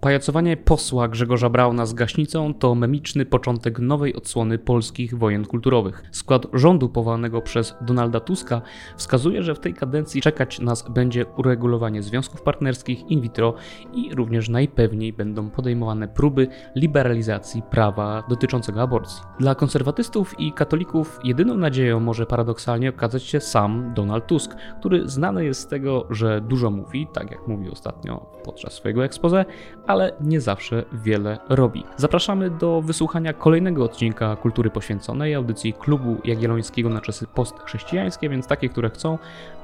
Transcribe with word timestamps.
Pajacowanie 0.00 0.56
posła 0.56 1.08
Grzegorza 1.08 1.50
Brauna 1.50 1.86
z 1.86 1.94
gaśnicą 1.94 2.54
to 2.54 2.74
memiczny 2.74 3.26
początek 3.26 3.78
nowej 3.78 4.14
odsłony 4.16 4.58
polskich 4.58 5.18
wojen 5.18 5.46
kulturowych. 5.46 6.02
Skład 6.12 6.46
rządu 6.52 6.88
powołanego 6.88 7.42
przez 7.42 7.74
Donalda 7.80 8.20
Tuska 8.20 8.62
wskazuje, 8.96 9.42
że 9.42 9.54
w 9.54 9.60
tej 9.60 9.74
kadencji 9.74 10.22
czekać 10.22 10.60
nas 10.60 10.88
będzie 10.90 11.26
uregulowanie 11.26 12.02
związków 12.02 12.42
partnerskich 12.42 13.10
in 13.10 13.20
vitro 13.20 13.54
i 13.94 14.14
również 14.14 14.48
najpewniej 14.48 15.12
będą 15.12 15.50
podejmowane 15.50 16.08
próby 16.08 16.48
liberalizacji 16.74 17.62
prawa 17.62 18.22
dotyczącego 18.28 18.82
aborcji. 18.82 19.22
Dla 19.40 19.54
konserwatystów 19.54 20.40
i 20.40 20.52
katolików 20.52 21.18
jedyną 21.24 21.56
nadzieją 21.56 22.00
może 22.00 22.26
paradoksalnie 22.26 22.90
okazać 22.90 23.22
się 23.22 23.40
sam 23.40 23.92
Donald 23.94 24.26
Tusk, 24.26 24.56
który 24.78 25.08
znany 25.08 25.44
jest 25.44 25.60
z 25.60 25.66
tego, 25.66 26.06
że 26.10 26.40
dużo 26.40 26.70
mówi, 26.70 27.06
tak 27.12 27.30
jak 27.30 27.48
mówił 27.48 27.72
ostatnio 27.72 28.26
podczas 28.44 28.72
swojego 28.72 29.04
expose, 29.04 29.44
ale 29.90 30.12
nie 30.20 30.40
zawsze 30.40 30.84
wiele 30.92 31.38
robi. 31.48 31.84
Zapraszamy 31.96 32.50
do 32.50 32.82
wysłuchania 32.82 33.32
kolejnego 33.32 33.84
odcinka 33.84 34.36
Kultury 34.36 34.70
Poświęconej, 34.70 35.34
audycji 35.34 35.72
Klubu 35.72 36.16
Jagiellońskiego 36.24 36.88
na 36.88 37.00
czasy 37.00 37.26
postchrześcijańskie, 37.26 38.28
więc 38.28 38.46
takie, 38.46 38.68
które 38.68 38.90
chcą, 38.90 39.18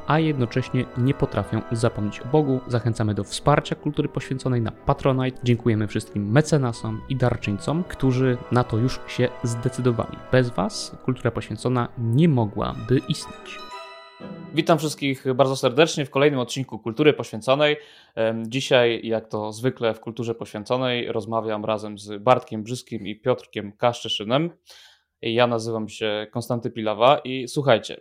a 0.07 0.19
jednocześnie 0.19 0.85
nie 0.99 1.15
potrafią 1.15 1.63
zapomnieć 1.73 2.21
o 2.21 2.25
Bogu. 2.25 2.61
Zachęcamy 2.69 3.15
do 3.15 3.25
wsparcia 3.25 3.75
kultury 3.75 4.09
poświęconej 4.09 4.61
na 4.63 4.71
Patronite. 4.71 5.39
Dziękujemy 5.45 5.87
wszystkim 5.87 6.33
mecenasom 6.33 7.01
i 7.09 7.17
darczyńcom, 7.17 7.85
którzy 7.85 8.37
na 8.53 8.65
to 8.65 8.79
już 8.79 9.01
się 9.07 9.29
zdecydowali. 9.43 10.19
Bez 10.33 10.51
Was 10.51 10.97
kultura 11.05 11.31
poświęcona 11.31 11.89
nie 11.99 12.29
mogłaby 12.29 13.01
istnieć. 13.09 13.59
Witam 14.55 14.79
wszystkich 14.79 15.35
bardzo 15.35 15.57
serdecznie 15.57 16.07
w 16.07 16.11
kolejnym 16.11 16.41
odcinku 16.41 16.79
Kultury 16.79 17.13
Poświęconej. 17.13 17.77
Dzisiaj, 18.47 19.01
jak 19.05 19.29
to 19.29 19.53
zwykle 19.53 19.95
w 19.95 20.01
Kulturze 20.01 20.35
Poświęconej, 20.35 21.13
rozmawiam 21.13 21.65
razem 21.65 21.99
z 21.99 22.23
Bartkiem 22.23 22.63
Brzyskim 22.63 23.07
i 23.07 23.21
Piotrkiem 23.21 23.73
Kaszczyszynem. 23.73 24.51
Ja 25.23 25.47
nazywam 25.47 25.89
się 25.89 26.27
Konstanty 26.31 26.71
Pilawa 26.71 27.19
i 27.19 27.49
słuchajcie, 27.49 28.01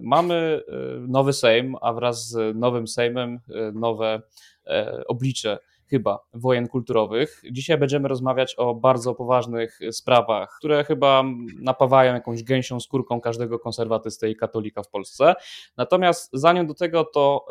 mamy 0.00 0.34
e, 0.34 0.76
nowy 1.08 1.32
Sejm, 1.32 1.76
a 1.80 1.92
wraz 1.92 2.28
z 2.28 2.56
nowym 2.56 2.88
Sejmem 2.88 3.40
e, 3.54 3.72
nowe 3.72 4.22
e, 4.66 5.02
oblicze 5.06 5.58
chyba 5.90 6.18
wojen 6.34 6.68
kulturowych. 6.68 7.42
Dzisiaj 7.50 7.78
będziemy 7.78 8.08
rozmawiać 8.08 8.54
o 8.54 8.74
bardzo 8.74 9.14
poważnych 9.14 9.78
sprawach, 9.92 10.56
które 10.58 10.84
chyba 10.84 11.24
napawają 11.58 12.14
jakąś 12.14 12.42
gęsią 12.42 12.80
skórką 12.80 13.20
każdego 13.20 13.58
konserwatysty 13.58 14.30
i 14.30 14.36
katolika 14.36 14.82
w 14.82 14.88
Polsce. 14.88 15.34
Natomiast 15.76 16.30
zanim 16.32 16.66
do 16.66 16.74
tego 16.74 17.04
to 17.04 17.46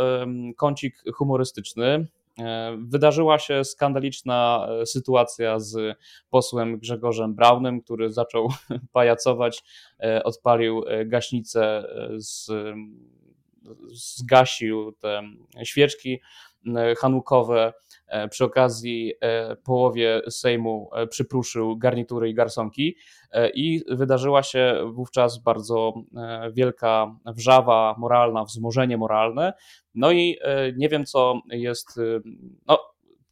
kącik 0.58 1.04
humorystyczny. 1.16 2.08
E, 2.40 2.78
wydarzyła 2.82 3.40
się 3.40 3.64
skandaliczna 3.64 4.68
e, 4.82 4.86
sytuacja 4.86 5.60
z 5.60 5.98
posłem 6.30 6.80
Grzegorzem 6.80 7.36
Braunem, 7.36 7.82
który 7.82 8.14
zaczął 8.14 8.50
pajacować, 8.94 9.64
e, 10.00 10.24
odpalił 10.24 10.84
gaśnicę, 11.06 11.84
z, 12.18 12.52
zgasił 13.92 14.92
te 14.92 15.22
świeczki 15.64 16.20
hanukowe, 16.98 17.74
E, 18.14 18.28
przy 18.28 18.46
okazji 18.46 19.14
e, 19.22 19.56
połowie 19.56 20.22
Sejmu 20.30 20.90
e, 20.94 21.08
przypruszył 21.08 21.78
garnitury 21.78 22.30
i 22.30 22.34
garsonki 22.34 22.98
i 23.54 23.82
wydarzyła 23.90 24.44
się 24.44 24.92
wówczas 24.94 25.38
bardzo 25.44 25.94
wielka 26.54 27.16
wrzawa 27.26 27.96
moralna, 27.98 28.44
wzmożenie 28.44 28.98
moralne. 28.98 29.54
No 29.96 30.12
i 30.12 30.38
nie 30.78 30.90
wiem, 30.90 31.06
co 31.06 31.42
jest. 31.50 32.00
No, 32.68 32.80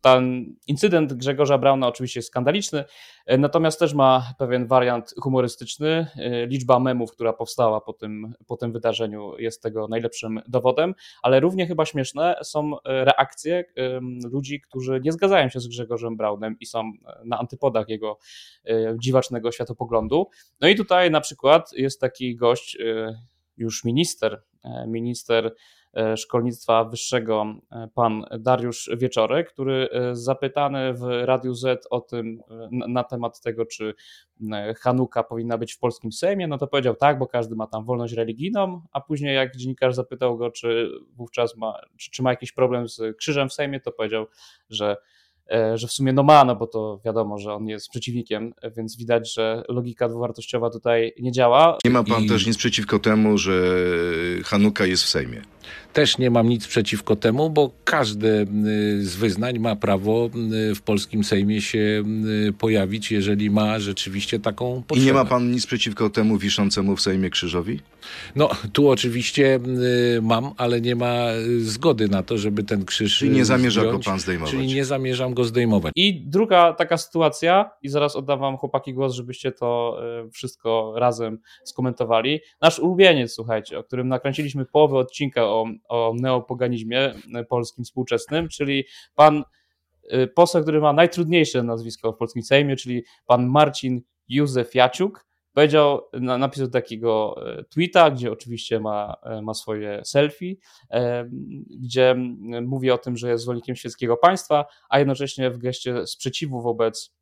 ten 0.02 0.56
incydent 0.68 1.14
Grzegorza 1.14 1.58
Brauna 1.58 1.88
oczywiście 1.88 2.20
jest 2.20 2.28
skandaliczny, 2.28 2.84
e, 3.26 3.38
natomiast 3.38 3.80
też 3.80 3.94
ma 3.94 4.34
pewien 4.38 4.68
wariant 4.68 5.14
humorystyczny. 5.22 6.08
E, 6.16 6.48
liczba 6.48 6.80
memów, 6.80 7.12
która 7.12 7.34
powstała 7.34 7.82
po 7.82 7.94
tym, 7.94 8.34
po 8.48 8.58
tym 8.58 8.72
wydarzeniu, 8.72 9.38
jest 9.38 9.64
tego 9.64 9.88
najlepszym 9.88 10.42
dowodem, 10.48 10.96
ale 11.22 11.40
równie 11.40 11.68
chyba 11.68 11.86
śmieszne 11.86 12.36
są 12.44 12.82
e, 12.82 13.06
reakcje 13.06 13.64
ludzi, 14.32 14.62
którzy 14.62 15.02
nie 15.04 15.12
zgadzają 15.12 15.50
się 15.50 15.60
z 15.60 15.68
Grzegorzem 15.68 16.18
Braunem 16.18 16.56
i 16.60 16.66
są 16.66 16.92
na 17.26 17.40
antypodach 17.40 17.90
jego 17.90 18.18
dziwacznego 19.00 19.52
światopoglądu. 19.52 20.28
No 20.62 20.68
i 20.68 20.76
tutaj 20.76 21.12
na 21.12 21.22
przykład 21.22 21.74
jest 21.74 22.02
taki 22.02 22.36
gość, 22.36 22.78
już 23.58 23.84
minister, 23.84 24.44
minister 24.88 25.56
szkolnictwa 26.16 26.86
wyższego 26.86 27.56
e, 27.72 27.88
pan 27.96 28.26
Dariusz 28.40 28.90
Wieczorek, 28.98 29.54
który 29.54 29.90
e, 29.92 30.16
zapytany 30.16 30.94
w 30.94 31.04
Radiu 31.04 31.54
Z 31.54 31.88
o 31.90 32.02
tym, 32.02 32.42
na 32.72 33.04
temat 33.04 33.42
tego, 33.42 33.66
czy 33.66 33.94
Hanuka 34.80 35.24
powinna 35.24 35.58
być 35.58 35.74
w 35.74 35.80
polskim 35.80 36.12
Sejmie, 36.12 36.48
no 36.48 36.58
to 36.58 36.68
powiedział 36.68 36.96
tak, 36.96 37.20
bo 37.20 37.28
każdy 37.28 37.56
ma 37.56 37.68
tam 37.68 37.86
wolność 37.86 38.14
religijną, 38.14 38.82
a 38.92 39.02
później 39.02 39.36
jak 39.36 39.56
dziennikarz 39.56 39.96
zapytał 39.96 40.38
go, 40.38 40.52
czy 40.52 40.92
wówczas 41.16 41.58
ma, 41.58 41.82
czy, 41.98 42.12
czy 42.12 42.24
ma 42.24 42.30
jakiś 42.30 42.52
problem 42.52 42.88
z 42.88 43.18
krzyżem 43.18 43.50
w 43.50 43.54
Sejmie, 43.54 43.80
to 43.80 43.92
powiedział, 43.92 44.26
że 44.70 44.98
E, 44.98 45.21
że 45.76 45.88
w 45.88 45.92
sumie 45.92 46.14
no 46.14 46.24
ma, 46.24 46.46
no 46.46 46.56
bo 46.56 46.68
to 46.68 47.02
wiadomo, 47.06 47.38
że 47.38 47.54
on 47.54 47.68
jest 47.68 47.90
przeciwnikiem, 47.90 48.54
więc 48.78 48.98
widać, 48.98 49.34
że 49.34 49.64
logika 49.70 50.10
dwuwartościowa 50.10 50.70
tutaj 50.70 51.14
nie 51.20 51.32
działa. 51.32 51.78
Nie 51.86 51.92
ma 51.92 52.04
pan 52.04 52.24
I... 52.24 52.28
też 52.28 52.48
nic 52.48 52.58
przeciwko 52.58 53.00
temu, 53.00 53.38
że 53.38 53.54
Hanuka 54.44 54.86
jest 54.86 55.04
w 55.04 55.10
Sejmie. 55.10 55.42
Też 55.94 56.18
nie 56.18 56.32
mam 56.32 56.50
nic 56.50 56.68
przeciwko 56.68 57.16
temu, 57.16 57.50
bo 57.50 57.72
każdy 57.84 58.48
z 59.00 59.16
wyznań 59.16 59.60
ma 59.60 59.76
prawo 59.76 60.30
y, 60.72 60.76
w 60.76 60.82
polskim 60.82 61.24
Sejmie 61.24 61.62
się 61.62 62.04
y, 62.48 62.54
pojawić, 62.54 63.12
jeżeli 63.12 63.50
ma 63.50 63.80
rzeczywiście 63.80 64.40
taką 64.40 64.84
potrzebę. 64.88 65.04
I 65.04 65.06
nie 65.06 65.14
ma 65.14 65.26
pan 65.26 65.52
nic 65.52 65.66
przeciwko 65.66 66.10
temu 66.10 66.38
wiszącemu 66.38 66.96
w 66.96 67.02
Sejmie 67.02 67.30
krzyżowi? 67.30 67.80
No, 68.36 68.50
tu 68.74 68.90
oczywiście 68.90 69.60
mam, 70.22 70.52
ale 70.58 70.82
nie 70.82 70.96
ma 70.96 71.26
zgody 71.60 72.08
na 72.08 72.24
to, 72.24 72.38
żeby 72.38 72.64
ten 72.64 72.86
krzyż 72.86 73.18
Czyli 73.18 73.32
nie 73.32 73.46
zamierza 73.46 73.82
zdjąć, 73.82 74.06
go 74.06 74.12
pan 74.12 74.20
zdejmować. 74.20 74.52
Czyli 74.52 74.68
nie 74.68 74.86
zamierzam 74.86 75.34
go 75.34 75.44
zdejmować. 75.44 75.94
I 75.96 76.22
druga 76.28 76.74
taka 76.74 76.98
sytuacja, 76.98 77.72
i 77.82 77.90
zaraz 77.90 78.16
oddam 78.16 78.40
wam 78.40 78.58
chłopaki 78.58 78.94
głos, 78.94 79.14
żebyście 79.14 79.52
to 79.52 80.00
wszystko 80.34 80.94
razem 80.96 81.40
skomentowali. 81.66 82.40
Nasz 82.62 82.80
ulubieniec, 82.80 83.34
słuchajcie, 83.34 83.80
o 83.80 83.84
którym 83.84 84.08
nakręciliśmy 84.08 84.66
połowę 84.66 84.98
odcinka 84.98 85.44
o 85.44 85.66
o 85.90 86.14
neopoganizmie 86.16 87.14
polskim 87.50 87.86
współczesnym, 87.86 88.50
czyli 88.50 88.86
pan 89.16 89.44
y, 90.14 90.28
poseł, 90.28 90.62
który 90.62 90.82
ma 90.82 90.94
najtrudniejsze 90.94 91.64
nazwisko 91.64 92.12
w 92.12 92.18
polskim 92.18 92.44
Sejmie, 92.44 92.76
czyli 92.76 93.04
pan 93.26 93.48
Marcin 93.48 94.02
Józef 94.30 94.76
Jaciuk, 94.76 95.26
powiedział, 95.54 96.02
napisał 96.14 96.68
takiego 96.68 97.36
e, 97.58 97.64
tweeta, 97.64 98.12
gdzie 98.12 98.32
oczywiście 98.32 98.80
ma, 98.80 99.16
e, 99.24 99.42
ma 99.42 99.54
swoje 99.54 100.02
selfie, 100.06 100.56
e, 100.92 101.30
gdzie 101.80 102.16
mówi 102.62 102.92
o 102.92 102.98
tym, 102.98 103.18
że 103.18 103.30
jest 103.30 103.44
zwolennikiem 103.44 103.76
świeckiego 103.76 104.18
państwa, 104.18 104.66
a 104.90 105.00
jednocześnie 105.00 105.52
w 105.52 105.58
geście 105.58 106.08
sprzeciwu 106.08 106.62
wobec 106.62 107.14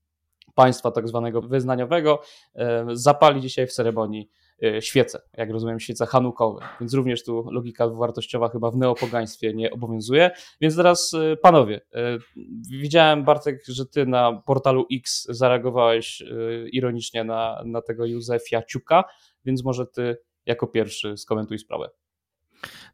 państwa 0.56 0.92
tak 0.92 1.08
zwanego 1.08 1.42
wyznaniowego 1.42 2.22
zapali 2.94 3.42
dzisiaj 3.42 3.68
w 3.68 3.74
ceremonii 3.74 4.30
świece, 4.80 5.22
jak 5.34 5.50
rozumiem, 5.50 5.80
świece 5.80 6.06
hanukowe, 6.06 6.66
więc 6.82 6.94
również 6.94 7.24
tu 7.24 7.52
logika 7.52 7.90
wartościowa 7.90 8.50
chyba 8.50 8.72
w 8.72 8.78
neopogaństwie 8.78 9.54
nie 9.54 9.72
obowiązuje. 9.72 10.32
Więc 10.62 10.76
teraz 10.76 11.14
e, 11.14 11.38
panowie, 11.38 11.82
e, 11.94 12.18
widziałem 12.70 13.24
Bartek, 13.24 13.64
że 13.68 13.86
ty 13.86 14.06
na 14.06 14.42
portalu 14.46 14.86
X 14.94 15.28
zareagowałeś 15.30 16.24
ironicznie 16.72 17.24
na, 17.24 17.62
na 17.66 17.82
tego 17.82 18.06
Józefia 18.06 18.62
Ciuka, 18.64 19.04
więc 19.46 19.64
może 19.64 19.88
ty 19.88 20.18
jako 20.46 20.68
pierwszy 20.68 21.18
skomentuj 21.18 21.60
sprawę. 21.60 21.90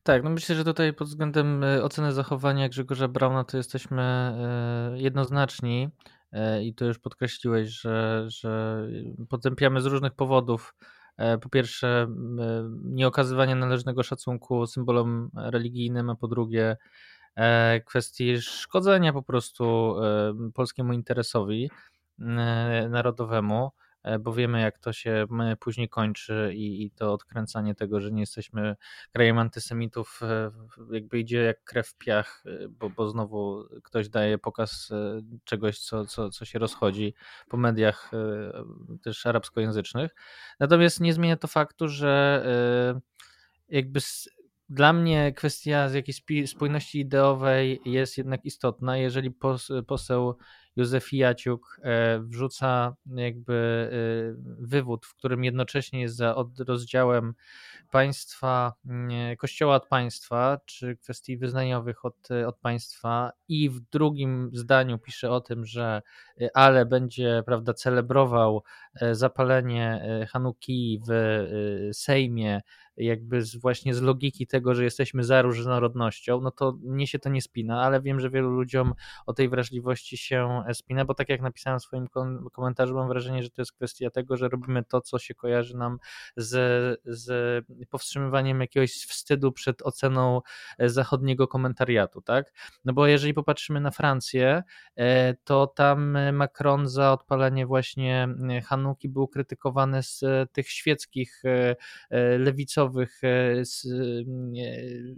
Tak, 0.04 0.24
no 0.24 0.30
myślę, 0.30 0.56
że 0.56 0.64
tutaj 0.64 0.94
pod 0.94 1.08
względem 1.08 1.66
oceny 1.84 2.14
zachowania 2.14 2.70
Grzegorza 2.70 3.08
Brauna 3.08 3.44
to 3.44 3.58
jesteśmy 3.58 4.34
jednoznaczni 4.96 5.90
i 6.64 6.74
to 6.74 6.86
już 6.86 7.00
podkreśliłeś, 7.00 7.70
że, 7.70 8.26
że 8.28 8.82
potępiamy 9.30 9.82
z 9.82 9.86
różnych 9.86 10.14
powodów 10.14 10.74
E, 10.76 10.95
po 11.42 11.50
pierwsze, 11.50 12.08
nieokazywanie 12.84 13.56
należnego 13.56 14.04
szacunku 14.04 14.68
symbolom 14.68 15.30
religijnym, 15.36 16.10
a 16.10 16.16
po 16.16 16.28
drugie, 16.28 16.78
e, 17.36 17.82
kwestii 17.82 18.42
szkodzenia 18.42 19.14
po 19.14 19.24
prostu 19.24 19.96
polskiemu 20.54 20.94
interesowi 20.94 21.70
narodowemu. 22.90 23.72
E, 24.06 24.20
bo 24.20 24.34
wiemy, 24.34 24.62
jak 24.62 24.80
to 24.80 24.94
się 24.94 25.26
później 25.60 25.90
kończy 25.90 26.52
i, 26.56 26.84
i, 26.84 26.92
to 26.92 27.14
odkręcanie 27.14 27.76
tego, 27.76 28.02
że 28.02 28.12
nie 28.12 28.22
jesteśmy 28.22 28.76
krajem 29.12 29.38
antysemitów, 29.38 30.20
e, 30.24 30.52
jakby 30.92 31.20
idzie 31.20 31.38
jak 31.38 31.64
krew 31.64 31.88
w 31.88 31.98
piach, 31.98 32.44
e, 32.46 32.68
bo, 32.68 32.90
bo 32.90 33.10
znowu 33.10 33.64
ktoś 33.84 34.10
daje 34.10 34.38
pokaz 34.38 34.90
czegoś, 35.44 35.80
co, 35.80 36.06
co, 36.06 36.30
co 36.30 36.46
się 36.46 36.60
rozchodzi 36.60 37.14
po 37.50 37.58
mediach 37.58 38.12
też 39.04 39.26
arabskojęzycznych. 39.26 40.16
Natomiast 40.60 41.02
nie 41.02 41.14
zmienia 41.14 41.38
to 41.38 41.48
faktu, 41.48 41.88
że 41.88 42.46
jakby 43.70 44.00
dla 44.70 44.94
mnie 44.94 45.34
kwestia 45.34 45.90
z 45.90 45.94
jakiejś 45.94 46.24
spójności 46.50 47.00
ideowej 47.00 47.82
jest 47.86 48.18
jednak 48.18 48.46
istotna. 48.46 48.98
Jeżeli 48.98 49.32
poseł 49.88 50.38
Józef 50.76 51.14
Jaciuk 51.14 51.80
wrzuca 52.20 52.96
jakby 53.16 53.90
wywód, 54.60 55.06
w 55.06 55.16
którym 55.16 55.44
jednocześnie 55.44 56.02
jest 56.02 56.16
za 56.16 56.36
rozdziałem 56.68 57.34
państwa, 57.92 58.74
kościoła 59.38 59.76
od 59.76 59.88
państwa, 59.88 60.60
czy 60.66 60.98
kwestii 60.98 61.38
wyznaniowych 61.38 62.06
od, 62.06 62.30
od 62.48 62.58
państwa. 62.58 63.32
I 63.48 63.70
w 63.70 63.80
drugim 63.80 64.50
zdaniu 64.54 65.00
pisze 65.00 65.32
o 65.32 65.42
tym, 65.42 65.66
że 65.66 66.02
ale 66.54 66.86
będzie 66.86 67.44
prawda, 67.46 67.74
celebrował 67.74 68.64
zapalenie 69.12 70.08
Hanuki 70.30 71.02
w 71.08 71.48
Sejmie 71.94 72.62
jakby 72.98 73.42
z, 73.42 73.56
właśnie 73.56 73.94
z 73.94 74.02
logiki 74.02 74.48
tego, 74.48 74.76
że 74.76 74.84
jesteśmy 74.84 75.24
za 75.24 75.42
różnorodnością, 75.42 76.42
no 76.42 76.52
to 76.52 76.78
mnie 76.84 77.08
się 77.08 77.20
to 77.20 77.30
nie 77.30 77.42
spina, 77.42 77.82
ale 77.82 78.02
wiem, 78.02 78.20
że 78.20 78.30
wielu 78.30 78.50
ludziom 78.50 78.94
o 79.26 79.34
tej 79.34 79.50
wrażliwości 79.50 80.18
się 80.18 80.64
spina, 80.74 81.06
bo 81.06 81.14
tak 81.14 81.30
jak 81.30 81.42
napisałem 81.42 81.80
w 81.80 81.84
swoim 81.84 82.08
komentarzu, 82.54 82.96
mam 82.96 83.08
wrażenie, 83.08 83.44
że 83.44 83.50
to 83.50 83.62
jest 83.62 83.74
kwestia 83.74 84.10
tego, 84.10 84.38
że 84.38 84.50
robimy 84.50 84.84
to, 84.84 85.02
co 85.02 85.20
się 85.20 85.36
kojarzy 85.36 85.78
nam 85.78 85.98
z, 86.38 86.52
z 87.06 87.66
powstrzymywaniem 87.90 88.62
jakiegoś 88.62 88.92
wstydu 88.92 89.52
przed 89.52 89.82
oceną 89.82 90.42
e, 90.78 90.90
zachodniego 90.90 91.48
komentariatu, 91.48 92.22
tak? 92.22 92.54
No 92.86 92.94
bo 92.94 93.08
jeżeli 93.08 93.34
popatrzymy 93.34 93.82
na 93.82 93.92
Francję, 93.92 94.64
e, 94.96 95.34
to 95.34 95.68
tam 95.68 96.18
Macron 96.34 96.88
za 96.88 97.12
odpalenie 97.14 97.66
właśnie 97.66 98.28
Hanuki 98.66 98.85
był 99.10 99.28
krytykowany 99.28 100.04
z 100.04 100.24
tych 100.52 100.70
świeckich 100.70 101.42
e, 101.46 101.76
lewicowych 102.38 102.66
lewicowych 102.76 103.24
e, 103.24 103.28
e, 103.30 103.64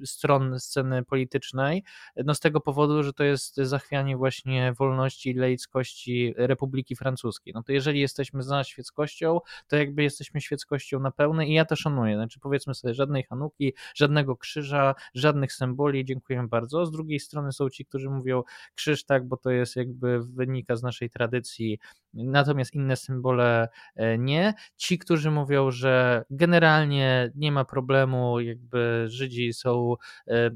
stron 0.05 0.59
sceny 0.59 1.03
politycznej, 1.03 1.83
no 2.25 2.35
z 2.35 2.39
tego 2.39 2.61
powodu, 2.61 3.03
że 3.03 3.13
to 3.13 3.23
jest 3.23 3.55
zachwianie 3.55 4.17
właśnie 4.17 4.73
wolności 4.73 5.29
i 5.29 5.33
laickości 5.33 6.33
Republiki 6.37 6.95
Francuskiej. 6.95 7.53
No 7.53 7.63
to 7.63 7.71
jeżeli 7.71 7.99
jesteśmy 7.99 8.43
za 8.43 8.63
świeckością, 8.63 9.39
to 9.67 9.75
jakby 9.75 10.03
jesteśmy 10.03 10.41
świeckością 10.41 10.99
na 10.99 11.11
pełne 11.11 11.47
i 11.47 11.53
ja 11.53 11.65
to 11.65 11.75
szanuję. 11.75 12.15
Znaczy 12.15 12.39
powiedzmy 12.39 12.75
sobie 12.75 12.93
żadnej 12.93 13.23
Hanuki, 13.23 13.73
żadnego 13.95 14.35
krzyża, 14.35 14.95
żadnych 15.13 15.53
symboli, 15.53 16.05
dziękuję 16.05 16.47
bardzo. 16.49 16.85
Z 16.85 16.91
drugiej 16.91 17.19
strony 17.19 17.51
są 17.51 17.69
ci, 17.69 17.85
którzy 17.85 18.09
mówią 18.09 18.43
krzyż 18.75 19.05
tak, 19.05 19.27
bo 19.27 19.37
to 19.37 19.49
jest 19.49 19.75
jakby 19.75 20.19
wynika 20.19 20.75
z 20.75 20.83
naszej 20.83 21.09
tradycji, 21.09 21.79
natomiast 22.13 22.73
inne 22.73 22.95
symbole 22.95 23.56
e, 23.95 24.17
nie. 24.17 24.53
Ci, 24.77 24.97
którzy 24.99 25.31
mówią, 25.31 25.71
że 25.71 26.23
generalnie 26.29 27.31
nie 27.35 27.51
ma 27.51 27.65
problemu, 27.65 28.39
jakby 28.39 29.05
Żydzi 29.07 29.53
są 29.53 29.95
e, 30.27 30.49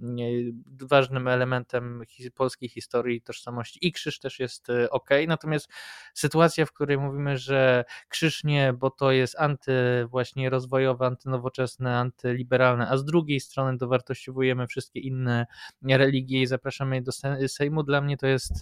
ważnym 0.81 1.27
elementem 1.27 2.03
polskiej 2.35 2.69
historii 2.69 3.17
i 3.17 3.21
tożsamości 3.21 3.87
i 3.87 3.91
krzyż 3.91 4.19
też 4.19 4.39
jest 4.39 4.69
e, 4.69 4.89
ok. 4.89 5.09
Natomiast 5.27 5.69
sytuacja, 6.13 6.65
w 6.65 6.73
której 6.73 6.97
mówimy, 6.97 7.37
że 7.37 7.85
krzyż 8.09 8.43
nie, 8.43 8.73
bo 8.73 8.89
to 8.89 9.11
jest 9.11 9.35
anty 9.39 9.73
właśnie 10.09 10.49
rozwojowe, 10.49 11.05
antynowoczesne, 11.05 11.97
antyliberalne, 11.97 12.87
a 12.89 12.97
z 12.97 13.05
drugiej 13.05 13.39
strony 13.39 13.77
dowartościowujemy 13.77 14.67
wszystkie 14.67 14.99
inne 14.99 15.45
religie 15.83 16.41
i 16.41 16.47
zapraszamy 16.47 16.95
je 16.95 17.01
do 17.01 17.11
Sejmu, 17.47 17.83
dla 17.83 18.01
mnie 18.01 18.17
to 18.17 18.27
jest 18.27 18.53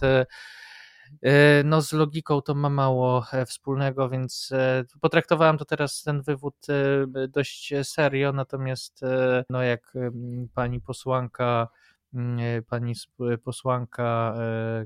no 1.64 1.82
z 1.82 1.92
logiką 1.92 2.40
to 2.40 2.54
ma 2.54 2.68
mało 2.68 3.26
e, 3.32 3.46
wspólnego, 3.46 4.08
więc 4.08 4.52
e, 4.52 4.84
potraktowałem 5.00 5.58
to 5.58 5.64
teraz 5.64 6.02
ten 6.02 6.22
wywód 6.22 6.66
dość 7.28 7.72
serio, 7.82 8.32
natomiast 8.32 9.00
no 9.50 9.62
jak 9.62 9.92
pani 10.54 10.80
posłanka 10.80 11.68
pani 12.68 12.94
posłanka, 13.44 14.34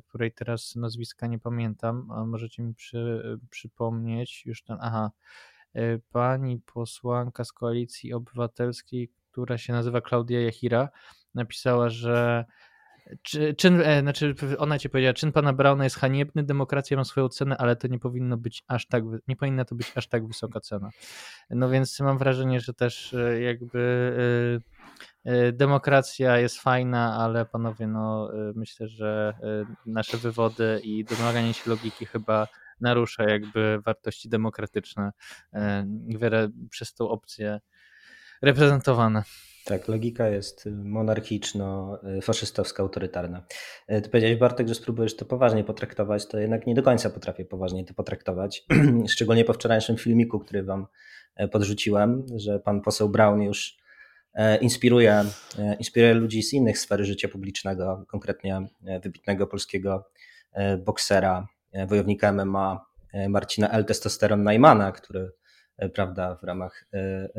której 0.08 0.32
teraz 0.32 0.76
nazwiska 0.76 1.26
nie 1.26 1.38
pamiętam, 1.38 2.10
a 2.10 2.24
możecie 2.24 2.62
mi 2.62 2.74
przy, 2.74 3.22
przypomnieć 3.50 4.46
już 4.46 4.62
ten, 4.62 4.78
aha, 4.80 5.10
pani 6.12 6.60
posłanka 6.60 7.44
z 7.44 7.52
Koalicji 7.52 8.12
Obywatelskiej, 8.12 9.10
która 9.30 9.58
się 9.58 9.72
nazywa 9.72 10.00
Klaudia 10.00 10.40
Jachira, 10.40 10.88
napisała, 11.34 11.90
że 11.90 12.44
czy, 13.22 13.54
czyn, 13.54 13.80
e, 13.80 14.00
znaczy 14.00 14.34
ona 14.58 14.78
ci 14.78 14.90
powiedziała, 14.90 15.14
czyn 15.14 15.32
pana 15.32 15.52
Brauna 15.52 15.84
jest 15.84 15.96
haniebny, 15.96 16.44
demokracja 16.44 16.96
ma 16.96 17.04
swoją 17.04 17.28
cenę, 17.28 17.56
ale 17.56 17.76
to 17.76 17.88
nie 17.88 17.98
powinno 17.98 18.36
być 18.36 18.64
aż 18.68 18.86
tak, 18.86 19.04
nie 19.28 19.36
powinna 19.36 19.64
to 19.64 19.74
być 19.74 19.92
aż 19.94 20.08
tak 20.08 20.26
wysoka 20.26 20.60
cena. 20.60 20.90
No 21.50 21.68
więc 21.68 22.00
mam 22.00 22.18
wrażenie, 22.18 22.60
że 22.60 22.74
też 22.74 23.14
e, 23.14 23.40
jakby 23.40 24.60
e, 25.24 25.52
demokracja 25.52 26.38
jest 26.38 26.60
fajna, 26.60 27.16
ale 27.16 27.46
panowie, 27.46 27.86
no 27.86 28.30
myślę, 28.54 28.88
że 28.88 29.34
nasze 29.86 30.16
wywody 30.16 30.80
i 30.82 31.04
domaganie 31.04 31.54
się 31.54 31.70
logiki 31.70 32.06
chyba 32.06 32.48
narusza 32.80 33.24
jakby 33.24 33.78
wartości 33.84 34.28
demokratyczne 34.28 35.12
przez 36.70 36.94
tą 36.94 37.08
opcję 37.08 37.60
reprezentowane. 38.42 39.22
Tak, 39.64 39.88
logika 39.88 40.28
jest 40.28 40.68
monarchiczno-faszystowska, 40.84 42.80
autorytarna. 42.80 43.42
E, 43.86 44.00
ty 44.00 44.08
powiedziałeś, 44.10 44.38
Bartek, 44.38 44.68
że 44.68 44.74
spróbujesz 44.74 45.16
to 45.16 45.24
poważnie 45.24 45.64
potraktować, 45.64 46.26
to 46.26 46.38
jednak 46.38 46.66
nie 46.66 46.74
do 46.74 46.82
końca 46.82 47.10
potrafię 47.10 47.44
poważnie 47.44 47.84
to 47.84 47.94
potraktować. 47.94 48.64
Szczególnie 49.14 49.44
po 49.44 49.52
wczorajszym 49.52 49.96
filmiku, 49.96 50.38
który 50.38 50.62
wam 50.62 50.86
e, 51.36 51.48
podrzuciłem, 51.48 52.26
że 52.36 52.60
pan 52.60 52.80
poseł 52.80 53.08
Brown 53.08 53.42
już 53.42 53.76
e, 54.34 54.56
inspiruje, 54.58 55.24
inspiruje 55.78 56.14
ludzi 56.14 56.42
z 56.42 56.52
innych 56.52 56.78
sfer 56.78 57.04
życia 57.04 57.28
publicznego, 57.28 58.04
konkretnie 58.08 58.66
wybitnego 59.02 59.46
polskiego 59.46 60.10
boksera, 60.84 61.48
wojownika 61.86 62.32
MMA 62.32 62.86
Marcina 63.28 63.70
L. 63.70 63.84
Testosteron 63.84 64.42
Najmana, 64.42 64.92
który 64.92 65.32
prawda, 65.94 66.34
w 66.34 66.44
ramach 66.44 66.84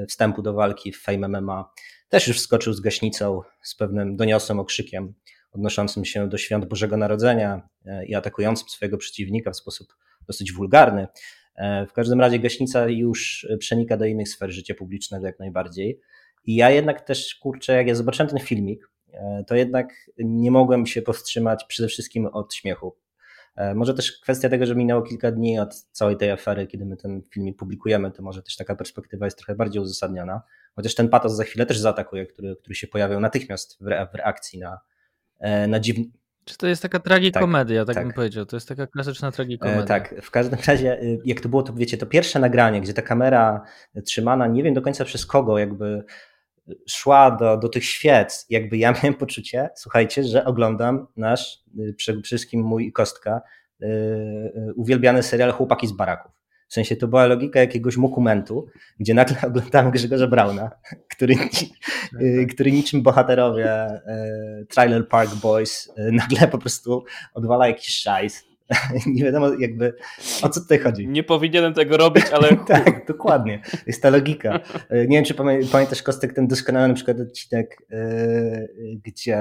wstępu 0.07 0.41
do 0.41 0.53
walki 0.53 0.91
w 0.91 1.01
Fame 1.01 1.27
MMA 1.27 1.69
też 2.09 2.27
już 2.27 2.37
wskoczył 2.37 2.73
z 2.73 2.81
gaśnicą 2.81 3.41
z 3.63 3.75
pewnym 3.75 4.15
doniosłym 4.15 4.59
okrzykiem 4.59 5.13
odnoszącym 5.55 6.05
się 6.05 6.29
do 6.29 6.37
świąt 6.37 6.65
Bożego 6.65 6.97
Narodzenia 6.97 7.69
e, 7.85 8.05
i 8.05 8.15
atakującym 8.15 8.69
swojego 8.69 8.97
przeciwnika 8.97 9.51
w 9.51 9.55
sposób 9.55 9.87
dosyć 10.27 10.53
wulgarny. 10.53 11.07
E, 11.55 11.85
w 11.85 11.93
każdym 11.93 12.21
razie 12.21 12.39
gaśnica 12.39 12.87
już 12.87 13.47
przenika 13.59 13.97
do 13.97 14.05
innych 14.05 14.29
sfer 14.29 14.51
życia 14.51 14.75
publicznego 14.75 15.25
jak 15.25 15.39
najbardziej. 15.39 15.99
I 16.45 16.55
ja 16.55 16.69
jednak 16.69 17.01
też, 17.01 17.35
kurczę, 17.35 17.73
jak 17.73 17.87
ja 17.87 17.95
zobaczyłem 17.95 18.29
ten 18.29 18.39
filmik, 18.39 18.89
e, 19.13 19.43
to 19.47 19.55
jednak 19.55 20.11
nie 20.17 20.51
mogłem 20.51 20.85
się 20.85 21.01
powstrzymać 21.01 21.65
przede 21.67 21.89
wszystkim 21.89 22.25
od 22.25 22.53
śmiechu. 22.53 22.95
Może 23.75 23.93
też 23.93 24.11
kwestia 24.11 24.49
tego, 24.49 24.65
że 24.65 24.75
minęło 24.75 25.01
kilka 25.01 25.31
dni 25.31 25.59
od 25.59 25.75
całej 25.75 26.17
tej 26.17 26.31
afery, 26.31 26.67
kiedy 26.67 26.85
my 26.85 26.97
ten 26.97 27.21
filmik 27.21 27.57
publikujemy, 27.57 28.11
to 28.11 28.23
może 28.23 28.43
też 28.43 28.55
taka 28.55 28.75
perspektywa 28.75 29.25
jest 29.25 29.37
trochę 29.37 29.55
bardziej 29.55 29.81
uzasadniona. 29.81 30.41
Chociaż 30.75 30.95
ten 30.95 31.09
patos 31.09 31.35
za 31.35 31.43
chwilę 31.43 31.65
też 31.65 31.77
zaatakuje, 31.77 32.25
który, 32.25 32.55
który 32.55 32.75
się 32.75 32.87
pojawiał 32.87 33.19
natychmiast 33.19 33.77
w, 33.83 33.87
re, 33.87 34.07
w 34.11 34.15
reakcji 34.15 34.59
na, 34.59 34.79
e, 35.39 35.67
na 35.67 35.79
dziwny. 35.79 36.05
Czy 36.45 36.57
to 36.57 36.67
jest 36.67 36.81
taka 36.81 36.99
tragikomedia, 36.99 37.85
tak, 37.85 37.95
tak, 37.95 38.03
bym 38.03 38.11
tak. 38.11 38.15
powiedział? 38.15 38.45
To 38.45 38.55
jest 38.55 38.67
taka 38.67 38.87
klasyczna 38.87 39.31
tragikomedia. 39.31 39.81
E, 39.81 39.85
tak, 39.85 40.15
w 40.21 40.31
każdym 40.31 40.59
razie, 40.67 41.01
y, 41.01 41.19
jak 41.25 41.41
to 41.41 41.49
było, 41.49 41.63
to 41.63 41.73
wiecie, 41.73 41.97
to 41.97 42.05
pierwsze 42.05 42.39
nagranie, 42.39 42.81
gdzie 42.81 42.93
ta 42.93 43.01
kamera 43.01 43.61
trzymana, 44.05 44.47
nie 44.47 44.63
wiem 44.63 44.73
do 44.73 44.81
końca 44.81 45.05
przez 45.05 45.25
kogo, 45.25 45.57
jakby 45.57 46.03
szła 46.89 47.31
do, 47.31 47.57
do 47.57 47.69
tych 47.69 47.85
świec, 47.85 48.45
jakby 48.49 48.77
ja 48.77 48.91
miałem 49.03 49.13
poczucie, 49.13 49.69
słuchajcie, 49.75 50.23
że 50.23 50.45
oglądam 50.45 51.07
nasz, 51.17 51.63
y, 51.79 51.93
przede 51.93 52.21
wszystkim 52.21 52.61
mój 52.61 52.91
Kostka, 52.91 53.41
yy, 53.79 54.73
uwielbiany 54.75 55.23
serial 55.23 55.51
Chłopaki 55.51 55.87
z 55.87 55.91
baraków. 55.91 56.35
W 56.67 56.73
sensie 56.73 56.95
to 56.95 57.07
była 57.07 57.25
logika 57.25 57.59
jakiegoś 57.59 57.97
dokumentu, 57.97 58.67
gdzie 58.99 59.13
nagle 59.13 59.37
oglądamy 59.47 59.91
Grzegorza 59.91 60.27
Brauna, 60.27 60.71
który, 61.15 61.35
y, 62.21 62.47
który 62.53 62.71
niczym 62.71 63.03
bohaterowie 63.03 63.87
y, 63.87 64.65
Trailer 64.65 65.07
Park 65.07 65.35
Boys 65.35 65.87
y, 65.87 66.11
nagle 66.11 66.47
po 66.47 66.57
prostu 66.57 67.03
odwala 67.33 67.67
jakiś 67.67 67.99
szajs. 67.99 68.43
Nie 69.15 69.23
wiadomo 69.23 69.47
jakby 69.59 69.93
o 70.43 70.49
co 70.49 70.61
tutaj 70.61 70.79
chodzi. 70.79 71.07
Nie 71.07 71.23
powinienem 71.23 71.73
tego 71.73 71.97
robić, 71.97 72.25
ale... 72.33 72.57
tak, 72.67 73.07
dokładnie. 73.07 73.61
Jest 73.87 74.01
ta 74.01 74.09
logika. 74.09 74.59
Nie 74.91 75.17
wiem, 75.17 75.25
czy 75.25 75.33
pamiętasz 75.71 76.03
Kostek 76.03 76.33
ten 76.33 76.47
doskonały 76.47 76.87
na 76.87 76.93
przykład 76.93 77.19
odcinek, 77.19 77.77
gdzie 79.03 79.37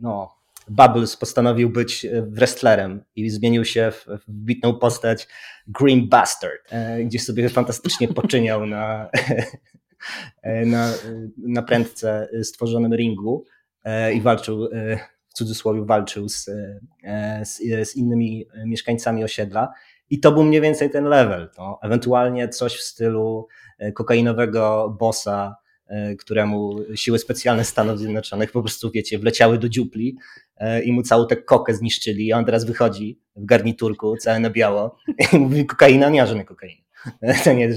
no 0.00 0.38
Bubbles 0.70 1.16
postanowił 1.16 1.70
być 1.70 2.04
e, 2.04 2.22
wrestlerem 2.22 3.04
i 3.16 3.30
zmienił 3.30 3.64
się 3.64 3.90
w, 3.90 4.06
w 4.06 4.30
bitną 4.30 4.74
postać 4.74 5.28
Green 5.66 6.08
Bastard, 6.08 6.60
e, 6.70 7.04
gdzie 7.04 7.18
sobie 7.18 7.48
fantastycznie 7.48 8.08
poczyniał 8.22 8.66
na, 8.66 9.10
e, 10.42 10.66
na, 10.66 10.92
na 11.36 11.62
prędce 11.62 12.28
stworzonym 12.42 12.94
ringu 12.94 13.44
i 14.14 14.20
walczył, 14.20 14.68
cudzysłowie 15.38 15.84
walczył 15.84 16.28
z, 16.28 16.50
z, 17.44 17.56
z 17.88 17.96
innymi 17.96 18.46
mieszkańcami 18.66 19.24
osiedla. 19.24 19.72
I 20.10 20.20
to 20.20 20.32
był 20.32 20.44
mniej 20.44 20.60
więcej 20.60 20.90
ten 20.90 21.04
level. 21.04 21.50
No. 21.58 21.78
Ewentualnie 21.82 22.48
coś 22.48 22.76
w 22.76 22.82
stylu 22.82 23.46
kokainowego 23.94 24.96
bossa 25.00 25.56
któremu 26.18 26.76
siły 26.94 27.18
specjalne 27.18 27.64
Stanów 27.64 27.98
Zjednoczonych 27.98 28.52
po 28.52 28.62
prostu, 28.62 28.90
wiecie, 28.90 29.18
wleciały 29.18 29.58
do 29.58 29.68
dziupli 29.68 30.16
i 30.84 30.92
mu 30.92 31.02
całą 31.02 31.26
tę 31.26 31.36
kokę 31.36 31.74
zniszczyli, 31.74 32.32
a 32.32 32.38
on 32.38 32.44
teraz 32.44 32.64
wychodzi 32.64 33.20
w 33.36 33.44
garniturku, 33.44 34.16
całe 34.16 34.40
na 34.40 34.50
biało 34.50 34.96
i 35.32 35.38
mówi 35.38 35.66
kokaina, 35.66 36.08
nie 36.08 36.26
żadnej 36.26 36.44
kokainy. 36.44 36.82
To 37.44 37.52
nie, 37.52 37.68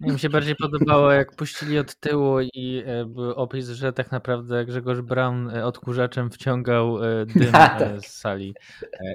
mi 0.00 0.18
się 0.18 0.28
bardziej 0.28 0.56
podobało, 0.56 1.12
jak 1.12 1.36
puścili 1.36 1.78
od 1.78 1.94
tyłu 1.94 2.40
i 2.40 2.82
e, 2.86 3.04
był 3.04 3.30
opis, 3.30 3.68
że 3.68 3.92
tak 3.92 4.12
naprawdę 4.12 4.64
Grzegorz 4.64 5.00
Brown 5.00 5.50
e, 5.50 5.64
odkurzaczem 5.64 6.30
wciągał 6.30 7.04
e, 7.04 7.26
dym 7.26 7.52
tak. 7.62 7.82
z 8.00 8.06
sali. 8.06 8.54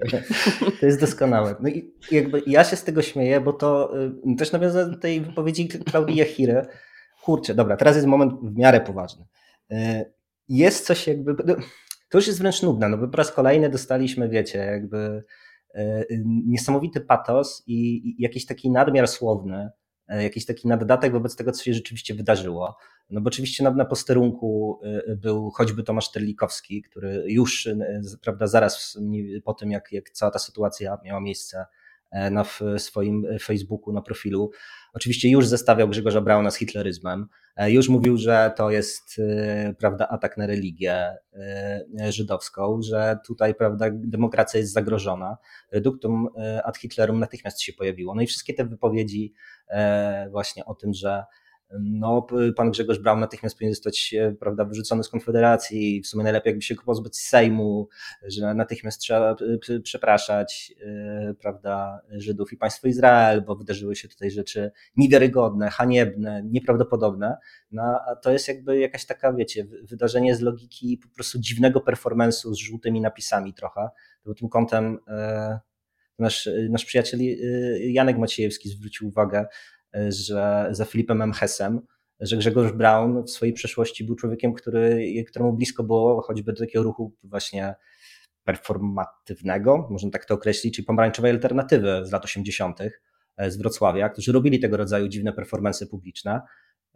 To 0.79 0.85
jest 0.85 0.99
doskonałe. 0.99 1.55
No 1.59 1.69
i 1.69 1.93
jakby 2.11 2.41
ja 2.47 2.63
się 2.63 2.75
z 2.75 2.83
tego 2.83 3.01
śmieję, 3.01 3.41
bo 3.41 3.53
to 3.53 3.93
też 4.37 4.51
nawiązując 4.51 4.91
do 4.91 4.97
tej 4.97 5.21
wypowiedzi 5.21 5.67
Klaudii 5.67 6.15
Jachiry. 6.15 6.65
Kurczę, 7.23 7.55
dobra, 7.55 7.77
teraz 7.77 7.95
jest 7.95 8.07
moment 8.07 8.33
w 8.33 8.57
miarę 8.57 8.81
poważny. 8.81 9.25
Jest 10.49 10.85
coś 10.85 11.07
jakby, 11.07 11.35
no, 11.45 11.55
to 12.09 12.17
już 12.17 12.27
jest 12.27 12.39
wręcz 12.39 12.61
nudne, 12.61 12.89
no 12.89 12.97
bo 12.97 13.07
po 13.07 13.17
raz 13.17 13.31
kolejny 13.31 13.69
dostaliśmy, 13.69 14.29
wiecie, 14.29 14.59
jakby 14.59 15.23
niesamowity 16.45 17.01
patos 17.01 17.63
i, 17.67 18.15
jakiś 18.19 18.45
taki 18.45 18.71
nadmiar 18.71 19.07
słowny, 19.07 19.69
jakiś 20.07 20.45
taki 20.45 20.67
naddatek 20.67 21.11
wobec 21.11 21.35
tego, 21.35 21.51
co 21.51 21.63
się 21.63 21.73
rzeczywiście 21.73 22.13
wydarzyło. 22.13 22.77
No 23.09 23.21
bo 23.21 23.27
oczywiście 23.27 23.63
na, 23.63 23.71
na 23.71 23.85
posterunku 23.85 24.79
e, 24.83 25.15
był 25.15 25.51
choćby 25.51 25.83
Tomasz 25.83 26.11
Terlikowski, 26.11 26.81
który 26.81 27.23
już 27.27 27.67
e, 27.67 28.01
prawda, 28.21 28.47
zaraz 28.47 28.97
po 29.43 29.53
tym, 29.53 29.71
jak, 29.71 29.91
jak 29.91 30.09
cała 30.09 30.31
ta 30.31 30.39
sytuacja 30.39 30.97
miała 31.03 31.21
miejsce 31.21 31.65
na 32.31 32.45
swoim 32.77 33.25
Facebooku, 33.41 33.93
na 33.93 34.01
profilu, 34.01 34.51
oczywiście 34.93 35.29
już 35.29 35.47
zestawiał 35.47 35.87
Grzegorza 35.87 36.21
Brauna 36.21 36.51
z 36.51 36.55
hitleryzmem. 36.55 37.27
Już 37.67 37.89
mówił, 37.89 38.17
że 38.17 38.53
to 38.57 38.71
jest 38.71 39.21
prawda, 39.79 40.07
atak 40.07 40.37
na 40.37 40.47
religię 40.47 41.17
żydowską, 42.09 42.81
że 42.81 43.17
tutaj 43.27 43.55
prawda, 43.55 43.85
demokracja 43.93 44.59
jest 44.59 44.73
zagrożona. 44.73 45.37
Duktum 45.71 46.27
ad 46.63 46.77
Hitlerum 46.77 47.19
natychmiast 47.19 47.61
się 47.61 47.73
pojawiło. 47.73 48.15
No 48.15 48.21
i 48.21 48.27
wszystkie 48.27 48.53
te 48.53 48.65
wypowiedzi 48.65 49.33
E, 49.33 49.52
właśnie 50.31 50.65
o 50.65 50.75
tym, 50.75 50.93
że 50.93 51.23
no, 51.79 52.27
pan 52.55 52.71
Grzegorz 52.71 52.99
Braun 52.99 53.19
natychmiast 53.19 53.55
powinien 53.55 53.73
zostać 53.73 54.13
e, 54.13 54.31
prawda, 54.31 54.65
wyrzucony 54.65 55.03
z 55.03 55.09
Konfederacji, 55.09 56.01
w 56.01 56.07
sumie 56.07 56.23
najlepiej 56.23 56.51
jakby 56.51 56.61
się 56.61 56.75
pozbyć 56.75 57.17
z 57.17 57.29
Sejmu, 57.29 57.87
że 58.27 58.53
natychmiast 58.53 59.01
trzeba 59.01 59.35
przepraszać 59.83 60.73
e, 60.81 61.33
prawda, 61.33 62.01
Żydów 62.11 62.53
i 62.53 62.57
państwo 62.57 62.87
Izrael, 62.87 63.41
bo 63.41 63.55
wydarzyły 63.55 63.95
się 63.95 64.07
tutaj 64.07 64.31
rzeczy 64.31 64.71
niewiarygodne, 64.95 65.69
haniebne, 65.69 66.43
nieprawdopodobne. 66.45 67.37
No, 67.71 67.83
a 67.83 68.15
to 68.15 68.31
jest 68.31 68.47
jakby 68.47 68.79
jakaś 68.79 69.05
taka, 69.05 69.33
wiecie, 69.33 69.65
wydarzenie 69.83 70.35
z 70.35 70.41
logiki 70.41 70.97
po 70.97 71.15
prostu 71.15 71.39
dziwnego 71.39 71.79
performance'u 71.79 72.53
z 72.53 72.57
żółtymi 72.57 73.01
napisami 73.01 73.53
trochę. 73.53 73.89
To 74.23 74.33
tym 74.33 74.49
kątem 74.49 74.99
nasz, 76.19 76.49
nasz 76.69 76.85
przyjaciel 76.85 77.21
y, 77.21 77.91
Janek 77.91 78.17
Maciejewski 78.17 78.69
zwrócił 78.69 79.07
uwagę, 79.07 79.45
y, 79.95 80.11
że 80.11 80.67
za 80.71 80.85
Filipem 80.85 81.21
M. 81.21 81.33
Hessem, 81.33 81.81
że 82.19 82.37
Grzegorz 82.37 82.71
Braun 82.71 83.23
w 83.23 83.29
swojej 83.29 83.53
przeszłości 83.53 84.03
był 84.03 84.15
człowiekiem, 84.15 84.53
który, 84.53 85.13
któremu 85.27 85.53
blisko 85.53 85.83
było 85.83 86.21
choćby 86.21 86.53
do 86.53 86.59
takiego 86.59 86.83
ruchu 86.83 87.15
właśnie 87.23 87.75
performatywnego, 88.43 89.87
można 89.89 90.09
tak 90.09 90.25
to 90.25 90.33
określić, 90.33 90.75
czyli 90.75 90.85
pomarańczowej 90.85 91.31
alternatywy 91.31 92.01
z 92.03 92.11
lat 92.11 92.25
80. 92.25 92.79
E, 93.37 93.51
z 93.51 93.57
Wrocławia, 93.57 94.09
którzy 94.09 94.31
robili 94.31 94.59
tego 94.59 94.77
rodzaju 94.77 95.07
dziwne 95.07 95.33
performance 95.33 95.87
publiczne, 95.87 96.41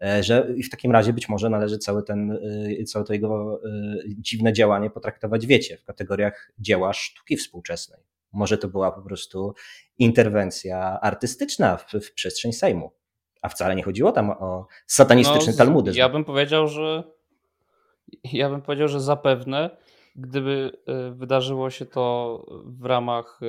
e, 0.02 0.24
że 0.24 0.54
w 0.66 0.70
takim 0.70 0.92
razie 0.92 1.14
być 1.14 1.30
może 1.30 1.50
należy 1.50 1.78
cały 1.78 2.04
ten, 2.04 2.32
y, 2.32 2.84
całe 2.84 3.06
to 3.06 3.14
jego 3.14 3.62
dziwne 4.08 4.54
działanie 4.54 4.90
potraktować, 4.90 5.46
wiecie, 5.46 5.78
w 5.78 5.84
kategoriach 5.84 6.52
dzieła 6.60 6.94
sztuki 6.94 7.38
współczesnej. 7.38 8.17
Może 8.38 8.58
to 8.58 8.68
była 8.68 8.92
po 8.92 9.02
prostu 9.02 9.54
interwencja 10.00 11.00
artystyczna 11.02 11.78
w, 11.78 11.92
w 11.94 12.14
przestrzeń 12.14 12.54
Sejmu. 12.54 12.92
A 13.42 13.50
wcale 13.50 13.76
nie 13.76 13.84
chodziło 13.84 14.12
tam 14.12 14.30
o 14.30 14.68
satanistyczny 14.88 15.52
no, 15.52 15.58
talmudyzm. 15.58 15.98
Ja 15.98 16.10
bym 16.10 16.26
powiedział, 16.26 16.68
że 16.68 17.04
ja 18.24 18.50
bym 18.50 18.62
powiedział, 18.62 18.88
że 18.88 19.02
zapewne 19.02 19.78
gdyby 20.18 20.72
e, 20.88 21.12
wydarzyło 21.12 21.70
się 21.70 21.86
to 21.86 22.46
w 22.66 22.86
ramach 22.86 23.40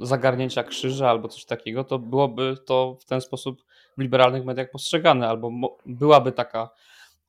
zagarnięcia 0.00 0.64
krzyża 0.64 1.10
albo 1.10 1.28
coś 1.28 1.44
takiego, 1.44 1.84
to 1.84 1.98
byłoby 1.98 2.56
to 2.66 2.96
w 3.00 3.04
ten 3.04 3.20
sposób 3.20 3.64
w 3.98 4.00
liberalnych 4.00 4.44
mediach 4.44 4.70
postrzegane, 4.70 5.28
albo 5.28 5.50
byłaby 5.86 6.32
taka 6.32 6.70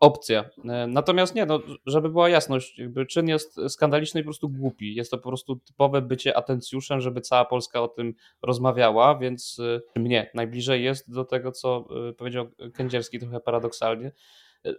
opcja. 0.05 0.49
E, 0.65 0.87
natomiast 0.87 1.35
nie, 1.35 1.45
no, 1.45 1.59
żeby 1.85 2.09
była 2.09 2.29
jasność, 2.29 2.79
jakby 2.79 3.05
czyn 3.05 3.27
jest 3.27 3.59
skandaliczny 3.67 4.21
i 4.21 4.23
po 4.23 4.27
prostu 4.27 4.49
głupi. 4.49 4.95
Jest 4.95 5.11
to 5.11 5.17
po 5.17 5.29
prostu 5.29 5.55
typowe 5.55 6.01
bycie 6.01 6.37
atencjuszem, 6.37 7.01
żeby 7.01 7.21
cała 7.21 7.45
Polska 7.45 7.81
o 7.81 7.87
tym 7.87 8.13
rozmawiała, 8.41 9.17
więc 9.17 9.59
e, 9.95 9.99
mnie 9.99 10.31
najbliżej 10.33 10.83
jest 10.83 11.13
do 11.13 11.25
tego, 11.25 11.51
co 11.51 11.87
e, 12.09 12.13
powiedział 12.13 12.47
Kędzierski 12.73 13.19
trochę 13.19 13.39
paradoksalnie, 13.39 14.11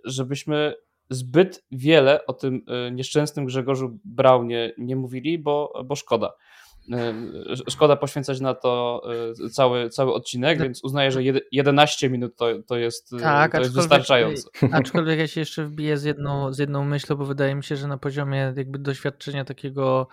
żebyśmy 0.04 0.74
zbyt 1.10 1.64
wiele 1.70 2.26
o 2.26 2.32
tym 2.32 2.64
nieszczęsnym 2.92 3.46
Grzegorzu 3.46 3.98
Braunie 4.04 4.72
nie 4.78 4.96
mówili, 4.96 5.38
bo, 5.38 5.82
bo 5.84 5.96
szkoda. 5.96 6.32
Szkoda 7.70 7.96
poświęcać 7.96 8.40
na 8.40 8.54
to 8.54 9.02
e, 9.44 9.48
cały, 9.48 9.90
cały 9.90 10.14
odcinek, 10.14 10.58
no. 10.58 10.64
więc 10.64 10.84
uznaję, 10.84 11.10
że 11.10 11.20
11 11.52 12.10
minut 12.10 12.36
to, 12.36 12.46
to 12.66 12.76
jest, 12.76 13.12
e, 13.12 13.18
tak, 13.18 13.52
to 13.52 13.60
jest 13.60 13.74
wystarczająco. 13.74 14.50
Aczkolwiek 14.72 15.18
ja 15.18 15.26
się 15.26 15.40
jeszcze 15.40 15.64
wbiję 15.64 15.98
z 15.98 16.04
jedną, 16.04 16.52
z 16.52 16.58
jedną 16.58 16.84
myślą, 16.84 17.16
bo 17.16 17.24
wydaje 17.24 17.54
mi 17.54 17.64
się, 17.64 17.76
że 17.76 17.88
na 17.88 17.98
poziomie 17.98 18.52
jakby 18.56 18.78
doświadczenia 18.78 19.44
takiego 19.44 20.08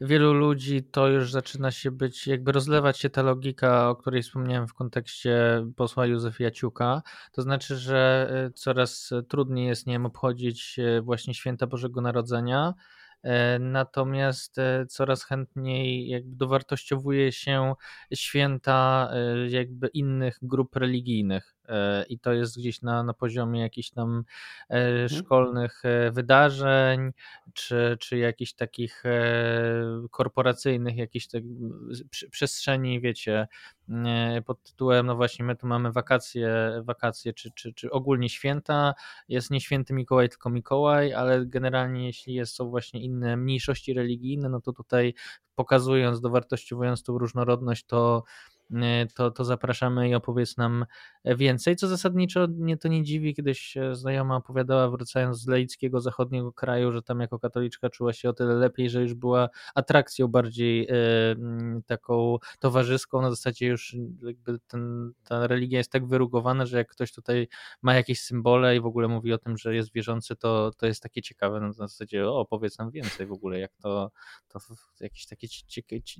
wielu 0.00 0.32
ludzi 0.32 0.82
to 0.82 1.08
już 1.08 1.32
zaczyna 1.32 1.70
się 1.70 1.90
być, 1.90 2.26
jakby 2.26 2.52
rozlewać 2.52 2.98
się 2.98 3.10
ta 3.10 3.22
logika, 3.22 3.90
o 3.90 3.96
której 3.96 4.22
wspomniałem 4.22 4.68
w 4.68 4.74
kontekście 4.74 5.64
posła 5.76 6.06
Józefa 6.06 6.44
Jaciuka. 6.44 7.02
To 7.32 7.42
znaczy, 7.42 7.76
że 7.76 8.30
coraz 8.54 9.10
trudniej 9.28 9.66
jest 9.66 9.86
nie 9.86 9.94
wiem, 9.94 10.06
obchodzić 10.06 10.76
właśnie 11.02 11.34
święta 11.34 11.66
Bożego 11.66 12.00
Narodzenia 12.00 12.74
natomiast 13.60 14.58
e, 14.58 14.86
coraz 14.86 15.24
chętniej 15.24 16.08
jakby 16.08 16.36
dowartościowuje 16.36 17.32
się 17.32 17.74
święta 18.14 19.10
e, 19.12 19.48
jakby 19.50 19.88
innych 19.88 20.38
grup 20.42 20.76
religijnych. 20.76 21.57
E, 21.68 22.04
i 22.08 22.18
to 22.18 22.32
jest 22.32 22.58
gdzieś 22.58 22.82
na, 22.82 23.02
na 23.02 23.14
poziomie 23.14 23.60
jakichś 23.60 23.90
tam 23.90 24.24
e, 24.70 24.74
mhm. 24.74 25.08
szkolnych 25.08 25.84
e, 25.84 26.10
wydarzeń, 26.10 27.12
czy, 27.52 27.96
czy 28.00 28.18
jakichś 28.18 28.52
takich 28.52 29.02
korporacyjnych, 30.10 30.96
jakichś 30.96 31.26
tak 31.26 31.42
przestrzeni, 32.30 33.00
wiecie, 33.00 33.48
pod 34.46 34.62
tytułem, 34.62 35.06
no 35.06 35.16
właśnie, 35.16 35.44
my 35.44 35.56
tu 35.56 35.66
mamy 35.66 35.92
wakacje, 35.92 36.50
wakacje 36.82 37.32
czy, 37.32 37.50
czy, 37.50 37.72
czy 37.72 37.90
ogólnie 37.90 38.28
święta, 38.28 38.94
jest 39.28 39.50
nie 39.50 39.60
święty 39.60 39.94
Mikołaj, 39.94 40.28
tylko 40.28 40.50
Mikołaj, 40.50 41.14
ale 41.14 41.46
generalnie 41.46 42.06
jeśli 42.06 42.34
jest, 42.34 42.54
są 42.54 42.70
właśnie 42.70 43.02
inne 43.02 43.36
mniejszości 43.36 43.94
religijne, 43.94 44.48
no 44.48 44.60
to 44.60 44.72
tutaj 44.72 45.14
pokazując, 45.54 46.20
dowartościowując 46.20 47.02
tą 47.02 47.18
różnorodność, 47.18 47.84
to 47.84 48.24
to, 49.14 49.30
to 49.30 49.44
zapraszamy 49.44 50.08
i 50.08 50.14
opowiedz 50.14 50.56
nam 50.56 50.86
więcej. 51.24 51.76
Co 51.76 51.88
zasadniczo 51.88 52.46
mnie 52.48 52.76
to 52.76 52.88
nie 52.88 53.02
dziwi, 53.02 53.34
kiedyś 53.34 53.74
znajoma 53.92 54.36
opowiadała, 54.36 54.90
wracając 54.90 55.38
z 55.38 55.46
laickiego 55.46 56.00
zachodniego 56.00 56.52
kraju, 56.52 56.92
że 56.92 57.02
tam 57.02 57.20
jako 57.20 57.38
katoliczka 57.38 57.90
czuła 57.90 58.12
się 58.12 58.28
o 58.28 58.32
tyle 58.32 58.54
lepiej, 58.54 58.90
że 58.90 59.02
już 59.02 59.14
była 59.14 59.48
atrakcją 59.74 60.28
bardziej 60.28 60.88
e, 60.90 60.94
taką 61.86 62.36
towarzyską. 62.58 63.22
Na 63.22 63.30
zasadzie 63.30 63.66
już 63.66 63.96
jakby 64.22 64.58
ten, 64.58 65.12
ta 65.24 65.46
religia 65.46 65.78
jest 65.78 65.92
tak 65.92 66.06
wyrugowana, 66.06 66.66
że 66.66 66.78
jak 66.78 66.88
ktoś 66.88 67.12
tutaj 67.12 67.48
ma 67.82 67.94
jakieś 67.94 68.20
symbole 68.20 68.76
i 68.76 68.80
w 68.80 68.86
ogóle 68.86 69.08
mówi 69.08 69.32
o 69.32 69.38
tym, 69.38 69.58
że 69.58 69.74
jest 69.74 69.92
wierzący, 69.92 70.36
to, 70.36 70.70
to 70.76 70.86
jest 70.86 71.02
takie 71.02 71.22
ciekawe. 71.22 71.60
Na 71.60 71.72
zasadzie, 71.72 72.28
o, 72.28 72.40
opowiedz 72.40 72.78
nam 72.78 72.90
więcej 72.90 73.26
w 73.26 73.32
ogóle, 73.32 73.58
jak 73.58 73.72
to, 73.82 74.10
to 74.48 74.58
jakieś 75.00 75.26
takie 75.26 75.48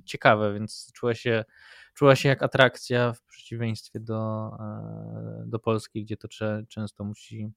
ciekawe, 0.05 0.53
więc 0.53 0.91
czuła 0.93 1.13
się 1.13 1.45
czuła 1.93 2.15
się 2.15 2.29
jak 2.29 2.43
atrakcja 2.43 3.13
w 3.13 3.21
przeciwieństwie 3.23 3.99
do, 3.99 4.51
e, 4.59 5.43
do 5.45 5.59
Polski, 5.59 6.03
gdzie 6.03 6.17
to 6.17 6.27
często 6.67 7.03
musi 7.03 7.51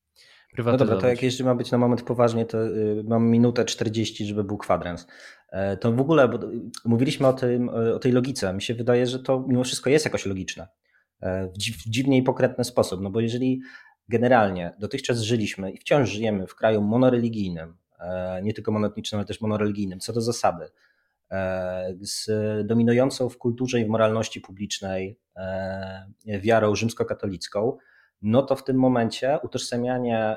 prywatyzować. 0.52 0.80
No 0.80 0.94
dobra, 0.94 1.00
to 1.00 1.08
jak 1.08 1.22
jeszcze 1.22 1.44
ma 1.44 1.54
być 1.54 1.70
na 1.70 1.78
moment 1.78 2.02
poważnie, 2.02 2.46
to 2.46 2.66
y, 2.66 3.04
mam 3.04 3.28
minutę 3.28 3.64
40, 3.64 4.26
żeby 4.26 4.44
był 4.44 4.58
kwadrans. 4.58 5.06
E, 5.48 5.76
to 5.76 5.92
w 5.92 6.00
ogóle, 6.00 6.28
bo 6.28 6.38
mówiliśmy 6.84 7.26
o, 7.26 7.32
tym, 7.32 7.68
o 7.68 7.98
tej 7.98 8.12
logice, 8.12 8.52
mi 8.52 8.62
się 8.62 8.74
wydaje, 8.74 9.06
że 9.06 9.18
to 9.18 9.44
mimo 9.48 9.64
wszystko 9.64 9.90
jest 9.90 10.04
jakoś 10.04 10.26
logiczne. 10.26 10.68
E, 11.20 11.46
w 11.46 11.90
dziwnie 11.90 12.18
i 12.18 12.22
pokrętny 12.22 12.64
sposób, 12.64 13.00
no 13.00 13.10
bo 13.10 13.20
jeżeli 13.20 13.60
generalnie 14.08 14.72
dotychczas 14.78 15.20
żyliśmy 15.20 15.72
i 15.72 15.78
wciąż 15.78 16.10
żyjemy 16.10 16.46
w 16.46 16.54
kraju 16.54 16.82
monoreligijnym, 16.82 17.76
nie 18.42 18.54
tylko 18.54 18.72
monotnicznym, 18.72 19.18
ale 19.18 19.26
też 19.26 19.40
monoreligijnym, 19.40 20.00
co 20.00 20.12
do 20.12 20.20
zasady, 20.20 20.68
z 22.00 22.30
dominującą 22.66 23.28
w 23.28 23.38
kulturze 23.38 23.80
i 23.80 23.84
w 23.84 23.88
moralności 23.88 24.40
publicznej 24.40 25.18
e, 25.36 26.40
wiarą 26.40 26.74
rzymskokatolicką, 26.74 27.76
no 28.22 28.42
to 28.42 28.56
w 28.56 28.64
tym 28.64 28.76
momencie 28.76 29.38
utożsamianie, 29.42 30.36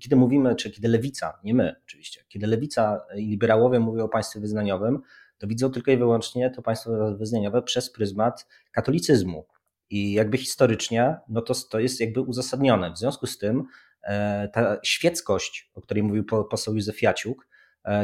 kiedy 0.00 0.16
mówimy, 0.16 0.54
czy 0.54 0.70
kiedy 0.70 0.88
lewica, 0.88 1.38
nie 1.44 1.54
my 1.54 1.76
oczywiście, 1.84 2.24
kiedy 2.28 2.46
lewica 2.46 3.00
i 3.16 3.26
liberałowie 3.26 3.80
mówią 3.80 4.04
o 4.04 4.08
państwie 4.08 4.40
wyznaniowym, 4.40 5.00
to 5.38 5.46
widzą 5.46 5.70
tylko 5.70 5.90
i 5.90 5.96
wyłącznie 5.96 6.50
to 6.50 6.62
państwo 6.62 7.16
wyznaniowe 7.16 7.62
przez 7.62 7.92
pryzmat 7.92 8.46
katolicyzmu. 8.72 9.46
I 9.90 10.12
jakby 10.12 10.38
historycznie, 10.38 11.16
no 11.28 11.42
to, 11.42 11.54
to 11.70 11.80
jest 11.80 12.00
jakby 12.00 12.20
uzasadnione. 12.20 12.92
W 12.92 12.98
związku 12.98 13.26
z 13.26 13.38
tym 13.38 13.64
e, 14.02 14.48
ta 14.48 14.78
świeckość, 14.82 15.70
o 15.74 15.80
której 15.80 16.02
mówił 16.02 16.24
poseł 16.24 16.74
Józef 16.74 17.02
Jaciuk, 17.02 17.46
e, 17.46 17.49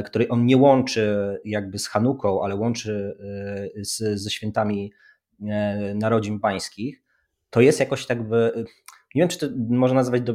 której 0.04 0.30
on 0.30 0.46
nie 0.46 0.56
łączy 0.56 1.36
jakby 1.44 1.78
z 1.78 1.88
Hanuką, 1.88 2.42
ale 2.42 2.56
łączy 2.56 3.16
e, 3.76 3.84
z, 3.84 4.20
ze 4.22 4.30
świętami 4.30 4.92
narodzin 5.94 6.40
pańskich, 6.40 7.02
to 7.50 7.60
jest 7.60 7.80
jakoś 7.80 8.06
tak 8.06 8.28
by, 8.28 8.52
nie 9.14 9.22
wiem 9.22 9.28
czy 9.28 9.38
to 9.38 9.46
można 9.68 9.96
nazwać, 9.96 10.22
do, 10.22 10.34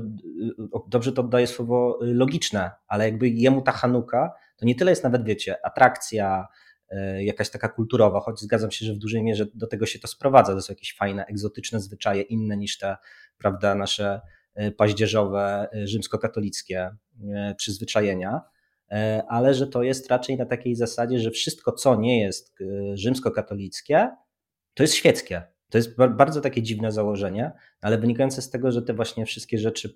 dobrze 0.88 1.12
to 1.12 1.22
oddaje 1.22 1.48
słowo 1.48 2.00
logiczne, 2.02 2.72
ale 2.88 3.06
jakby 3.06 3.30
jemu 3.30 3.62
ta 3.62 3.72
Hanuka 3.72 4.32
to 4.58 4.66
nie 4.66 4.76
tyle 4.76 4.92
jest 4.92 5.04
nawet, 5.04 5.26
wiecie, 5.26 5.66
atrakcja, 5.66 6.48
E, 6.92 7.24
jakaś 7.24 7.50
taka 7.50 7.70
kulturowa, 7.70 8.20
choć 8.20 8.40
zgadzam 8.40 8.72
się, 8.72 8.86
że 8.86 8.94
w 8.94 8.98
dużej 8.98 9.24
mierze 9.24 9.46
do 9.54 9.68
tego 9.68 9.86
się 9.86 10.00
to 10.00 10.08
sprowadza. 10.08 10.54
To 10.54 10.62
są 10.62 10.74
jakieś 10.74 10.96
fajne, 10.96 11.26
egzotyczne 11.26 11.80
zwyczaje, 11.80 12.22
inne 12.22 12.58
niż 12.58 12.78
te, 12.78 12.98
prawda, 13.38 13.76
nasze 13.76 14.22
e, 14.56 14.72
paździerzowe, 14.72 15.68
e, 15.74 15.88
rzymskokatolickie 15.88 16.96
przyzwyczajenia, 17.58 18.42
ale 19.28 19.54
że 19.54 19.68
to 19.68 19.84
jest 19.84 20.12
raczej 20.12 20.38
na 20.38 20.46
takiej 20.46 20.76
zasadzie, 20.76 21.20
że 21.20 21.32
wszystko, 21.32 21.72
co 21.72 21.96
nie 21.96 22.20
jest 22.20 22.58
rzymskokatolickie, 22.94 24.10
to 24.74 24.84
jest 24.84 24.96
świeckie. 24.96 25.44
To 25.70 25.78
jest 25.78 25.98
bardzo 25.98 26.42
takie 26.42 26.62
dziwne 26.62 26.92
założenie, 26.92 27.52
ale 27.82 27.98
wynikające 27.98 28.42
z 28.42 28.50
tego, 28.50 28.72
że 28.72 28.82
te 28.82 28.94
właśnie 28.94 29.26
wszystkie 29.26 29.58
rzeczy 29.58 29.96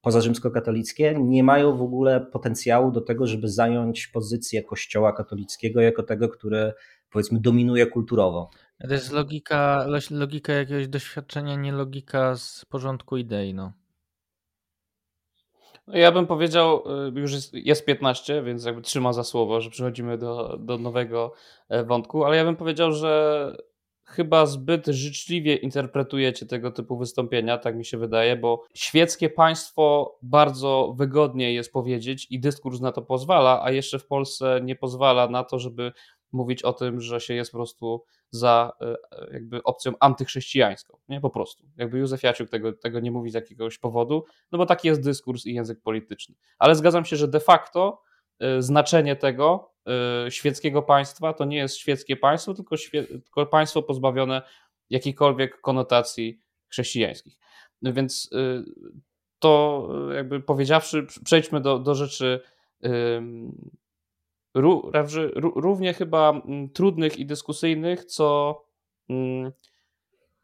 pozarzymskokatolickie 0.00 1.14
nie 1.18 1.44
mają 1.44 1.76
w 1.76 1.82
ogóle 1.82 2.20
potencjału 2.20 2.92
do 2.92 3.00
tego, 3.00 3.26
żeby 3.26 3.48
zająć 3.48 4.06
pozycję 4.06 4.62
Kościoła 4.62 5.12
katolickiego 5.12 5.80
jako 5.80 6.02
tego, 6.02 6.28
który 6.28 6.72
powiedzmy 7.10 7.40
dominuje 7.40 7.86
kulturowo. 7.86 8.50
To 8.88 8.94
jest 8.94 9.12
logika, 9.12 9.86
logika 10.10 10.52
jakiegoś 10.52 10.88
doświadczenia, 10.88 11.56
nie 11.56 11.72
logika 11.72 12.36
z 12.36 12.64
porządku 12.64 13.16
idei. 13.16 13.54
No. 13.54 13.72
No 15.86 15.98
ja 15.98 16.12
bym 16.12 16.26
powiedział, 16.26 16.82
y, 17.16 17.20
już 17.20 17.32
jest, 17.32 17.54
jest 17.54 17.84
15, 17.84 18.42
więc 18.42 18.64
jakby 18.64 18.82
trzyma 18.82 19.12
za 19.12 19.24
słowo, 19.24 19.60
że 19.60 19.70
przechodzimy 19.70 20.18
do, 20.18 20.56
do 20.58 20.78
nowego 20.78 21.32
e, 21.68 21.84
wątku, 21.84 22.24
ale 22.24 22.36
ja 22.36 22.44
bym 22.44 22.56
powiedział, 22.56 22.92
że 22.92 23.56
chyba 24.04 24.46
zbyt 24.46 24.86
życzliwie 24.86 25.56
interpretujecie 25.56 26.46
tego 26.46 26.70
typu 26.70 26.96
wystąpienia, 26.96 27.58
tak 27.58 27.76
mi 27.76 27.84
się 27.84 27.98
wydaje, 27.98 28.36
bo 28.36 28.64
świeckie 28.74 29.30
państwo 29.30 30.16
bardzo 30.22 30.94
wygodnie 30.96 31.54
jest 31.54 31.72
powiedzieć 31.72 32.26
i 32.30 32.40
dyskurs 32.40 32.80
na 32.80 32.92
to 32.92 33.02
pozwala, 33.02 33.62
a 33.62 33.70
jeszcze 33.70 33.98
w 33.98 34.06
Polsce 34.06 34.60
nie 34.62 34.76
pozwala 34.76 35.28
na 35.28 35.44
to, 35.44 35.58
żeby 35.58 35.92
mówić 36.32 36.62
o 36.62 36.72
tym, 36.72 37.00
że 37.00 37.20
się 37.20 37.34
jest 37.34 37.52
po 37.52 37.58
prostu 37.58 38.04
za 38.30 38.72
e, 38.80 38.96
jakby 39.32 39.62
opcją 39.62 39.92
antychrześcijańską, 40.00 40.98
nie? 41.08 41.20
Po 41.20 41.30
prostu. 41.30 41.64
Jakby 41.76 41.98
Józef 41.98 42.22
Jaciuk 42.22 42.50
tego, 42.50 42.72
tego 42.72 43.00
nie 43.00 43.10
mówi 43.10 43.30
z 43.30 43.34
jakiegoś 43.34 43.78
powodu, 43.78 44.24
no 44.52 44.58
bo 44.58 44.66
taki 44.66 44.88
jest 44.88 45.02
dyskurs 45.04 45.46
i 45.46 45.54
język 45.54 45.82
polityczny. 45.82 46.34
Ale 46.58 46.74
zgadzam 46.74 47.04
się, 47.04 47.16
że 47.16 47.28
de 47.28 47.40
facto 47.40 48.02
e, 48.38 48.62
znaczenie 48.62 49.16
tego 49.16 49.72
świeckiego 50.28 50.82
państwa 50.82 51.32
to 51.32 51.44
nie 51.44 51.56
jest 51.56 51.76
świeckie 51.76 52.16
państwo, 52.16 52.54
tylko, 52.54 52.76
świe, 52.76 53.04
tylko 53.04 53.46
państwo 53.46 53.82
pozbawione 53.82 54.42
jakichkolwiek 54.90 55.60
konotacji 55.60 56.40
chrześcijańskich. 56.68 57.38
No 57.82 57.92
więc 57.92 58.30
to 59.38 59.88
jakby 60.14 60.40
powiedziawszy, 60.40 61.06
przejdźmy 61.24 61.60
do, 61.60 61.78
do 61.78 61.94
rzeczy 61.94 62.40
równie 65.54 65.94
chyba 65.94 66.30
mm, 66.30 66.70
trudnych 66.70 67.18
i 67.18 67.26
dyskusyjnych, 67.26 68.04
co, 68.04 68.60
mm, 69.08 69.52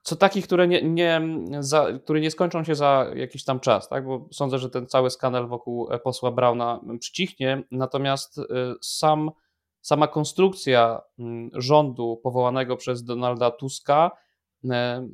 co 0.03 0.17
takich, 0.17 0.45
które 0.45 0.69
nie, 0.69 0.83
nie, 0.83 1.21
za, 1.61 1.87
które 2.05 2.21
nie 2.21 2.31
skończą 2.31 2.65
się 2.65 2.75
za 2.75 3.07
jakiś 3.15 3.45
tam 3.45 3.61
czas, 3.61 3.89
tak? 3.89 4.07
bo 4.07 4.29
sądzę, 4.33 4.59
że 4.59 4.71
ten 4.71 4.87
cały 4.87 5.11
skandal 5.11 5.49
wokół 5.49 5.93
e, 5.93 5.99
posła 5.99 6.31
Brauna 6.31 6.81
przycichnie, 7.01 7.63
natomiast 7.71 8.39
e, 8.39 8.45
sam, 8.81 9.31
sama 9.81 10.07
konstrukcja 10.07 11.01
mm, 11.19 11.51
rządu 11.55 12.21
powołanego 12.23 12.77
przez 12.77 13.05
Donalda 13.05 13.51
Tuska 13.51 14.11
e, 14.71 15.09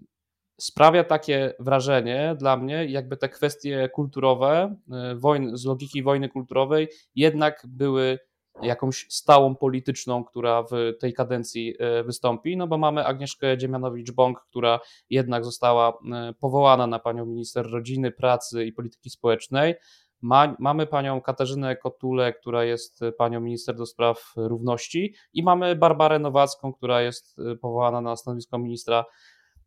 sprawia 0.60 1.04
takie 1.04 1.54
wrażenie 1.60 2.36
dla 2.38 2.56
mnie, 2.56 2.84
jakby 2.84 3.16
te 3.16 3.28
kwestie 3.28 3.88
kulturowe, 3.88 4.76
wojny, 5.14 5.56
z 5.56 5.64
logiki 5.64 6.02
wojny 6.02 6.28
kulturowej 6.28 6.88
jednak 7.14 7.62
były 7.68 8.18
jakąś 8.62 9.06
stałą 9.10 9.56
polityczną, 9.56 10.24
która 10.24 10.62
w 10.62 10.98
tej 11.00 11.12
kadencji 11.12 11.74
e, 11.78 12.04
wystąpi, 12.04 12.56
no 12.56 12.66
bo 12.66 12.78
mamy 12.78 13.06
Agnieszkę 13.06 13.58
Dziemianowicz-Bąk, 13.58 14.34
która 14.50 14.80
jednak 15.10 15.44
została 15.44 15.88
e, 16.12 16.32
powołana 16.40 16.86
na 16.86 16.98
panią 16.98 17.26
minister 17.26 17.70
rodziny, 17.70 18.10
pracy 18.12 18.64
i 18.64 18.72
polityki 18.72 19.10
społecznej. 19.10 19.74
Ma, 20.22 20.56
mamy 20.58 20.86
panią 20.86 21.20
Katarzynę 21.20 21.76
Kotulę, 21.76 22.32
która 22.32 22.64
jest 22.64 23.00
panią 23.18 23.40
minister 23.40 23.76
do 23.76 23.86
spraw 23.86 24.32
równości 24.36 25.14
i 25.32 25.42
mamy 25.42 25.76
Barbarę 25.76 26.18
Nowacką, 26.18 26.72
która 26.72 27.02
jest 27.02 27.38
e, 27.38 27.56
powołana 27.56 28.00
na 28.00 28.16
stanowisko 28.16 28.58
ministra 28.58 29.04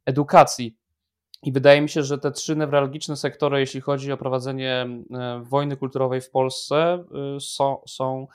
edukacji. 0.05 0.77
I 1.43 1.51
wydaje 1.51 1.81
mi 1.81 1.89
się, 1.89 2.03
że 2.03 2.17
te 2.17 2.31
trzy 2.31 2.55
newralgiczne 2.55 3.17
sektory, 3.17 3.59
jeśli 3.59 3.81
chodzi 3.81 4.11
o 4.11 4.17
prowadzenie 4.17 4.87
wojny 5.41 5.77
kulturowej 5.77 6.21
w 6.21 6.29
Polsce, 6.29 7.03
są, 7.39 7.81
są 7.87 8.27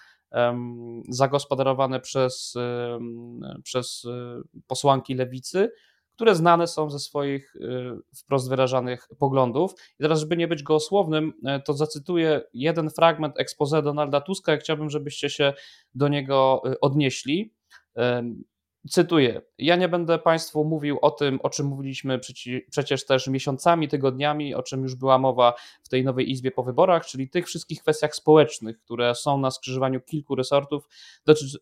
zagospodarowane 1.08 2.00
przez, 2.00 2.54
przez 3.62 4.04
e, 4.04 4.42
posłanki 4.66 5.14
lewicy, 5.14 5.72
które 6.10 6.34
znane 6.34 6.66
są 6.66 6.90
ze 6.90 6.98
swoich 6.98 7.56
e, 7.56 7.98
wprost 8.16 8.48
wyrażanych 8.48 9.08
poglądów. 9.18 9.74
I 9.98 10.02
teraz, 10.02 10.20
żeby 10.20 10.36
nie 10.36 10.48
być 10.48 10.62
gołosłownym, 10.62 11.32
e, 11.46 11.60
to 11.60 11.72
zacytuję 11.72 12.42
jeden 12.54 12.90
fragment 12.90 13.40
expose 13.40 13.82
Donalda 13.82 14.20
Tuska 14.20 14.54
i 14.54 14.58
chciałbym, 14.58 14.90
żebyście 14.90 15.30
się 15.30 15.52
do 15.94 16.08
niego 16.08 16.62
odnieśli. 16.80 17.54
Cytuję: 18.90 19.42
Ja 19.58 19.76
nie 19.76 19.88
będę 19.88 20.18
Państwu 20.18 20.64
mówił 20.64 20.98
o 21.02 21.10
tym, 21.10 21.40
o 21.42 21.50
czym 21.50 21.66
mówiliśmy 21.66 22.18
przeci, 22.18 22.66
przecież 22.70 23.06
też 23.06 23.26
miesiącami, 23.26 23.88
tygodniami, 23.88 24.54
o 24.54 24.62
czym 24.62 24.82
już 24.82 24.94
była 24.94 25.18
mowa 25.18 25.54
w 25.82 25.88
tej 25.88 26.04
nowej 26.04 26.30
Izbie 26.30 26.50
po 26.50 26.62
wyborach, 26.62 27.06
czyli 27.06 27.30
tych 27.30 27.46
wszystkich 27.46 27.80
kwestiach 27.80 28.14
społecznych, 28.14 28.78
które 28.78 29.14
są 29.14 29.38
na 29.38 29.50
skrzyżowaniu 29.50 30.00
kilku 30.00 30.34
resortów 30.34 30.88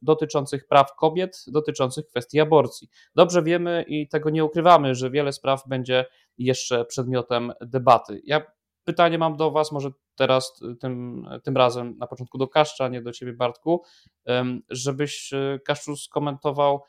dotyczących 0.02 0.66
praw 0.66 0.94
kobiet, 0.94 1.44
dotyczących 1.46 2.06
kwestii 2.06 2.40
aborcji. 2.40 2.88
Dobrze 3.14 3.42
wiemy 3.42 3.84
i 3.88 4.08
tego 4.08 4.30
nie 4.30 4.44
ukrywamy, 4.44 4.94
że 4.94 5.10
wiele 5.10 5.32
spraw 5.32 5.68
będzie 5.68 6.04
jeszcze 6.38 6.84
przedmiotem 6.84 7.52
debaty. 7.60 8.20
Ja 8.24 8.42
pytanie 8.84 9.18
mam 9.18 9.36
do 9.36 9.50
Was, 9.50 9.72
może 9.72 9.90
teraz 10.14 10.60
tym, 10.80 11.26
tym 11.42 11.56
razem 11.56 11.98
na 11.98 12.06
początku 12.06 12.38
do 12.38 12.48
Kaszcza, 12.48 12.88
nie 12.88 13.02
do 13.02 13.12
Ciebie 13.12 13.32
Bartku, 13.32 13.82
żebyś 14.70 15.32
e, 15.32 15.58
Kaszczu 15.64 15.96
skomentował 15.96 16.82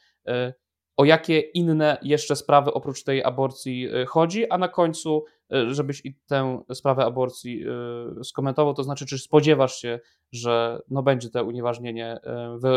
o 1.02 1.06
jakie 1.06 1.40
inne 1.40 1.98
jeszcze 2.02 2.36
sprawy 2.36 2.74
oprócz 2.74 3.04
tej 3.04 3.24
aborcji 3.24 3.88
e, 3.94 4.06
chodzi, 4.06 4.50
a 4.50 4.58
na 4.58 4.68
końcu, 4.68 5.26
e, 5.54 5.74
żebyś 5.74 6.06
i 6.06 6.16
tę 6.28 6.64
sprawę 6.74 7.06
aborcji 7.06 7.66
skomentował, 8.24 8.74
to 8.74 8.84
znaczy, 8.84 9.06
czy 9.06 9.18
spodziewasz 9.18 9.76
się, 9.76 10.00
że 10.32 10.82
no 10.90 11.04
będzie 11.04 11.30
to 11.30 11.44
unieważnienie 11.46 12.20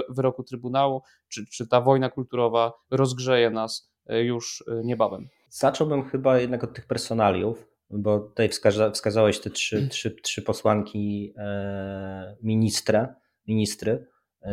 wyroku 0.08 0.42
Trybunału, 0.44 1.02
czy, 1.28 1.46
czy 1.46 1.68
ta 1.68 1.80
wojna 1.80 2.10
kulturowa 2.10 2.72
rozgrzeje 2.90 3.50
nas 3.50 3.90
już 4.08 4.64
niebawem? 4.84 5.28
Zacząłbym 5.48 6.04
chyba 6.04 6.38
jednak 6.38 6.64
od 6.64 6.74
tych 6.74 6.86
personaliów, 6.86 7.68
bo 7.90 8.20
tutaj 8.20 8.48
wskaza, 8.48 8.90
wskazałeś 8.90 9.40
te 9.40 9.50
trzy, 9.50 9.88
trzy, 9.88 10.10
trzy 10.10 10.42
posłanki 10.42 11.34
ministra, 12.42 13.14
ministry. 13.46 14.06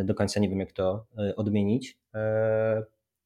Do 0.04 0.15
końca 0.15 0.39
nie 0.39 0.49
wiem, 0.49 0.60
jak 0.60 0.71
to 0.71 1.06
odmienić. 1.36 2.01
E, 2.15 2.84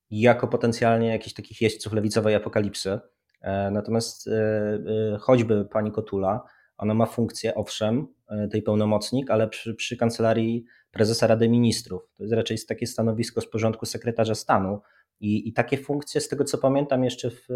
jako 0.09 0.47
potencjalnie 0.47 1.07
jakichś 1.07 1.33
takich 1.33 1.61
jeźdźców 1.61 1.93
lewicowej 1.93 2.35
apokalipsy. 2.35 2.99
E, 3.41 3.71
natomiast 3.71 4.27
e, 4.27 5.17
choćby 5.19 5.65
pani 5.65 5.91
Kotula, 5.91 6.43
ona 6.77 6.93
ma 6.93 7.05
funkcję, 7.05 7.55
owszem, 7.55 8.07
tej 8.51 8.61
pełnomocnik, 8.61 9.31
ale 9.31 9.47
przy, 9.47 9.75
przy 9.75 9.97
kancelarii 9.97 10.65
prezesa 10.91 11.27
Rady 11.27 11.49
Ministrów. 11.49 12.01
To 12.17 12.23
jest 12.23 12.33
raczej 12.33 12.57
takie 12.67 12.87
stanowisko 12.87 13.41
z 13.41 13.49
porządku 13.49 13.85
sekretarza 13.85 14.35
stanu. 14.35 14.81
I, 15.19 15.49
I 15.49 15.53
takie 15.53 15.77
funkcje, 15.77 16.21
z 16.21 16.27
tego 16.27 16.43
co 16.43 16.57
pamiętam, 16.57 17.03
jeszcze 17.03 17.31
w 17.31 17.47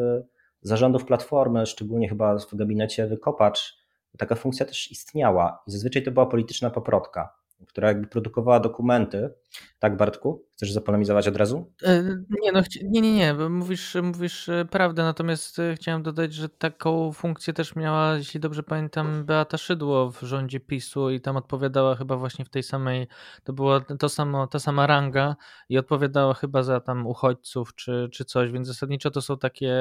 zarządów 0.61 1.05
Platformy, 1.05 1.65
szczególnie 1.65 2.09
chyba 2.09 2.37
w 2.37 2.55
gabinecie 2.55 3.07
Wykopacz, 3.07 3.77
taka 4.17 4.35
funkcja 4.35 4.65
też 4.65 4.91
istniała. 4.91 5.63
I 5.67 5.71
zazwyczaj 5.71 6.03
to 6.03 6.11
była 6.11 6.25
polityczna 6.25 6.69
poprotka 6.69 7.39
która 7.67 7.87
jakby 7.87 8.07
produkowała 8.07 8.59
dokumenty. 8.59 9.29
Tak, 9.79 9.97
Bartku? 9.97 10.45
Chcesz 10.59 10.71
zapolemizować 10.71 11.27
od 11.27 11.37
razu? 11.37 11.71
E, 11.83 12.03
nie, 12.41 12.51
no, 12.51 12.61
nie, 12.83 13.01
nie, 13.01 13.11
nie, 13.11 13.33
mówisz, 13.33 13.95
mówisz 14.03 14.49
e, 14.49 14.65
prawdę, 14.65 15.03
natomiast 15.03 15.59
e, 15.59 15.75
chciałem 15.75 16.03
dodać, 16.03 16.33
że 16.33 16.49
taką 16.49 17.11
funkcję 17.11 17.53
też 17.53 17.75
miała, 17.75 18.15
jeśli 18.15 18.39
dobrze 18.39 18.63
pamiętam, 18.63 19.25
Beata 19.25 19.57
Szydło 19.57 20.11
w 20.11 20.21
rządzie 20.21 20.59
PiSu 20.59 21.09
i 21.09 21.21
tam 21.21 21.37
odpowiadała 21.37 21.95
chyba 21.95 22.17
właśnie 22.17 22.45
w 22.45 22.49
tej 22.49 22.63
samej, 22.63 23.07
to 23.43 23.53
była 23.53 23.79
to 23.79 24.09
samo, 24.09 24.47
ta 24.47 24.59
sama 24.59 24.87
ranga 24.87 25.35
i 25.69 25.77
odpowiadała 25.77 26.33
chyba 26.33 26.63
za 26.63 26.79
tam 26.79 27.07
uchodźców 27.07 27.75
czy, 27.75 28.09
czy 28.11 28.25
coś, 28.25 28.51
więc 28.51 28.67
zasadniczo 28.67 29.11
to 29.11 29.21
są 29.21 29.37
takie, 29.37 29.75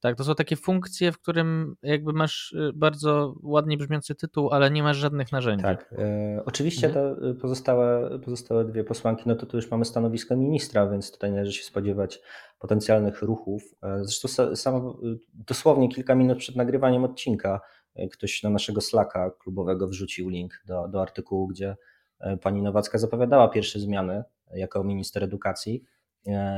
tak, 0.00 0.16
to 0.16 0.24
są 0.24 0.34
takie 0.34 0.56
funkcje, 0.56 1.12
w 1.12 1.18
którym 1.18 1.76
jakby 1.82 2.12
masz 2.12 2.54
bardzo 2.74 3.34
ładnie 3.42 3.76
brzmiący 3.76 4.14
tytuł, 4.14 4.50
ale 4.50 4.70
nie 4.70 4.82
masz 4.82 4.96
żadnych 4.96 5.32
narzędzi. 5.32 5.62
Tak, 5.62 5.94
e, 5.98 6.42
oczywiście 6.44 6.86
mhm. 6.86 7.16
te 7.16 7.34
pozostałe, 7.34 8.18
pozostałe 8.24 8.64
dwie 8.64 8.84
posłanki, 8.84 9.22
no 9.26 9.36
to 9.36 9.46
tu 9.46 9.56
już 9.56 9.70
mamy 9.70 9.84
stanowisko 9.84 10.11
stanowisko 10.18 10.36
ministra, 10.36 10.86
więc 10.86 11.12
tutaj 11.12 11.30
należy 11.30 11.52
się 11.52 11.64
spodziewać 11.64 12.20
potencjalnych 12.58 13.22
ruchów. 13.22 13.62
E, 13.82 14.04
zresztą 14.04 14.56
samo, 14.56 14.98
dosłownie 15.34 15.88
kilka 15.88 16.14
minut 16.14 16.38
przed 16.38 16.56
nagrywaniem 16.56 17.04
odcinka 17.04 17.60
e, 17.94 18.08
ktoś 18.08 18.42
na 18.42 18.50
naszego 18.50 18.80
Slacka 18.80 19.30
klubowego 19.30 19.88
wrzucił 19.88 20.28
link 20.28 20.62
do, 20.66 20.88
do 20.88 21.02
artykułu, 21.02 21.46
gdzie 21.46 21.76
e, 22.20 22.36
pani 22.36 22.62
Nowacka 22.62 22.98
zapowiadała 22.98 23.48
pierwsze 23.48 23.80
zmiany 23.80 24.24
jako 24.54 24.84
minister 24.84 25.24
edukacji 25.24 25.84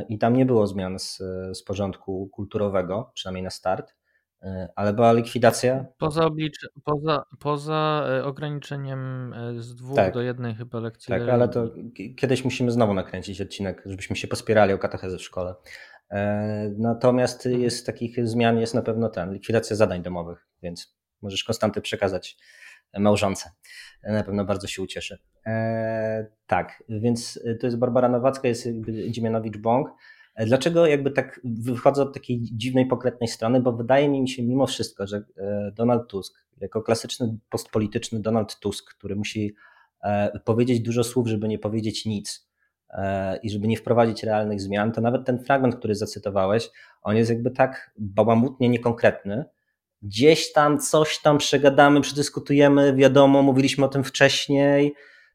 i 0.09 0.19
tam 0.19 0.37
nie 0.37 0.47
było 0.47 0.67
zmian 0.67 0.99
z, 0.99 1.19
z 1.53 1.63
porządku 1.63 2.29
kulturowego, 2.33 3.11
przynajmniej 3.15 3.43
na 3.43 3.51
start. 3.51 3.95
E, 4.45 4.69
ale 4.77 4.93
była 4.93 5.13
likwidacja. 5.13 5.85
Poza, 5.99 6.25
oblicz... 6.25 6.69
poza, 6.85 7.25
poza 7.39 8.07
e, 8.09 8.25
ograniczeniem 8.25 9.33
e, 9.33 9.63
z 9.63 9.75
dwóch 9.75 9.97
tak. 9.97 10.15
do 10.15 10.23
jednej 10.23 10.55
chyba 10.55 10.81
lekcji. 10.81 11.09
Tak, 11.09 11.29
ale 11.29 11.49
to 11.49 11.71
kiedyś 12.17 12.45
musimy 12.45 12.71
znowu 12.71 12.95
nakręcić 12.95 13.41
odcinek, 13.41 13.83
żebyśmy 13.87 14.17
się 14.17 14.29
pospierali 14.29 14.73
o 14.73 14.79
katechezę 14.79 15.19
w 15.19 15.23
szkole. 15.23 15.55
Natomiast 16.79 17.47
mhm. 17.47 17.63
jest 17.63 17.87
takich 17.87 18.27
zmian 18.27 18.59
jest 18.59 18.75
na 18.75 18.83
pewno 18.83 19.09
ten, 19.09 19.33
likwidacja 19.33 19.77
zadań 19.77 20.03
domowych, 20.03 20.47
więc 20.63 20.97
możesz 21.23 21.45
Konstanty 21.45 21.81
przekazać 21.81 22.37
małżonce. 22.99 23.51
Na 24.03 24.23
pewno 24.23 24.45
bardzo 24.45 24.67
się 24.67 24.83
ucieszy. 24.83 25.19
tak, 26.47 26.83
więc 26.89 27.41
to 27.61 27.67
jest 27.67 27.79
Barbara 27.79 28.09
Nowacka, 28.09 28.49
jest 28.49 28.69
Dziemianowicz-Bąk. 29.11 29.85
Dlaczego 30.37 30.87
jakby 30.87 31.11
tak 31.11 31.41
wychodzę 31.45 32.03
od 32.03 32.15
takiej 32.15 32.41
dziwnej, 32.43 32.87
pokretnej 32.87 33.29
strony? 33.29 33.61
Bo 33.61 33.73
wydaje 33.73 34.09
mi 34.09 34.29
się 34.29 34.43
mimo 34.43 34.67
wszystko, 34.67 35.07
że 35.07 35.25
e, 35.37 35.73
Donald 35.75 36.09
Tusk, 36.09 36.45
jako 36.61 36.83
klasyczny 36.83 37.39
postpolityczny 37.51 38.21
Donald 38.21 38.59
Tusk, 38.59 38.95
który 38.95 39.17
musi 39.17 39.55
e, 40.03 40.41
powiedzieć 40.45 40.81
dużo 40.81 41.05
słów, 41.05 41.29
żeby 41.29 41.49
nie 41.49 41.59
powiedzieć 41.59 42.05
nic 42.05 42.49
e, 42.91 43.37
i 43.37 43.51
żeby 43.51 43.69
nie 43.69 43.77
wprowadzić 43.77 44.23
realnych 44.23 44.61
zmian, 44.61 44.93
to 44.93 45.01
nawet 45.01 45.25
ten 45.25 45.45
fragment, 45.45 45.77
który 45.77 45.95
zacytowałeś, 45.95 46.71
on 47.03 47.17
jest 47.17 47.31
jakby 47.31 47.51
tak 47.51 47.91
bałamutnie 47.99 48.69
niekonkretny. 48.69 49.45
Gdzieś 50.03 50.53
tam 50.53 50.79
coś 50.79 51.23
tam 51.23 51.39
przegadamy, 51.39 52.01
przedyskutujemy, 52.01 52.95
wiadomo, 52.95 53.43
mówiliśmy 53.43 53.85
o 53.85 53.89
tym 53.89 54.05
wcześniej, 54.05 54.95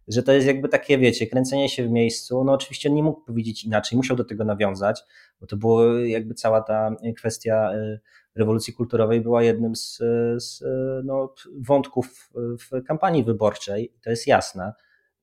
że 0.10 0.24
to 0.24 0.32
jest 0.34 0.48
jakby 0.48 0.70
takie, 0.70 0.98
wiecie, 0.98 1.28
kręcenie 1.28 1.70
się 1.70 1.88
w 1.88 1.92
miejscu. 1.92 2.44
No 2.44 2.54
oczywiście 2.54 2.90
nie 2.90 3.04
mógł 3.04 3.22
powiedzieć 3.22 3.64
inaczej, 3.64 3.98
musiał 3.98 4.18
do 4.18 4.24
tego 4.24 4.44
nawiązać, 4.44 5.02
bo 5.42 5.48
to 5.48 5.58
było 5.58 5.98
jakby 5.98 6.34
cała 6.34 6.62
ta 6.62 6.96
kwestia 7.18 7.74
y, 7.74 8.00
rewolucji 8.36 8.74
kulturowej 8.74 9.22
była 9.22 9.44
jednym 9.44 9.76
z, 9.76 9.98
z 10.38 10.64
no, 11.06 11.34
wątków 11.60 12.32
w 12.36 12.84
kampanii 12.84 13.24
wyborczej, 13.24 13.94
to 14.02 14.10
jest 14.10 14.28
jasne. 14.28 14.74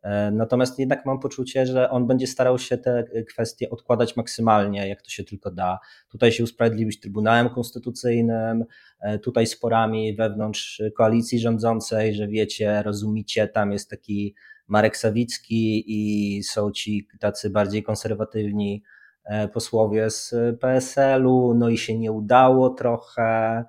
E, 0.07 0.31
natomiast 0.31 0.79
jednak 0.79 1.07
mam 1.07 1.20
poczucie, 1.20 1.66
że 1.66 1.90
on 1.90 2.07
będzie 2.07 2.27
starał 2.27 2.59
się 2.59 2.79
te 2.79 3.05
kwestie 3.29 3.70
odkładać 3.70 4.16
maksymalnie, 4.16 4.88
jak 4.88 5.03
to 5.03 5.11
się 5.11 5.25
tylko 5.25 5.51
da. 5.51 5.79
Tutaj 6.09 6.33
się 6.33 6.44
usprawiedliwić 6.44 7.01
Trybunałem 7.01 7.49
Konstytucyjnym, 7.49 8.64
e, 9.01 9.18
tutaj 9.18 9.46
sporami 9.46 10.16
wewnątrz 10.16 10.83
koalicji 10.96 11.38
rządzącej, 11.38 12.14
że 12.14 12.29
wiecie, 12.29 12.83
rozumicie, 12.83 13.49
tam 13.49 13.72
jest 13.72 13.90
taki 13.90 14.35
Marek 14.69 14.97
Sawicki 14.97 15.85
i 15.87 16.43
są 16.43 16.71
ci 16.71 17.09
tacy 17.21 17.51
bardziej 17.51 17.83
konserwatywni 17.83 18.83
e, 19.25 19.49
posłowie 19.49 20.11
z 20.11 20.35
PSL-u, 20.61 21.55
no 21.55 21.69
i 21.69 21.79
się 21.79 21.99
nie 21.99 22.13
udało 22.13 22.71
trochę. 22.71 23.65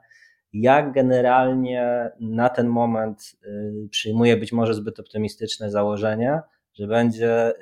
Ja 0.53 0.89
generalnie 0.91 2.11
na 2.19 2.49
ten 2.49 2.67
moment 2.67 3.35
y, 3.45 3.89
przyjmuję 3.91 4.37
być 4.37 4.51
może 4.51 4.73
zbyt 4.73 4.99
optymistyczne 4.99 5.71
założenie, 5.71 6.41
że 6.73 6.87
będzie 6.87 7.53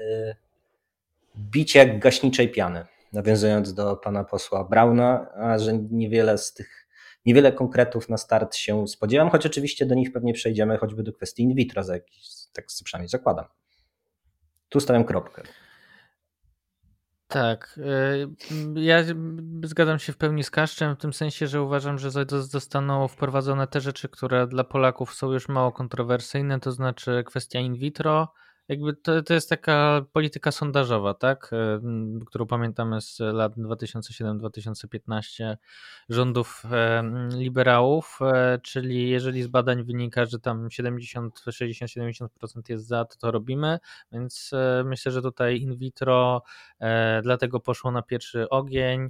bicie 1.37 1.79
jak 1.79 1.99
gaśniczej 1.99 2.51
piany, 2.51 2.85
nawiązując 3.13 3.73
do 3.73 3.95
pana 3.95 4.23
posła 4.23 4.63
Brauna, 4.63 5.27
a 5.35 5.59
że 5.59 5.73
niewiele 5.73 6.37
z 6.37 6.53
tych, 6.53 6.84
niewiele 7.25 7.51
konkretów 7.51 8.09
na 8.09 8.17
start 8.17 8.55
się 8.55 8.87
spodziewam, 8.87 9.29
choć 9.29 9.45
oczywiście 9.45 9.85
do 9.85 9.95
nich 9.95 10.11
pewnie 10.11 10.33
przejdziemy, 10.33 10.77
choćby 10.77 11.03
do 11.03 11.13
kwestii 11.13 11.43
in 11.43 11.55
vitro 11.55 11.83
za 11.83 11.93
jakiś 11.93 12.29
tak 12.53 12.65
przynajmniej 12.83 13.09
zakładam. 13.09 13.45
Tu 14.69 14.79
stawiam 14.79 15.03
kropkę. 15.03 15.43
Tak. 17.27 17.79
Y, 18.75 18.81
ja 18.81 19.03
zgadzam 19.63 19.99
się 19.99 20.13
w 20.13 20.17
pełni 20.17 20.43
z 20.43 20.51
Kaszczem, 20.51 20.95
w 20.95 20.99
tym 20.99 21.13
sensie, 21.13 21.47
że 21.47 21.61
uważam, 21.61 21.99
że 21.99 22.09
zostaną 22.29 23.07
wprowadzone 23.07 23.67
te 23.67 23.81
rzeczy, 23.81 24.09
które 24.09 24.47
dla 24.47 24.63
Polaków 24.63 25.13
są 25.13 25.31
już 25.31 25.49
mało 25.49 25.71
kontrowersyjne, 25.71 26.59
to 26.59 26.71
znaczy 26.71 27.23
kwestia 27.25 27.59
in 27.59 27.75
vitro, 27.75 28.33
jakby 28.67 28.93
to, 28.93 29.23
to 29.23 29.33
jest 29.33 29.49
taka 29.49 30.05
polityka 30.13 30.51
sondażowa, 30.51 31.13
tak? 31.13 31.49
E, 31.53 31.81
którą 32.25 32.45
pamiętamy 32.45 33.01
z 33.01 33.19
lat 33.19 33.57
2007-2015 33.57 35.55
rządów 36.09 36.63
e, 36.71 37.03
liberałów, 37.37 38.19
e, 38.21 38.59
czyli 38.63 39.09
jeżeli 39.09 39.43
z 39.43 39.47
badań 39.47 39.83
wynika, 39.83 40.25
że 40.25 40.39
tam 40.39 40.71
70, 40.71 41.39
60-70% 41.47 42.27
jest 42.69 42.87
za, 42.87 43.05
to 43.05 43.15
to 43.17 43.31
robimy, 43.31 43.79
więc 44.11 44.51
myślę, 44.85 45.11
że 45.11 45.21
tutaj 45.21 45.61
in 45.61 45.77
vitro 45.77 46.43
dlatego 47.23 47.59
poszło 47.59 47.91
na 47.91 48.01
pierwszy 48.01 48.49
ogień. 48.49 49.09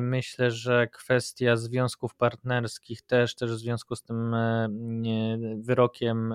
Myślę, 0.00 0.50
że 0.50 0.86
kwestia 0.86 1.56
związków 1.56 2.14
partnerskich 2.14 3.02
też, 3.02 3.34
też 3.34 3.50
w 3.50 3.58
związku 3.58 3.96
z 3.96 4.02
tym 4.02 4.36
wyrokiem 5.60 6.34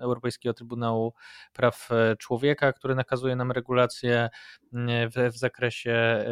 Europejskiego 0.00 0.54
Trybunału 0.54 1.14
Praw 1.52 1.88
e, 1.90 2.16
Człowieka, 2.16 2.72
który 2.72 2.94
nakazuje 2.94 3.36
nam 3.36 3.52
regulacje 3.52 4.28
w, 4.72 5.32
w 5.32 5.36
zakresie 5.36 5.92
e, 5.92 6.26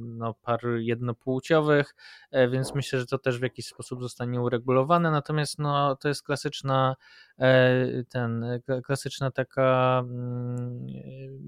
no, 0.00 0.34
par 0.34 0.60
jednopłciowych, 0.78 1.94
e, 2.30 2.48
więc 2.48 2.74
myślę, 2.74 2.98
że 2.98 3.06
to 3.06 3.18
też 3.18 3.38
w 3.38 3.42
jakiś 3.42 3.66
sposób 3.66 4.02
zostanie 4.02 4.40
uregulowane. 4.40 5.10
Natomiast 5.10 5.58
no, 5.58 5.96
to 5.96 6.08
jest 6.08 6.22
klasyczna 6.22 6.96
ten, 8.08 8.44
klasyczna 8.84 9.30
taka 9.30 10.02
mm, 10.04 10.86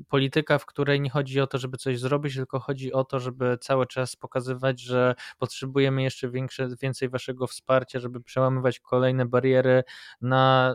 polityka, 0.08 0.58
w 0.58 0.66
której 0.66 1.00
nie 1.00 1.10
chodzi 1.10 1.40
o 1.40 1.46
to, 1.46 1.58
żeby 1.58 1.76
coś 1.76 2.00
zrobić, 2.00 2.34
tylko 2.34 2.60
chodzi 2.60 2.92
o 2.92 3.04
to, 3.04 3.20
żeby 3.20 3.58
cały 3.60 3.86
czas 3.86 4.16
pokazywać, 4.16 4.80
że 4.80 5.14
potrzebujemy 5.38 6.02
jeszcze 6.02 6.30
większe, 6.30 6.68
więcej 6.82 7.08
waszego 7.08 7.46
wsparcia, 7.46 8.00
żeby 8.00 8.20
przełamywać 8.20 8.80
kolejne 8.80 9.26
bariery 9.26 9.82
na 10.20 10.74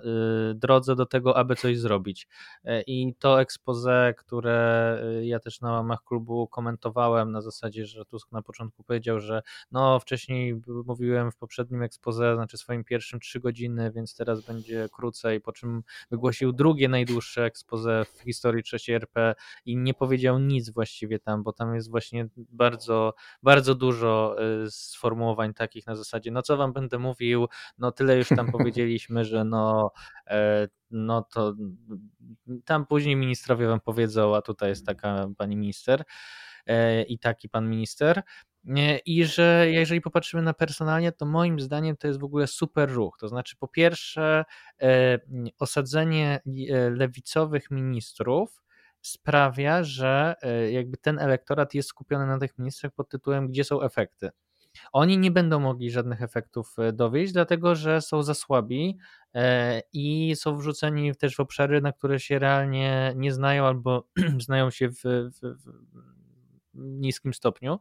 y, 0.52 0.56
drodze 0.56 0.96
do 0.96 1.06
tego, 1.06 1.38
aby 1.38 1.56
coś 1.56 1.80
zrobić. 1.80 2.28
E, 2.64 2.82
I 2.82 3.16
to 3.20 3.42
expose, 3.42 4.14
które 4.18 5.00
y, 5.22 5.26
ja 5.26 5.40
też 5.40 5.62
na 5.62 5.72
łamach 5.72 6.04
klubu 6.04 6.48
komentowałem 6.48 7.32
na 7.32 7.42
zasadzie, 7.42 7.86
że 7.86 8.06
Tusk 8.06 8.32
na 8.32 8.42
początku 8.42 8.84
powiedział, 8.84 9.20
że 9.20 9.42
no 9.72 10.00
wcześniej 10.00 10.62
mówiłem 10.86 11.32
w 11.32 11.36
poprzednim 11.36 11.84
expose, 11.84 12.36
znaczy 12.36 12.58
swoim 12.58 12.84
pierwszym 12.84 13.20
trzy 13.20 13.40
godziny, 13.40 13.92
więc 13.92 14.16
teraz 14.16 14.42
będzie 14.42 14.90
krócej, 15.08 15.42
po 15.42 15.52
czym 15.52 15.84
wygłosił 16.12 16.54
drugie 16.54 16.90
najdłuższe 16.90 17.46
expose 17.46 18.06
w 18.14 18.22
historii 18.22 18.64
III 18.74 18.96
RP 18.96 19.36
i 19.66 19.78
nie 19.78 19.94
powiedział 19.94 20.40
nic 20.40 20.70
właściwie 20.70 21.20
tam, 21.20 21.44
bo 21.44 21.54
tam 21.54 21.76
jest 21.76 21.92
właśnie 21.92 22.28
bardzo, 22.38 23.14
bardzo 23.44 23.76
dużo 23.76 24.36
y, 24.66 24.72
sformułowań 24.72 25.54
takich 25.54 25.88
na 25.88 25.96
zasadzie, 25.96 26.32
no 26.32 26.42
co 26.42 26.58
wam 26.58 26.74
będę 26.74 27.00
mówił, 27.00 27.48
no 27.78 27.92
tyle 27.92 28.18
już 28.18 28.30
tam 28.30 28.52
powiedzieliśmy, 28.52 29.26
że 29.26 29.44
no 29.44 29.92
e, 30.28 30.68
no 30.92 31.22
to 31.22 31.54
tam 32.66 32.86
później 32.86 33.16
ministrowie 33.16 33.68
wam 33.68 33.80
powiedzą, 33.80 34.36
a 34.36 34.42
tutaj 34.42 34.70
jest 34.70 34.86
taka 34.86 35.28
pani 35.38 35.58
minister 35.58 36.04
i 37.08 37.20
taki 37.20 37.50
pan 37.50 37.70
minister. 37.70 38.24
I 39.06 39.26
że 39.26 39.66
jeżeli 39.70 40.02
popatrzymy 40.02 40.44
na 40.44 40.54
personalnie, 40.54 41.12
to 41.12 41.26
moim 41.26 41.60
zdaniem 41.60 41.98
to 41.98 42.08
jest 42.08 42.20
w 42.20 42.24
ogóle 42.24 42.48
super 42.48 42.92
ruch. 42.92 43.18
To 43.20 43.28
znaczy, 43.28 43.56
po 43.60 43.68
pierwsze, 43.68 44.46
e, 44.82 45.20
osadzenie 45.60 46.40
e, 46.70 46.90
lewicowych 46.90 47.72
ministrów 47.72 48.64
sprawia, 49.02 49.84
że 49.84 50.36
jakby 50.72 50.98
ten 50.98 51.20
elektorat 51.20 51.74
jest 51.74 51.90
skupiony 51.90 52.28
na 52.28 52.40
tych 52.40 52.58
ministrach 52.58 52.94
pod 52.94 53.10
tytułem, 53.10 53.48
gdzie 53.48 53.64
są 53.64 53.82
efekty. 53.82 54.30
oni 54.92 55.18
nie 55.18 55.32
będą 55.32 55.60
mogli 55.60 55.92
żadnych 55.92 56.22
efektów 56.22 56.76
dowieść, 56.94 57.34
dlatego 57.34 57.76
że 57.76 58.02
są 58.02 58.24
za 58.24 58.34
słabi 58.34 58.98
i 59.94 60.36
są 60.36 60.58
wrzuceni 60.58 61.16
też 61.16 61.36
w 61.36 61.40
obszary, 61.40 61.82
na 61.82 61.92
które 61.92 62.20
się 62.20 62.40
realnie 62.40 63.14
nie 63.16 63.34
znają 63.34 63.66
albo 63.66 64.08
znają 64.48 64.72
się 64.72 64.90
w, 64.90 65.02
w, 65.04 65.40
w 65.42 66.17
niskim 66.78 67.34
stopniu. 67.34 67.80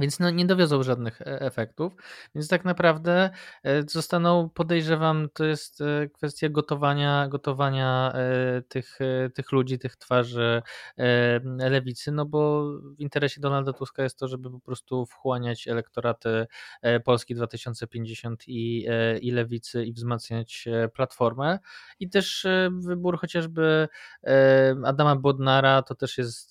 Więc 0.00 0.20
no, 0.20 0.30
nie 0.30 0.46
dowiozą 0.46 0.82
żadnych 0.82 1.22
e, 1.22 1.40
efektów, 1.40 1.92
więc 2.34 2.48
tak 2.48 2.64
naprawdę 2.64 3.30
e, 3.64 3.82
zostaną, 3.82 4.48
podejrzewam, 4.48 5.28
to 5.32 5.44
jest 5.44 5.80
e, 5.80 6.08
kwestia 6.08 6.48
gotowania, 6.48 7.28
gotowania 7.28 8.12
tych, 8.68 8.98
tych 9.34 9.52
ludzi, 9.52 9.78
tych 9.78 9.96
twarzy 9.96 10.62
lewicy, 11.58 12.12
no 12.12 12.26
bo 12.26 12.64
w 12.96 13.00
interesie 13.00 13.40
Donalda 13.40 13.72
Tuska 13.72 14.02
jest 14.02 14.18
to, 14.18 14.28
żeby 14.28 14.50
po 14.50 14.60
prostu 14.60 15.06
wchłaniać 15.06 15.68
elektoraty 15.68 16.46
Polski 17.04 17.34
2050 17.34 18.48
i, 18.48 18.86
i 19.20 19.30
lewicy 19.30 19.84
i 19.84 19.92
wzmacniać 19.92 20.68
platformę. 20.94 21.58
I 22.00 22.10
też 22.10 22.46
wybór 22.70 23.18
chociażby 23.18 23.88
Adama 24.84 25.16
Bodnara 25.16 25.82
to 25.82 25.94
też 25.94 26.18
jest 26.18 26.50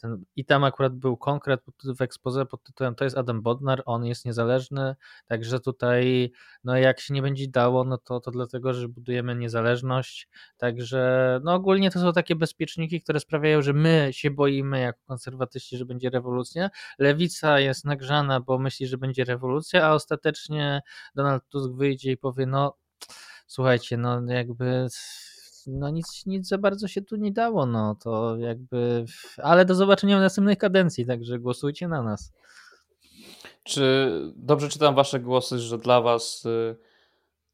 ten, 0.00 0.24
i 0.36 0.44
tam 0.44 0.64
akurat 0.64 0.94
był 0.94 1.16
konkret 1.16 1.60
w 1.98 2.02
ekspoze 2.02 2.46
pod 2.46 2.62
tytułem 2.62 2.79
to 2.96 3.04
jest 3.04 3.18
Adam 3.18 3.42
Bodnar, 3.42 3.82
on 3.86 4.04
jest 4.04 4.24
niezależny, 4.24 4.94
także 5.26 5.60
tutaj 5.60 6.32
no 6.64 6.76
jak 6.76 7.00
się 7.00 7.14
nie 7.14 7.22
będzie 7.22 7.48
dało, 7.48 7.84
no 7.84 7.98
to, 7.98 8.20
to 8.20 8.30
dlatego, 8.30 8.74
że 8.74 8.88
budujemy 8.88 9.36
niezależność, 9.36 10.28
także 10.56 11.40
no 11.44 11.54
ogólnie 11.54 11.90
to 11.90 12.00
są 12.00 12.12
takie 12.12 12.36
bezpieczniki, 12.36 13.02
które 13.02 13.20
sprawiają, 13.20 13.62
że 13.62 13.72
my 13.72 14.08
się 14.12 14.30
boimy 14.30 14.80
jako 14.80 14.98
konserwatyści, 15.06 15.76
że 15.76 15.84
będzie 15.84 16.10
rewolucja, 16.10 16.70
lewica 16.98 17.60
jest 17.60 17.84
nagrzana, 17.84 18.40
bo 18.40 18.58
myśli, 18.58 18.86
że 18.86 18.98
będzie 18.98 19.24
rewolucja, 19.24 19.86
a 19.86 19.94
ostatecznie 19.94 20.80
Donald 21.14 21.42
Tusk 21.48 21.72
wyjdzie 21.72 22.12
i 22.12 22.16
powie, 22.16 22.46
no 22.46 22.76
słuchajcie, 23.46 23.96
no 23.96 24.22
jakby 24.26 24.88
no 25.66 25.90
nic, 25.90 26.26
nic 26.26 26.48
za 26.48 26.58
bardzo 26.58 26.88
się 26.88 27.02
tu 27.02 27.16
nie 27.16 27.32
dało, 27.32 27.66
no 27.66 27.94
to 27.94 28.36
jakby, 28.36 29.04
ale 29.36 29.64
do 29.64 29.74
zobaczenia 29.74 30.18
w 30.18 30.20
następnej 30.20 30.56
kadencji, 30.56 31.06
także 31.06 31.38
głosujcie 31.38 31.88
na 31.88 32.02
nas. 32.02 32.32
Czy 33.62 34.10
dobrze 34.36 34.68
czytam 34.68 34.94
wasze 34.94 35.20
głosy, 35.20 35.58
że 35.58 35.78
dla 35.78 36.00
was 36.00 36.46
y, 36.46 36.76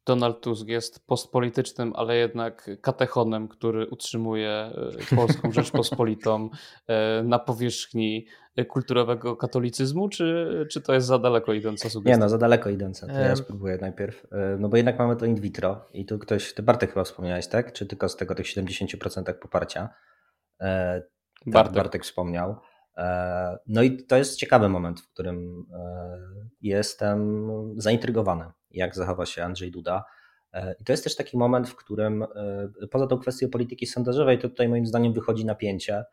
Donald 0.05 0.41
Tusk 0.41 0.67
jest 0.67 1.07
postpolitycznym, 1.07 1.93
ale 1.95 2.17
jednak 2.17 2.69
katechonem, 2.81 3.47
który 3.47 3.87
utrzymuje 3.87 4.71
y, 5.11 5.15
Polską 5.15 5.51
Rzeczpospolitą 5.51 6.49
y, 6.49 7.23
na 7.23 7.39
powierzchni 7.39 8.25
kulturowego 8.67 9.35
katolicyzmu, 9.35 10.09
czy, 10.09 10.65
czy 10.71 10.81
to 10.81 10.93
jest 10.93 11.07
za 11.07 11.19
daleko 11.19 11.53
idąca 11.53 11.89
sugestia? 11.89 12.17
Nie 12.17 12.17
no, 12.17 12.29
za 12.29 12.37
daleko 12.37 12.69
idąca. 12.69 13.07
To 13.07 13.13
ja 13.13 13.35
spróbuję 13.35 13.77
najpierw. 13.81 14.27
No 14.59 14.69
bo 14.69 14.77
jednak 14.77 14.99
mamy 14.99 15.15
to 15.15 15.25
in 15.25 15.35
vitro 15.35 15.85
i 15.93 16.05
tu 16.05 16.19
ktoś, 16.19 16.53
ty 16.53 16.63
Bartek 16.63 16.89
chyba 16.89 17.03
wspomniałeś, 17.03 17.47
tak? 17.47 17.73
Czy 17.73 17.85
tylko 17.85 18.09
z 18.09 18.15
tego 18.15 18.35
tych 18.35 18.45
70% 18.45 19.33
poparcia? 19.33 19.89
E, 20.61 21.01
tak, 21.01 21.53
Bartek. 21.53 21.75
Bartek 21.75 22.03
wspomniał. 22.03 22.55
E, 22.97 23.57
no 23.67 23.83
i 23.83 23.97
to 24.03 24.17
jest 24.17 24.35
ciekawy 24.35 24.69
moment, 24.69 25.01
w 25.01 25.09
którym 25.09 25.65
e, 25.73 26.19
jestem 26.61 27.49
zaintrygowany, 27.77 28.45
jak 28.71 28.95
zachowa 28.95 29.25
się 29.25 29.43
Andrzej 29.43 29.71
Duda. 29.71 30.05
E, 30.53 30.75
I 30.79 30.83
to 30.83 30.93
jest 30.93 31.03
też 31.03 31.15
taki 31.15 31.37
moment, 31.37 31.69
w 31.69 31.75
którym 31.75 32.25
poza 32.91 33.07
tą 33.07 33.17
kwestią 33.17 33.49
polityki 33.49 33.85
sondażowej, 33.85 34.39
to 34.39 34.49
tutaj 34.49 34.69
moim 34.69 34.85
zdaniem 34.85 35.13
wychodzi 35.13 35.45
napięcie. 35.45 36.05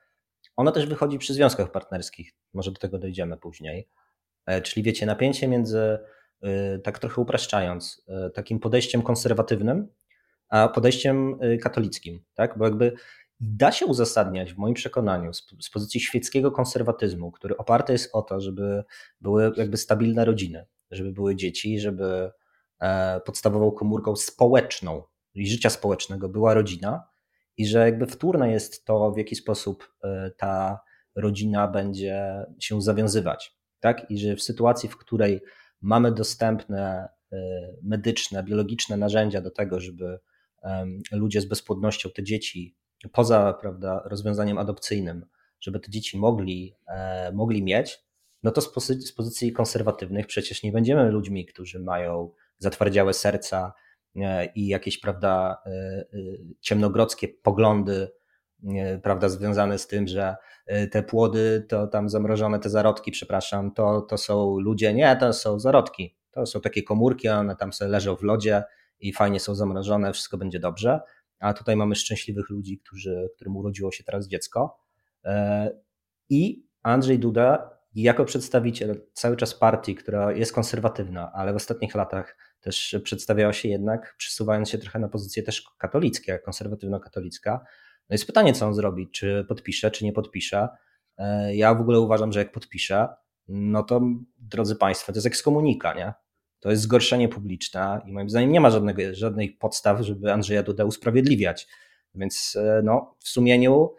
Ono 0.57 0.73
też 0.73 0.87
wychodzi 0.87 1.18
przy 1.18 1.35
związkach 1.35 1.70
partnerskich, 1.70 2.33
może 2.55 2.70
do 2.70 2.81
tego 2.81 2.99
dojdziemy 2.99 3.37
później. 3.37 3.88
Czyli 4.62 4.83
wiecie, 4.83 5.07
napięcie 5.07 5.49
między, 5.49 5.99
tak 6.85 6.99
trochę 6.99 7.20
upraszczając, 7.20 8.07
takim 8.35 8.61
podejściem 8.61 9.03
konserwatywnym, 9.03 9.88
a 10.49 10.68
podejściem 10.68 11.38
katolickim, 11.62 12.25
tak? 12.35 12.59
Bo 12.59 12.64
jakby 12.64 12.92
da 13.40 13.73
się 13.73 13.87
uzasadniać 13.87 14.53
w 14.53 14.59
moim 14.59 14.75
przekonaniu 14.75 15.33
z, 15.33 15.47
z, 15.61 15.70
pozycji 15.70 16.01
świeckiego 16.01 16.51
konserwatyzmu, 16.51 17.33
który 17.33 17.57
oparty 17.57 17.92
jest 17.92 18.11
o 18.12 18.23
to, 18.23 18.40
żeby 18.40 18.85
były 19.20 19.53
jakby 19.57 19.77
stabilne 19.77 20.25
rodziny, 20.25 20.66
żeby 20.90 21.12
były 21.12 21.37
dzieci, 21.37 21.81
żeby 21.81 22.31
e, 22.81 23.20
podstawową 23.20 23.70
komórką 23.70 24.16
społeczną 24.16 25.03
i 25.35 25.47
życia 25.47 25.70
społecznego 25.70 26.29
była 26.29 26.55
rodzina 26.55 27.09
i 27.57 27.66
że 27.66 27.79
jakby 27.79 28.07
wtórne 28.07 28.51
jest 28.53 28.85
to, 28.85 29.12
w 29.12 29.18
jaki 29.18 29.37
sposób 29.37 29.94
e, 30.05 30.31
ta 30.37 30.81
rodzina 31.14 31.68
będzie 31.68 32.47
się 32.61 32.83
zawiązywać. 32.83 33.57
Tak? 33.81 34.11
I 34.11 34.18
że 34.18 34.37
w 34.37 34.42
sytuacji, 34.42 34.88
w 34.88 34.97
której 34.97 35.40
mamy 35.81 36.12
dostępne 36.12 37.09
e, 37.33 37.37
medyczne, 37.83 38.42
biologiczne 38.42 38.97
narzędzia 38.97 39.40
do 39.40 39.51
tego, 39.51 39.81
żeby 39.81 40.18
ludzie 41.12 41.40
z 41.40 41.44
bezpłodnością, 41.44 42.11
te 42.11 42.23
dzieci 42.23 42.77
poza 43.09 43.53
prawda, 43.53 44.03
rozwiązaniem 44.05 44.59
adopcyjnym, 44.59 45.27
żeby 45.61 45.81
te 45.81 45.90
dzieci 45.90 46.19
mogli, 46.19 46.77
e, 46.88 47.33
mogli 47.33 47.62
mieć, 47.62 48.05
no 48.43 48.51
to 48.51 48.61
z, 48.61 48.73
pozycji, 48.73 49.07
z 49.07 49.12
pozycji 49.12 49.53
konserwatywnych 49.53 50.27
przecież 50.27 50.62
nie 50.62 50.73
będziemy 50.73 51.11
ludźmi, 51.11 51.47
którzy 51.47 51.81
mają 51.81 52.31
zatwardziałe 52.59 53.12
serca 53.12 53.73
e, 54.17 54.47
i 54.47 54.67
jakieś 54.67 55.01
prawda, 55.01 55.62
e, 55.67 56.05
ciemnogrodzkie 56.61 57.29
poglądy, 57.29 58.09
prawda, 59.03 59.29
związane 59.29 59.79
z 59.79 59.87
tym, 59.87 60.09
że 60.09 60.37
te 60.90 61.03
płody, 61.03 61.67
to 61.69 61.87
tam 61.87 62.09
zamrożone 62.09 62.59
te 62.59 62.71
zarodki, 62.71 63.11
przepraszam, 63.11 63.73
to, 63.73 64.01
to 64.01 64.19
są 64.19 64.59
ludzie, 64.59 64.95
nie, 64.95 65.17
to 65.17 65.33
są 65.33 65.61
zarodki. 65.61 66.17
To 66.31 66.47
są 66.47 66.61
takie 66.61 66.83
komórki, 66.83 67.29
one 67.29 67.57
tam 67.57 67.73
sobie 67.73 67.90
leżą 67.90 68.17
w 68.17 68.23
lodzie 68.23 68.62
i 69.01 69.12
fajnie 69.12 69.40
są 69.40 69.55
zamrożone, 69.55 70.12
wszystko 70.12 70.38
będzie 70.38 70.61
dobrze 70.61 71.01
a 71.44 71.54
tutaj 71.54 71.76
mamy 71.76 71.94
szczęśliwych 71.94 72.50
ludzi, 72.50 72.78
którzy, 72.78 73.30
którym 73.37 73.57
urodziło 73.57 73.92
się 73.92 74.04
teraz 74.04 74.28
dziecko. 74.28 74.78
E, 75.24 75.70
I 76.28 76.66
Andrzej 76.83 77.18
Duda, 77.18 77.70
jako 77.94 78.24
przedstawiciel 78.24 79.00
cały 79.12 79.37
czas 79.37 79.54
partii, 79.54 79.94
która 79.94 80.33
jest 80.33 80.52
konserwatywna, 80.52 81.33
ale 81.33 81.52
w 81.52 81.57
ostatnich 81.57 81.94
latach 81.94 82.37
też 82.61 82.96
przedstawiała 83.04 83.52
się 83.52 83.68
jednak, 83.68 84.14
przesuwając 84.18 84.70
się 84.70 84.78
trochę 84.78 84.98
na 84.98 85.09
pozycję 85.09 85.42
też 85.42 85.62
konserwatywno 85.62 86.44
konserwatywno-katolicka. 86.44 87.61
No 88.09 88.14
jest 88.14 88.26
pytanie, 88.26 88.52
co 88.52 88.66
on 88.66 88.74
zrobi, 88.74 89.11
czy 89.11 89.44
podpisze, 89.48 89.90
czy 89.90 90.04
nie 90.04 90.12
podpisze. 90.12 90.68
E, 91.18 91.57
ja 91.57 91.74
w 91.74 91.80
ogóle 91.80 92.00
uważam, 92.00 92.33
że 92.33 92.38
jak 92.38 92.52
podpisze, 92.52 93.09
no 93.48 93.83
to 93.83 94.00
drodzy 94.38 94.76
Państwo, 94.76 95.12
to 95.12 95.16
jest 95.16 95.26
ekskomunika, 95.26 95.94
nie? 95.94 96.12
To 96.64 96.70
jest 96.70 96.83
zgorszenie 96.83 97.29
publiczne 97.29 98.00
i 98.07 98.12
moim 98.12 98.31
zdaniem 98.31 98.53
nie 98.53 98.61
ma 98.61 98.70
żadnego, 98.70 99.03
żadnej 99.12 99.50
podstaw, 99.50 100.00
żeby 100.00 100.33
Andrzeja 100.33 100.62
Duda 100.62 100.85
usprawiedliwiać. 100.85 101.66
Więc 102.14 102.57
e, 102.57 102.81
no, 102.85 103.14
w 103.20 103.29
sumieniu 103.29 103.94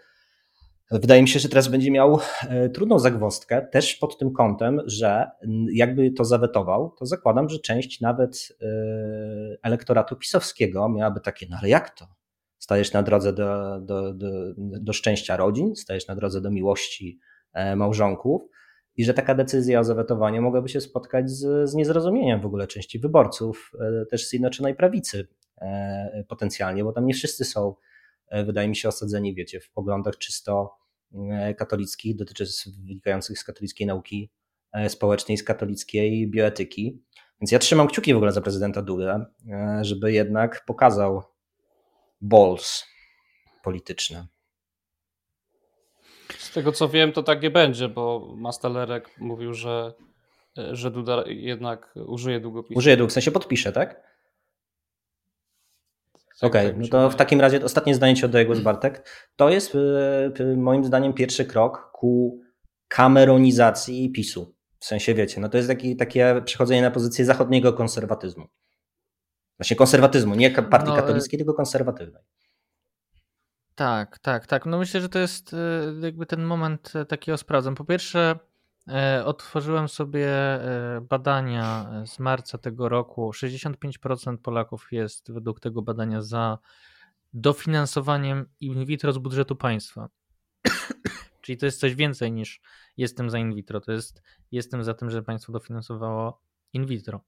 wydaje 0.92 1.22
mi 1.22 1.28
się, 1.28 1.40
że 1.40 1.50
teraz 1.50 1.68
będzie 1.68 1.92
miał 1.92 2.20
e, 2.50 2.70
trudną 2.70 3.00
zagwozdkę, 3.00 3.68
też 3.72 3.96
pod 3.96 4.18
tym 4.18 4.34
kątem, 4.34 4.82
że 4.86 5.32
jakby 5.74 6.12
to 6.12 6.26
zawetował, 6.26 6.96
to 7.00 7.06
zakładam, 7.06 7.50
że 7.50 7.60
część 7.60 8.02
nawet 8.02 8.58
e, 8.62 8.66
elektoratu 9.64 10.16
pisowskiego 10.16 10.90
miałaby 10.90 11.20
takie, 11.20 11.48
no 11.50 11.58
ale 11.60 11.70
jak 11.70 11.90
to? 11.90 12.08
Stajesz 12.58 12.94
na 12.94 13.04
drodze 13.04 13.34
do, 13.34 13.80
do, 13.82 14.14
do, 14.14 14.30
do 14.58 14.94
szczęścia 14.94 15.38
rodzin, 15.38 15.76
stajesz 15.76 16.08
na 16.08 16.16
drodze 16.16 16.42
do 16.42 16.52
miłości 16.52 17.20
małżonków, 17.76 18.42
i 18.98 19.06
że 19.06 19.14
taka 19.14 19.36
decyzja 19.36 19.80
o 19.80 19.84
zawetowaniu 19.84 20.42
mogłaby 20.42 20.70
się 20.70 20.82
spotkać 20.82 21.32
z, 21.32 21.70
z 21.70 21.74
niezrozumieniem 21.74 22.42
w 22.42 22.46
ogóle 22.46 22.68
części 22.68 23.00
wyborców, 23.00 23.72
e, 23.80 24.06
też 24.06 24.28
Zjednoczonej 24.28 24.76
Prawicy 24.76 25.28
e, 25.58 26.24
potencjalnie, 26.28 26.84
bo 26.84 26.92
tam 26.92 27.06
nie 27.06 27.14
wszyscy 27.14 27.46
są, 27.46 27.76
e, 28.28 28.44
wydaje 28.44 28.68
mi 28.68 28.76
się, 28.76 28.90
osadzeni, 28.90 29.36
wiecie, 29.36 29.60
w 29.60 29.72
poglądach 29.72 30.18
czysto 30.18 30.78
katolickich, 31.58 32.16
dotyczących 32.16 32.74
wynikających 32.74 33.40
z 33.40 33.44
katolickiej 33.44 33.88
nauki 33.88 34.32
społecznej, 34.88 35.38
z 35.38 35.44
katolickiej 35.44 36.32
bioetyki. 36.32 37.04
Więc 37.42 37.52
ja 37.52 37.60
trzymam 37.60 37.88
kciuki 37.88 38.14
w 38.14 38.18
ogóle 38.18 38.32
za 38.32 38.42
prezydenta 38.42 38.82
Dudę, 38.82 39.26
żeby 39.82 40.12
jednak 40.12 40.66
pokazał 40.66 41.24
balls 42.22 42.84
polityczne. 43.64 44.28
Tego 46.56 46.72
co 46.72 46.90
wiem, 46.90 47.12
to 47.12 47.24
tak 47.24 47.42
nie 47.42 47.52
będzie, 47.52 47.90
bo 47.90 48.34
Mastalerek 48.38 49.10
mówił, 49.20 49.54
że, 49.54 49.94
że 50.72 50.92
Duda 50.92 51.24
jednak 51.28 51.94
użyje 52.08 52.40
długopisu. 52.40 52.78
Użyje 52.78 52.98
dług, 52.98 53.10
w 53.10 53.14
sensie 53.14 53.32
podpisze, 53.32 53.72
tak? 53.72 53.90
tak 53.94 54.04
Okej, 56.42 56.68
okay, 56.68 56.80
no 56.80 56.88
to 56.88 57.10
w 57.10 57.16
takim 57.16 57.42
razie 57.42 57.64
ostatnie 57.64 57.96
zdanie 57.96 58.16
ci 58.16 58.26
oddaję 58.26 58.46
głos 58.46 58.60
Bartek. 58.60 59.10
To 59.36 59.50
jest 59.50 59.76
y, 59.76 59.80
y, 60.40 60.58
moim 60.58 60.86
zdaniem 60.86 61.14
pierwszy 61.14 61.46
krok 61.46 61.92
ku 61.94 62.42
kameronizacji 62.88 64.12
PiSu. 64.12 64.56
W 64.80 64.86
sensie 64.86 65.14
wiecie, 65.14 65.42
no 65.42 65.50
to 65.50 65.58
jest 65.58 65.70
taki, 65.70 65.96
takie 65.96 66.42
przechodzenie 66.46 66.82
na 66.82 66.92
pozycję 66.92 67.26
zachodniego 67.26 67.74
konserwatyzmu. 67.74 68.48
Właśnie 69.60 69.78
konserwatyzmu, 69.78 70.36
nie 70.36 70.52
partii 70.52 70.90
no, 70.90 70.96
katolickiej, 70.96 71.38
tylko 71.40 71.54
konserwatywnej. 71.54 72.24
Tak, 73.76 74.20
tak, 74.20 74.48
tak. 74.48 74.66
No 74.66 74.78
myślę, 74.78 75.02
że 75.02 75.10
to 75.10 75.20
jest 75.20 75.54
e, 75.54 75.58
jakby 76.02 76.26
ten 76.26 76.44
moment 76.44 76.94
e, 76.96 77.06
takiego 77.06 77.38
sprawdzam. 77.38 77.76
Po 77.76 77.86
pierwsze, 77.86 78.40
E, 78.88 79.26
otworzyłem 79.26 79.90
sobie 79.90 80.30
badania 81.02 81.92
z 82.06 82.20
marca 82.20 82.58
tego 82.58 82.90
roku. 82.90 83.32
65% 83.32 84.38
Polaków 84.38 84.88
jest 84.92 85.32
według 85.32 85.60
tego 85.60 85.82
badania 85.82 86.22
za 86.22 86.58
dofinansowaniem 87.34 88.46
in 88.60 88.86
vitro 88.86 89.12
z 89.12 89.18
budżetu 89.18 89.56
państwa. 89.56 90.10
Czyli 91.42 91.58
to 91.58 91.66
jest 91.66 91.80
coś 91.80 91.96
więcej 91.96 92.32
niż 92.32 92.62
jestem 92.98 93.30
za 93.30 93.38
in 93.38 93.56
vitro. 93.56 93.82
To 93.82 93.92
jest 93.92 94.22
jestem 94.52 94.84
za 94.84 94.94
tym, 94.94 95.10
żeby 95.10 95.24
państwo 95.24 95.52
dofinansowało 95.52 96.42
in 96.74 96.86
vitro. 96.86 97.22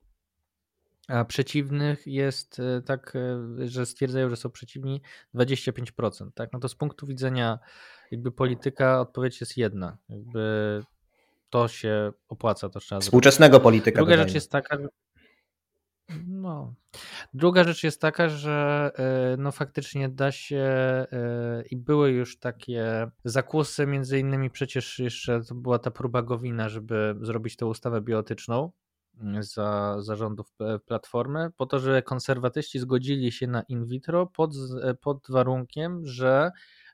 A 1.07 1.25
przeciwnych 1.25 2.07
jest 2.07 2.59
e, 2.59 2.81
tak, 2.81 3.13
że 3.65 3.85
stwierdzają, 3.85 4.29
że 4.29 4.35
są 4.35 4.49
przeciwni 4.49 5.01
25%. 5.35 6.31
Tak? 6.35 6.53
No 6.53 6.59
to 6.59 6.69
z 6.69 6.75
punktu 6.75 7.07
widzenia 7.07 7.59
jakby 8.11 8.31
polityka 8.31 9.01
odpowiedź 9.01 9.39
jest 9.41 9.57
jedna. 9.57 9.97
Jakby 10.09 10.81
to 11.49 11.67
się 11.67 12.11
opłaca, 12.29 12.69
to 12.69 12.79
trzeba 12.79 13.01
Współczesnego 13.01 13.51
zrobić. 13.51 13.63
polityka. 13.63 13.97
Druga 13.97 14.17
rzecz 14.17 14.33
jest 14.33 14.51
taka, 14.51 14.77
no. 16.27 16.73
Druga 17.33 17.63
rzecz 17.63 17.83
jest 17.83 18.01
taka, 18.01 18.29
że 18.29 18.91
e, 18.95 19.37
no 19.37 19.51
faktycznie 19.51 20.09
da 20.09 20.31
się 20.31 20.57
e, 20.57 21.07
i 21.71 21.77
były 21.77 22.11
już 22.11 22.39
takie 22.39 23.11
zakusy, 23.23 23.87
między 23.87 24.19
innymi 24.19 24.49
przecież 24.49 24.99
jeszcze 24.99 25.41
to 25.43 25.55
była 25.55 25.79
ta 25.79 25.91
próba 25.91 26.21
Gowina, 26.21 26.69
żeby 26.69 27.15
zrobić 27.21 27.55
tę 27.55 27.65
ustawę 27.65 28.01
biotyczną 28.01 28.71
za 29.39 29.95
zarządów 29.99 30.53
Platformy, 30.85 31.51
po 31.57 31.65
to, 31.65 31.79
że 31.79 32.01
konserwatyści 32.01 32.79
zgodzili 32.79 33.31
się 33.31 33.47
na 33.47 33.61
in 33.61 33.85
vitro 33.85 34.25
pod, 34.25 34.51
pod 35.01 35.25
warunkiem, 35.29 36.05
że 36.05 36.51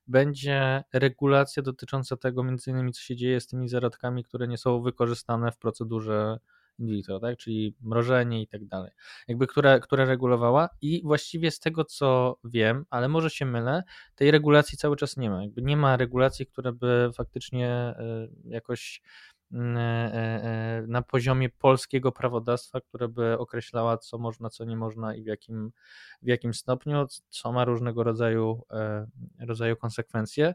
będzie 0.07 0.83
regulacja 0.93 1.63
dotycząca 1.63 2.17
tego 2.17 2.43
między 2.43 2.71
innymi 2.71 2.91
co 2.93 3.01
się 3.01 3.15
dzieje 3.15 3.41
z 3.41 3.47
tymi 3.47 3.69
zarodkami, 3.69 4.23
które 4.23 4.47
nie 4.47 4.57
są 4.57 4.81
wykorzystane 4.81 5.51
w 5.51 5.57
procedurze 5.57 6.39
in 6.79 6.88
vitro, 6.88 7.19
tak? 7.19 7.38
czyli 7.38 7.75
mrożenie 7.81 8.41
i 8.41 8.47
tak 8.47 8.65
dalej, 8.65 8.91
jakby 9.27 9.47
która, 9.47 9.79
która 9.79 10.05
regulowała 10.05 10.69
i 10.81 11.01
właściwie 11.03 11.51
z 11.51 11.59
tego 11.59 11.86
co 11.86 12.38
wiem, 12.43 12.86
ale 12.89 13.07
może 13.07 13.29
się 13.29 13.45
mylę, 13.45 13.83
tej 14.15 14.31
regulacji 14.31 14.77
cały 14.77 14.95
czas 14.95 15.17
nie 15.17 15.29
ma, 15.29 15.41
jakby 15.41 15.62
nie 15.62 15.77
ma 15.77 15.97
regulacji, 15.97 16.45
która 16.45 16.71
by 16.71 17.09
faktycznie 17.15 17.69
e, 17.69 18.27
jakoś 18.45 19.01
mm, 19.01 19.12
e, 19.12 19.33
e, 19.33 19.33
na 20.87 21.01
poziomie 21.01 21.49
polskiego 21.49 22.11
prawodawstwa, 22.11 22.81
które 22.81 23.07
by 23.07 23.37
określała, 23.37 23.97
co 23.97 24.17
można, 24.17 24.49
co 24.49 24.65
nie 24.65 24.77
można 24.77 25.15
i 25.15 25.23
w 25.23 25.25
jakim, 25.25 25.71
w 26.21 26.27
jakim 26.27 26.53
stopniu, 26.53 27.05
co 27.29 27.51
ma 27.51 27.65
różnego 27.65 28.03
rodzaju, 28.03 28.61
rodzaju 29.39 29.75
konsekwencje. 29.75 30.53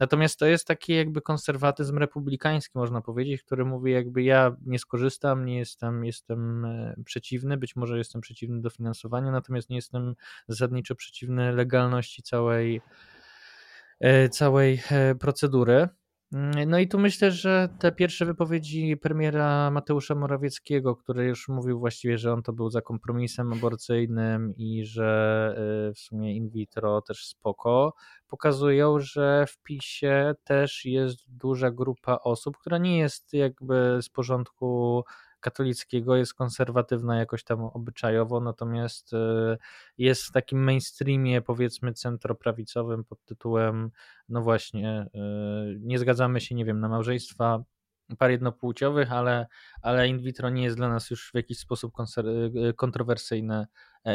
Natomiast 0.00 0.38
to 0.38 0.46
jest 0.46 0.66
taki 0.66 0.94
jakby 0.94 1.20
konserwatyzm 1.22 1.98
republikański, 1.98 2.78
można 2.78 3.00
powiedzieć, 3.00 3.42
który 3.42 3.64
mówi 3.64 3.92
jakby 3.92 4.22
ja 4.22 4.56
nie 4.66 4.78
skorzystam, 4.78 5.44
nie 5.44 5.58
jestem, 5.58 6.04
jestem 6.04 6.64
e, 6.64 6.94
przeciwny, 7.04 7.56
być 7.56 7.76
może 7.76 7.98
jestem 7.98 8.20
przeciwny 8.20 8.60
dofinansowaniu, 8.60 9.30
natomiast 9.30 9.70
nie 9.70 9.76
jestem 9.76 10.14
zasadniczo 10.48 10.94
przeciwny 10.94 11.52
legalności 11.52 12.22
całej, 12.22 12.80
e, 14.00 14.28
całej 14.28 14.82
e, 14.90 15.14
procedury. 15.14 15.88
Mm, 16.32 16.70
no 16.70 16.78
i 16.78 16.88
tu 16.88 16.98
myślę, 16.98 17.30
że 17.30 17.68
te 17.78 17.92
pierwsze 17.92 18.26
wypowiedzi 18.26 18.96
premiera 18.96 19.70
Mateusza 19.70 20.14
Morawieckiego, 20.14 20.96
który 20.96 21.24
już 21.24 21.48
mówił 21.48 21.78
właściwie, 21.78 22.18
że 22.18 22.32
on 22.32 22.42
to 22.42 22.52
był 22.52 22.70
za 22.70 22.80
kompromisem 22.80 23.52
aborcyjnym 23.52 24.54
i 24.56 24.84
że 24.84 25.54
y, 25.90 25.94
w 25.94 25.98
sumie 25.98 26.36
in 26.36 26.50
vitro 26.50 27.02
też 27.02 27.26
spoko, 27.26 27.94
pokazują, 28.28 28.98
że 28.98 29.44
w 29.48 29.58
PiSie 29.58 30.34
też 30.44 30.84
jest 30.84 31.18
duża 31.28 31.70
grupa 31.70 32.18
osób, 32.24 32.56
która 32.58 32.78
nie 32.78 32.98
jest 32.98 33.32
jakby 33.32 33.98
z 34.02 34.08
porządku 34.08 35.04
katolickiego, 35.40 36.16
jest 36.16 36.34
konserwatywna 36.34 37.18
jakoś 37.18 37.44
tam 37.44 37.60
obyczajowo, 37.64 38.40
natomiast 38.40 39.12
e, 39.12 39.58
jest 39.98 40.24
w 40.24 40.32
takim 40.32 40.64
mainstreamie 40.64 41.42
powiedzmy 41.42 41.92
centroprawicowym 41.92 43.04
pod 43.04 43.24
tytułem 43.24 43.90
no 44.28 44.42
właśnie, 44.42 44.88
e, 44.88 45.08
nie 45.80 45.98
zgadzamy 45.98 46.40
się, 46.40 46.54
nie 46.54 46.64
wiem, 46.64 46.80
na 46.80 46.88
małżeństwa 46.88 47.64
par 48.18 48.30
jednopłciowych, 48.30 49.12
ale, 49.12 49.46
ale 49.82 50.08
in 50.08 50.18
vitro 50.18 50.50
nie 50.50 50.64
jest 50.64 50.76
dla 50.76 50.88
nas 50.88 51.10
już 51.10 51.30
w 51.30 51.34
jakiś 51.34 51.58
sposób 51.58 51.92
e, 52.00 52.72
kontrowersyjne 52.72 53.66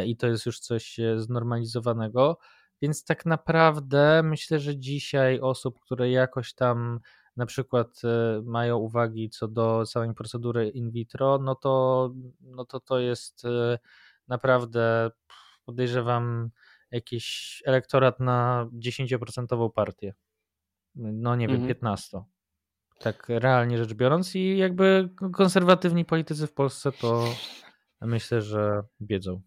i 0.06 0.18
to 0.18 0.28
jest 0.28 0.46
już 0.46 0.60
coś 0.60 1.00
znormalizowanego. 1.18 2.38
Więc 2.82 3.04
tak 3.04 3.26
naprawdę 3.26 4.24
myślę, 4.24 4.60
że 4.60 4.78
dzisiaj 4.78 5.40
osób, 5.40 5.80
które 5.80 6.12
jakoś 6.12 6.54
tam 6.54 7.00
na 7.38 7.46
przykład 7.46 8.02
e, 8.04 8.42
mają 8.42 8.78
uwagi 8.78 9.30
co 9.30 9.48
do 9.48 9.86
całej 9.86 10.14
procedury 10.14 10.70
in 10.70 10.92
vitro, 10.92 11.40
no 11.40 11.56
to, 11.56 12.14
no 12.42 12.66
to 12.66 12.80
to 12.80 13.00
jest 13.00 13.46
e, 13.46 13.80
naprawdę 14.28 15.12
podejrzewam 15.66 16.50
jakiś 16.92 17.62
elektorat 17.66 18.20
na 18.20 18.70
10% 18.74 19.72
partię. 19.72 20.14
No 20.96 21.36
nie 21.36 21.48
wiem, 21.48 21.56
mhm. 21.56 21.68
15. 21.68 22.24
Tak 23.00 23.26
realnie 23.30 23.78
rzecz 23.78 23.94
biorąc 23.94 24.36
i 24.36 24.58
jakby 24.58 25.10
konserwatywni 25.34 26.06
politycy 26.06 26.48
w 26.48 26.54
Polsce 26.54 26.92
to 26.92 27.26
myślę, 28.02 28.42
że 28.42 28.84
wiedzą. 29.00 29.42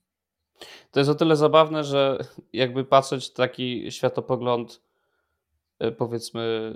To 0.91 1.01
jest 1.01 1.11
o 1.11 1.15
tyle 1.15 1.37
zabawne, 1.37 1.85
że 1.85 2.19
jakby 2.53 2.85
patrzeć 2.85 3.33
taki 3.33 3.93
światopogląd 3.93 4.83
e, 5.79 5.93
powiedzmy 5.93 6.75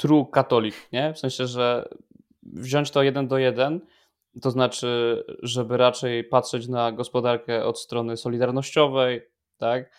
true 0.00 0.26
katolik, 0.32 0.74
nie? 0.92 1.14
W 1.14 1.18
sensie, 1.18 1.46
że 1.46 1.88
wziąć 2.42 2.90
to 2.90 3.02
jeden 3.02 3.28
do 3.28 3.38
jeden, 3.38 3.80
to 4.42 4.50
znaczy, 4.50 5.22
żeby 5.42 5.76
raczej 5.76 6.24
patrzeć 6.24 6.68
na 6.68 6.92
gospodarkę 6.92 7.64
od 7.64 7.80
strony 7.80 8.16
solidarnościowej, 8.16 9.22
tak? 9.58 9.90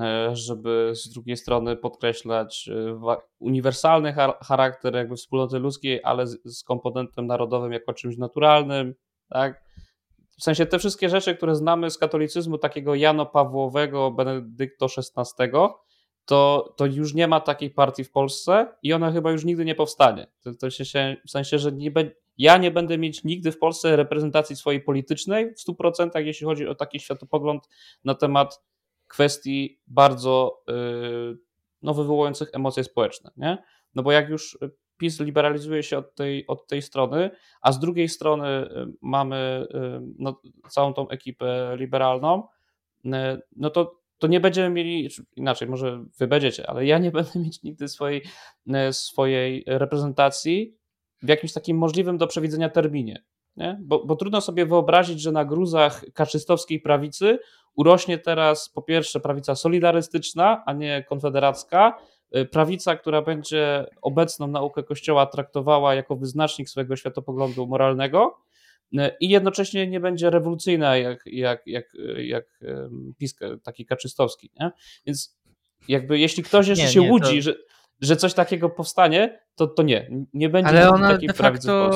E, 0.00 0.36
żeby 0.36 0.92
z 0.94 1.08
drugiej 1.08 1.36
strony 1.36 1.76
podkreślać 1.76 2.68
e, 3.08 3.16
uniwersalny 3.38 4.14
charakter 4.40 4.94
jakby 4.94 5.16
wspólnoty 5.16 5.58
ludzkiej, 5.58 6.00
ale 6.04 6.26
z 6.26 6.62
komponentem 6.64 7.26
narodowym 7.26 7.72
jako 7.72 7.92
czymś 7.92 8.16
naturalnym, 8.16 8.94
tak? 9.28 9.64
W 10.38 10.42
sensie 10.42 10.66
te 10.66 10.78
wszystkie 10.78 11.08
rzeczy, 11.08 11.36
które 11.36 11.54
znamy 11.54 11.90
z 11.90 11.98
katolicyzmu 11.98 12.58
takiego 12.58 12.94
Jano 12.94 13.26
Pawłowego, 13.26 14.10
Benedykto 14.10 14.86
XVI, 14.86 15.50
to, 16.28 16.74
to 16.76 16.86
już 16.86 17.14
nie 17.14 17.28
ma 17.28 17.40
takiej 17.40 17.70
partii 17.70 18.04
w 18.04 18.10
Polsce 18.10 18.66
i 18.82 18.92
ona 18.92 19.12
chyba 19.12 19.30
już 19.30 19.44
nigdy 19.44 19.64
nie 19.64 19.74
powstanie. 19.74 20.26
To, 20.40 20.54
to 20.54 20.70
się, 20.70 21.16
w 21.26 21.30
sensie, 21.30 21.58
że 21.58 21.72
nie 21.72 21.90
be, 21.90 22.10
ja 22.38 22.56
nie 22.56 22.70
będę 22.70 22.98
mieć 22.98 23.24
nigdy 23.24 23.52
w 23.52 23.58
Polsce 23.58 23.96
reprezentacji 23.96 24.56
swojej 24.56 24.80
politycznej 24.80 25.54
w 25.54 25.58
100%, 25.68 26.24
jeśli 26.24 26.46
chodzi 26.46 26.66
o 26.66 26.74
taki 26.74 27.00
światopogląd 27.00 27.68
na 28.04 28.14
temat 28.14 28.62
kwestii 29.06 29.80
bardzo 29.86 30.62
yy, 30.68 31.38
no, 31.82 31.94
wywołujących 31.94 32.48
emocje 32.52 32.84
społeczne. 32.84 33.30
Nie? 33.36 33.58
No 33.94 34.02
bo 34.02 34.12
jak 34.12 34.28
już 34.28 34.58
PiS 34.96 35.20
liberalizuje 35.20 35.82
się 35.82 35.98
od 35.98 36.14
tej, 36.14 36.46
od 36.46 36.66
tej 36.66 36.82
strony, 36.82 37.30
a 37.60 37.72
z 37.72 37.78
drugiej 37.78 38.08
strony 38.08 38.48
y, 38.48 38.92
mamy 39.02 39.66
y, 39.74 40.00
no, 40.18 40.40
całą 40.68 40.94
tą 40.94 41.08
ekipę 41.08 41.76
liberalną, 41.76 42.48
y, 43.04 43.08
no 43.56 43.70
to 43.70 43.97
to 44.18 44.26
nie 44.26 44.40
będziemy 44.40 44.70
mieli, 44.70 45.08
inaczej, 45.36 45.68
może 45.68 46.04
wy 46.18 46.26
będziecie, 46.26 46.70
ale 46.70 46.86
ja 46.86 46.98
nie 46.98 47.10
będę 47.18 47.38
mieć 47.38 47.62
nigdy 47.62 47.88
swojej, 47.88 48.22
e, 48.74 48.92
swojej 48.92 49.64
reprezentacji 49.66 50.74
w 51.22 51.28
jakimś 51.28 51.52
takim 51.52 51.78
możliwym 51.78 52.18
do 52.18 52.26
przewidzenia 52.26 52.68
terminie. 52.68 53.24
Nie? 53.56 53.78
Bo, 53.82 54.06
bo 54.06 54.16
trudno 54.16 54.40
sobie 54.40 54.66
wyobrazić, 54.66 55.20
że 55.20 55.32
na 55.32 55.44
gruzach 55.44 56.04
kaczystowskiej 56.14 56.80
prawicy 56.80 57.38
urośnie 57.74 58.18
teraz 58.18 58.68
po 58.68 58.82
pierwsze 58.82 59.20
prawica 59.20 59.54
solidarystyczna, 59.54 60.62
a 60.66 60.72
nie 60.72 61.04
konfederacka, 61.08 61.98
e, 62.30 62.44
prawica, 62.44 62.96
która 62.96 63.22
będzie 63.22 63.86
obecną 64.02 64.46
naukę 64.46 64.82
Kościoła 64.82 65.26
traktowała 65.26 65.94
jako 65.94 66.16
wyznacznik 66.16 66.68
swojego 66.68 66.96
światopoglądu 66.96 67.66
moralnego, 67.66 68.38
i 69.20 69.28
jednocześnie 69.28 69.86
nie 69.86 70.00
będzie 70.00 70.30
rewolucyjna 70.30 70.96
jak, 70.96 71.22
jak, 71.26 71.62
jak, 71.66 71.84
jak 72.16 72.44
PiS 73.18 73.34
taki 73.62 73.86
kaczystowski. 73.86 74.50
Nie? 74.60 74.70
Więc 75.06 75.38
jakby 75.88 76.18
jeśli 76.18 76.42
ktoś 76.42 76.68
jeszcze 76.68 76.84
nie, 76.84 76.90
się 76.90 77.00
nie, 77.00 77.10
łudzi, 77.10 77.36
to... 77.36 77.42
że, 77.42 77.54
że 78.00 78.16
coś 78.16 78.34
takiego 78.34 78.70
powstanie, 78.70 79.40
to, 79.54 79.66
to 79.66 79.82
nie, 79.82 80.10
nie 80.32 80.48
będzie 80.48 80.70
Ale 80.70 80.90
ona 80.90 81.08
takiej 81.08 81.28
de 81.28 81.34
facto 81.34 81.90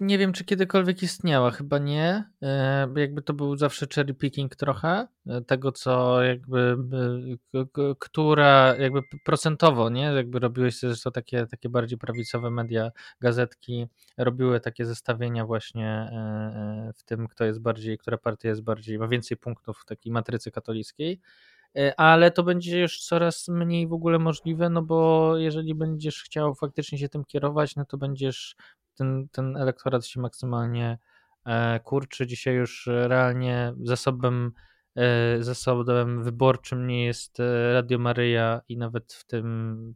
nie 0.00 0.18
wiem, 0.18 0.32
czy 0.32 0.44
kiedykolwiek 0.44 1.02
istniała, 1.02 1.50
chyba 1.50 1.78
nie. 1.78 2.24
E, 2.42 2.88
jakby 2.96 3.22
to 3.22 3.32
był 3.34 3.56
zawsze 3.56 3.86
cherry 3.94 4.14
picking 4.14 4.56
trochę 4.56 5.08
e, 5.26 5.40
tego, 5.40 5.72
co 5.72 6.22
jakby, 6.22 6.76
która 7.98 8.76
jakby 8.76 9.00
procentowo, 9.24 9.90
nie? 9.90 10.02
Jakby 10.02 10.38
robiłeś 10.38 10.80
to 11.04 11.10
takie, 11.10 11.46
takie 11.46 11.68
bardziej 11.68 11.98
prawicowe 11.98 12.50
media, 12.50 12.90
gazetki, 13.20 13.86
robiły 14.18 14.60
takie 14.60 14.84
zestawienia 14.84 15.46
właśnie 15.46 15.88
e, 15.88 16.92
w 16.96 17.02
tym, 17.02 17.28
kto 17.28 17.44
jest 17.44 17.60
bardziej, 17.60 17.98
która 17.98 18.18
partia 18.18 18.48
jest 18.48 18.62
bardziej, 18.62 18.98
ma 18.98 19.08
więcej 19.08 19.36
punktów 19.36 19.78
w 19.78 19.84
takiej 19.84 20.12
matrycy 20.12 20.50
katolickiej. 20.50 21.20
E, 21.76 22.00
ale 22.00 22.30
to 22.30 22.42
będzie 22.42 22.80
już 22.80 23.00
coraz 23.00 23.48
mniej 23.48 23.86
w 23.86 23.92
ogóle 23.92 24.18
możliwe, 24.18 24.70
no 24.70 24.82
bo 24.82 25.32
jeżeli 25.36 25.74
będziesz 25.74 26.22
chciał 26.22 26.54
faktycznie 26.54 26.98
się 26.98 27.08
tym 27.08 27.24
kierować, 27.24 27.76
no 27.76 27.84
to 27.84 27.98
będziesz 27.98 28.56
ten, 28.96 29.28
ten 29.32 29.56
elektorat 29.56 30.06
się 30.06 30.20
maksymalnie 30.20 30.98
kurczy. 31.84 32.26
Dzisiaj 32.26 32.54
już 32.54 32.88
realnie 32.92 33.74
zasobem 33.82 34.52
zasobem 35.40 36.24
wyborczym 36.24 36.86
nie 36.86 37.04
jest 37.04 37.38
Radio 37.72 37.98
Maryja 37.98 38.60
i 38.68 38.76
nawet 38.78 39.12
w 39.12 39.24
tym 39.24 39.94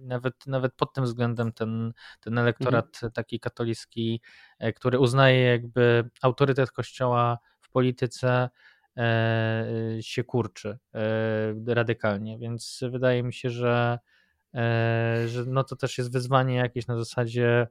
nawet, 0.00 0.46
nawet 0.46 0.74
pod 0.74 0.92
tym 0.92 1.04
względem 1.04 1.52
ten, 1.52 1.92
ten 2.20 2.38
elektorat 2.38 2.86
mhm. 2.86 3.12
taki 3.12 3.40
katolicki, 3.40 4.20
e, 4.58 4.72
który 4.72 4.98
uznaje 4.98 5.40
jakby 5.40 6.10
autorytet 6.22 6.70
kościoła 6.70 7.38
w 7.60 7.70
polityce 7.70 8.50
e, 8.96 9.66
się 10.00 10.24
kurczy 10.24 10.78
e, 10.94 11.74
radykalnie, 11.74 12.38
więc 12.38 12.80
wydaje 12.90 13.22
mi 13.22 13.32
się, 13.32 13.50
że, 13.50 13.98
że 15.26 15.44
no 15.46 15.64
to 15.64 15.76
też 15.76 15.98
jest 15.98 16.12
wyzwanie 16.12 16.54
jakieś 16.54 16.86
na 16.86 16.98
zasadzie 16.98 17.66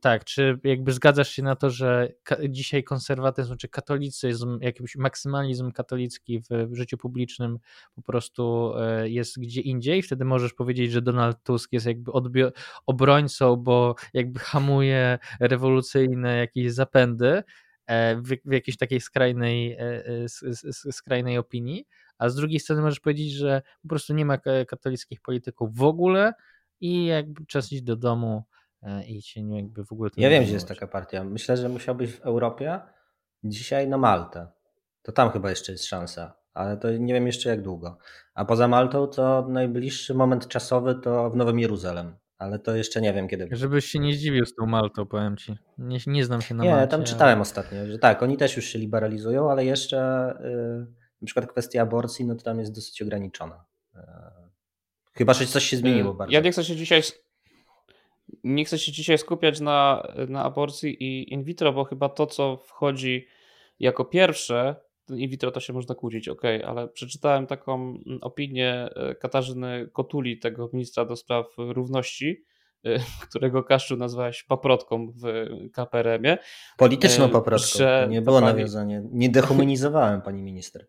tak, 0.00 0.24
czy 0.24 0.58
jakby 0.64 0.92
zgadzasz 0.92 1.30
się 1.30 1.42
na 1.42 1.56
to, 1.56 1.70
że 1.70 2.12
dzisiaj 2.48 2.84
konserwatyzm 2.84 3.56
czy 3.56 3.68
katolicyzm, 3.68 4.58
jakiś 4.60 4.96
maksymalizm 4.96 5.72
katolicki 5.72 6.42
w 6.50 6.74
życiu 6.74 6.98
publicznym 6.98 7.58
po 7.94 8.02
prostu 8.02 8.72
e, 8.76 9.08
jest 9.08 9.40
gdzie 9.40 9.60
indziej? 9.60 10.02
Wtedy 10.02 10.24
możesz 10.24 10.54
powiedzieć, 10.54 10.92
że 10.92 11.02
Donald 11.02 11.42
Tusk 11.42 11.72
jest 11.72 11.86
jakby 11.86 12.12
obrońcą, 12.86 13.56
bo 13.56 13.94
jakby 14.14 14.40
hamuje 14.40 15.18
rewolucyjne 15.40 16.36
jakieś 16.36 16.72
zapędy 16.72 17.42
e, 17.86 18.16
w, 18.16 18.28
w 18.44 18.52
jakiejś 18.52 18.76
takiej 18.76 19.00
skrajnej, 19.00 19.72
e, 19.72 20.28
skrajnej 20.92 21.38
opinii, 21.38 21.86
a 22.18 22.28
z 22.28 22.34
drugiej 22.34 22.60
strony 22.60 22.82
możesz 22.82 23.00
powiedzieć, 23.00 23.32
że 23.32 23.62
po 23.82 23.88
prostu 23.88 24.14
nie 24.14 24.24
ma 24.24 24.38
katolickich 24.68 25.20
polityków 25.20 25.76
w 25.76 25.82
ogóle 25.82 26.32
i 26.80 27.06
jakby 27.06 27.46
czas 27.46 27.72
iść 27.72 27.82
do 27.82 27.96
domu 27.96 28.44
E, 28.82 29.04
i 29.04 29.22
się 29.22 29.42
nie 29.42 29.56
jakby 29.56 29.84
w 29.84 29.92
ogóle... 29.92 30.10
Ja 30.16 30.30
wiem, 30.30 30.44
gdzie 30.44 30.52
jest 30.52 30.68
taka 30.68 30.86
partia. 30.86 31.24
Myślę, 31.24 31.56
że 31.56 31.68
musiałbyś 31.68 32.12
w 32.12 32.20
Europie 32.20 32.80
dzisiaj 33.44 33.88
na 33.88 33.98
Maltę. 33.98 34.46
To 35.02 35.12
tam 35.12 35.30
chyba 35.30 35.50
jeszcze 35.50 35.72
jest 35.72 35.84
szansa, 35.84 36.34
ale 36.54 36.76
to 36.76 36.92
nie 36.92 37.14
wiem 37.14 37.26
jeszcze 37.26 37.48
jak 37.48 37.62
długo. 37.62 37.98
A 38.34 38.44
poza 38.44 38.68
Maltą 38.68 39.06
to 39.06 39.46
najbliższy 39.48 40.14
moment 40.14 40.48
czasowy 40.48 40.94
to 40.94 41.30
w 41.30 41.36
Nowym 41.36 41.58
Jeruzalem. 41.58 42.16
Ale 42.38 42.58
to 42.58 42.76
jeszcze 42.76 43.00
nie 43.00 43.12
wiem 43.12 43.28
kiedy. 43.28 43.48
Żebyś 43.50 43.84
się 43.84 43.98
nie 43.98 44.14
zdziwił 44.14 44.46
z 44.46 44.54
tą 44.54 44.66
Maltą, 44.66 45.06
powiem 45.06 45.36
ci. 45.36 45.56
Nie, 45.78 45.98
nie 46.06 46.24
znam 46.24 46.40
się 46.42 46.54
na 46.54 46.64
Nie, 46.64 46.70
Malcie, 46.70 46.88
tam 46.88 47.04
czytałem 47.04 47.40
ostatnio, 47.40 47.86
że 47.86 47.98
tak, 47.98 48.22
oni 48.22 48.36
też 48.36 48.56
już 48.56 48.64
się 48.64 48.78
liberalizują, 48.78 49.50
ale 49.50 49.64
jeszcze 49.64 50.32
yy, 50.40 50.86
na 51.22 51.26
przykład 51.26 51.46
kwestia 51.46 51.82
aborcji, 51.82 52.24
no 52.24 52.34
to 52.34 52.42
tam 52.42 52.58
jest 52.58 52.74
dosyć 52.74 53.02
ograniczona. 53.02 53.64
Yy, 53.94 54.00
chyba, 55.12 55.34
że 55.34 55.46
coś 55.46 55.64
się 55.64 55.76
zmieniło 55.76 56.14
bardzo. 56.14 56.34
Ja 56.34 56.40
nie 56.40 56.52
chcę 56.52 56.64
się 56.64 56.76
dzisiaj 56.76 57.02
nie 58.44 58.64
chcę 58.64 58.78
się 58.78 58.92
dzisiaj 58.92 59.18
skupiać 59.18 59.60
na, 59.60 60.06
na 60.28 60.44
aborcji 60.44 61.02
i 61.02 61.32
in 61.32 61.44
vitro, 61.44 61.72
bo 61.72 61.84
chyba 61.84 62.08
to, 62.08 62.26
co 62.26 62.56
wchodzi 62.56 63.26
jako 63.80 64.04
pierwsze, 64.04 64.76
in 65.10 65.30
vitro 65.30 65.50
to 65.50 65.60
się 65.60 65.72
można 65.72 65.94
kłócić, 65.94 66.28
ok, 66.28 66.42
ale 66.66 66.88
przeczytałem 66.88 67.46
taką 67.46 67.74
mm, 67.74 68.18
opinię 68.20 68.88
e, 68.94 69.14
Katarzyny 69.14 69.88
Kotuli, 69.92 70.38
tego 70.38 70.70
ministra 70.72 71.04
do 71.04 71.16
spraw 71.16 71.46
równości, 71.58 72.44
e, 72.84 72.98
którego 73.28 73.64
Kaszczu 73.64 73.96
nazwałeś 73.96 74.42
paprotką 74.42 75.12
w 75.22 75.46
KPRM-ie. 75.72 76.38
Polityczną 76.78 77.24
e, 77.24 77.28
paprotką, 77.28 77.78
że 77.78 78.06
nie 78.10 78.22
było 78.22 78.40
pani... 78.40 78.52
nawiązanie. 78.52 79.02
Nie 79.10 79.28
dehumanizowałem 79.28 80.22
pani 80.22 80.42
minister 80.42 80.86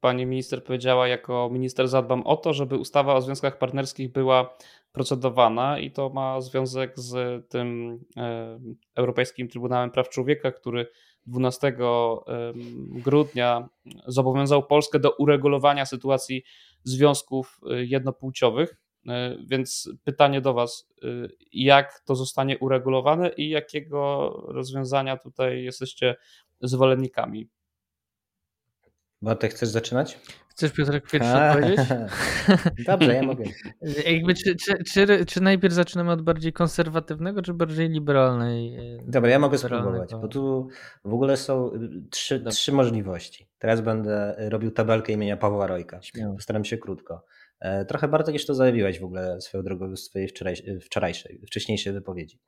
pani 0.00 0.26
minister 0.26 0.64
powiedziała, 0.64 1.08
jako 1.08 1.48
minister 1.52 1.88
zadbam 1.88 2.22
o 2.26 2.36
to, 2.36 2.52
żeby 2.52 2.76
ustawa 2.78 3.14
o 3.14 3.22
związkach 3.22 3.58
partnerskich 3.58 4.12
była 4.12 4.56
procedowana 4.92 5.78
i 5.78 5.90
to 5.90 6.08
ma 6.10 6.40
związek 6.40 6.92
z 6.98 7.42
tym 7.48 7.98
e, 8.16 8.58
Europejskim 8.94 9.48
Trybunałem 9.48 9.90
Praw 9.90 10.08
Człowieka, 10.08 10.52
który 10.52 10.86
12 11.26 11.76
grudnia 12.88 13.68
zobowiązał 14.06 14.66
Polskę 14.66 14.98
do 14.98 15.10
uregulowania 15.10 15.86
sytuacji 15.86 16.44
związków 16.84 17.60
jednopłciowych. 17.70 18.76
Więc 19.46 19.90
pytanie 20.04 20.40
do 20.40 20.54
Was, 20.54 20.88
jak 21.52 22.00
to 22.00 22.14
zostanie 22.14 22.58
uregulowane 22.58 23.28
i 23.28 23.48
jakiego 23.48 24.30
rozwiązania 24.48 25.16
tutaj 25.16 25.64
jesteście 25.64 26.16
zwolennikami? 26.60 27.48
Bartek, 29.24 29.54
chcesz 29.54 29.68
zaczynać? 29.68 30.18
Chcesz 30.48 30.72
Piotrek 30.72 31.10
pierwszy 31.10 31.32
odpowiedzieć? 31.48 31.80
Dobrze, 32.86 33.14
ja 33.14 33.22
mogę. 33.22 33.44
Jakby, 34.12 34.34
czy, 34.34 34.56
czy, 34.56 34.84
czy, 34.84 35.26
czy, 35.26 35.40
najpierw 35.40 35.74
zaczynamy 35.74 36.12
od 36.12 36.22
bardziej 36.22 36.52
konserwatywnego, 36.52 37.42
czy 37.42 37.54
bardziej 37.54 37.88
liberalnej? 37.88 38.76
E, 38.76 39.02
Dobra, 39.06 39.30
ja 39.30 39.38
mogę 39.38 39.58
spróbować, 39.58 40.14
bo 40.14 40.28
tu 40.28 40.68
w 41.04 41.14
ogóle 41.14 41.36
są 41.36 41.74
y, 41.74 41.78
trzy, 42.10 42.44
trzy 42.50 42.72
możliwości. 42.72 43.48
Teraz 43.58 43.80
będę 43.80 44.36
robił 44.38 44.70
tabelkę 44.70 45.12
imienia 45.12 45.36
Pawła 45.36 45.66
Rojka. 45.66 46.02
Śmiało. 46.02 46.34
Postaram 46.34 46.64
się 46.64 46.78
krótko. 46.78 47.24
E, 47.60 47.84
trochę 47.84 48.08
Bartek 48.08 48.34
już 48.34 48.46
to 48.46 48.54
zajawiłeś 48.54 49.00
w 49.00 49.04
ogóle 49.04 49.40
swoją 49.40 49.64
drogą 49.64 49.92
w 49.92 49.98
swojej 49.98 50.28
wczorajszej, 50.28 50.80
wczorajszej 50.80 51.42
wcześniejszej 51.46 51.92
wypowiedzi. 51.92 52.40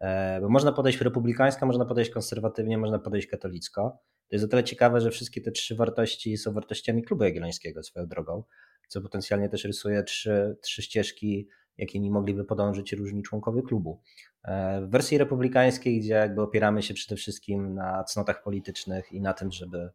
E, 0.00 0.40
bo 0.40 0.48
można 0.48 0.72
podejść 0.72 1.00
republikańsko, 1.00 1.66
można 1.66 1.84
podejść 1.84 2.10
konserwatywnie, 2.10 2.78
można 2.78 2.98
podejść 2.98 3.26
katolicko. 3.26 3.98
To 4.28 4.36
jest 4.36 4.44
o 4.44 4.48
tyle 4.48 4.64
ciekawe, 4.64 5.00
że 5.00 5.10
wszystkie 5.10 5.40
te 5.40 5.50
trzy 5.50 5.74
wartości 5.74 6.36
są 6.36 6.52
wartościami 6.52 7.02
klubu 7.02 7.24
jagiellońskiego 7.24 7.82
swoją 7.82 8.06
drogą, 8.06 8.44
co 8.88 9.00
potencjalnie 9.00 9.48
też 9.48 9.64
rysuje 9.64 10.02
trzy, 10.02 10.56
trzy 10.62 10.82
ścieżki, 10.82 11.48
jakimi 11.78 12.10
mogliby 12.10 12.44
podążyć 12.44 12.92
różni 12.92 13.22
członkowie 13.22 13.62
klubu. 13.62 14.00
E, 14.44 14.80
w 14.80 14.90
wersji 14.90 15.18
republikańskiej, 15.18 16.00
gdzie 16.00 16.12
jakby 16.12 16.42
opieramy 16.42 16.82
się 16.82 16.94
przede 16.94 17.16
wszystkim 17.16 17.74
na 17.74 18.04
cnotach 18.04 18.42
politycznych 18.42 19.12
i 19.12 19.20
na 19.20 19.34
tym, 19.34 19.52
żeby 19.52 19.90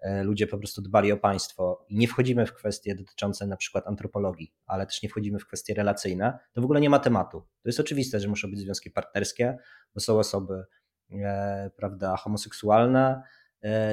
e, 0.00 0.24
ludzie 0.24 0.46
po 0.46 0.58
prostu 0.58 0.82
dbali 0.82 1.12
o 1.12 1.16
państwo 1.16 1.84
i 1.88 1.98
nie 1.98 2.08
wchodzimy 2.08 2.46
w 2.46 2.54
kwestie 2.54 2.94
dotyczące 2.94 3.46
na 3.46 3.56
przykład 3.56 3.86
antropologii, 3.86 4.52
ale 4.66 4.86
też 4.86 5.02
nie 5.02 5.08
wchodzimy 5.08 5.38
w 5.38 5.46
kwestie 5.46 5.74
relacyjne, 5.74 6.38
to 6.52 6.60
w 6.60 6.64
ogóle 6.64 6.80
nie 6.80 6.90
ma 6.90 6.98
tematu. 6.98 7.40
To 7.40 7.68
jest 7.68 7.80
oczywiste, 7.80 8.20
że 8.20 8.28
muszą 8.28 8.50
być 8.50 8.60
związki 8.60 8.90
partnerskie, 8.90 9.58
bo 9.94 10.00
są 10.00 10.18
osoby, 10.18 10.64
e, 11.12 11.70
prawda, 11.76 12.16
homoseksualne, 12.16 13.22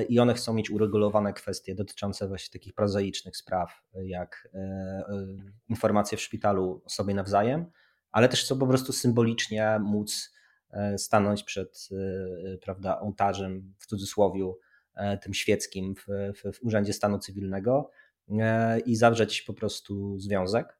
i 0.10 0.20
one 0.20 0.34
chcą 0.34 0.54
mieć 0.54 0.70
uregulowane 0.70 1.34
kwestie 1.34 1.76
dotyczące 1.76 2.28
właśnie 2.28 2.60
takich 2.60 2.74
prozaicznych 2.74 3.38
spraw, 3.38 3.82
jak 3.94 4.48
e, 4.54 4.58
e, 4.60 5.04
informacje 5.70 6.18
w 6.18 6.22
szpitalu 6.22 6.82
sobie 6.88 7.14
nawzajem, 7.14 7.66
ale 8.12 8.30
też 8.30 8.44
chcą 8.44 8.60
po 8.60 8.68
prostu 8.68 8.94
symbolicznie 8.94 9.80
móc 9.80 10.34
e, 10.72 10.98
stanąć 10.98 11.44
przed 11.44 11.90
prawda, 12.62 13.00
ołtarzem 13.00 13.74
w 13.80 13.86
cudzysłowie 13.86 14.54
tym 15.22 15.34
świeckim 15.34 15.96
w, 15.96 16.06
w, 16.08 16.58
w 16.58 16.64
Urzędzie 16.64 16.94
Stanu 16.94 17.20
Cywilnego 17.20 17.92
i 18.86 18.96
zawrzeć 18.96 19.42
po 19.42 19.54
prostu 19.54 20.20
związek. 20.20 20.80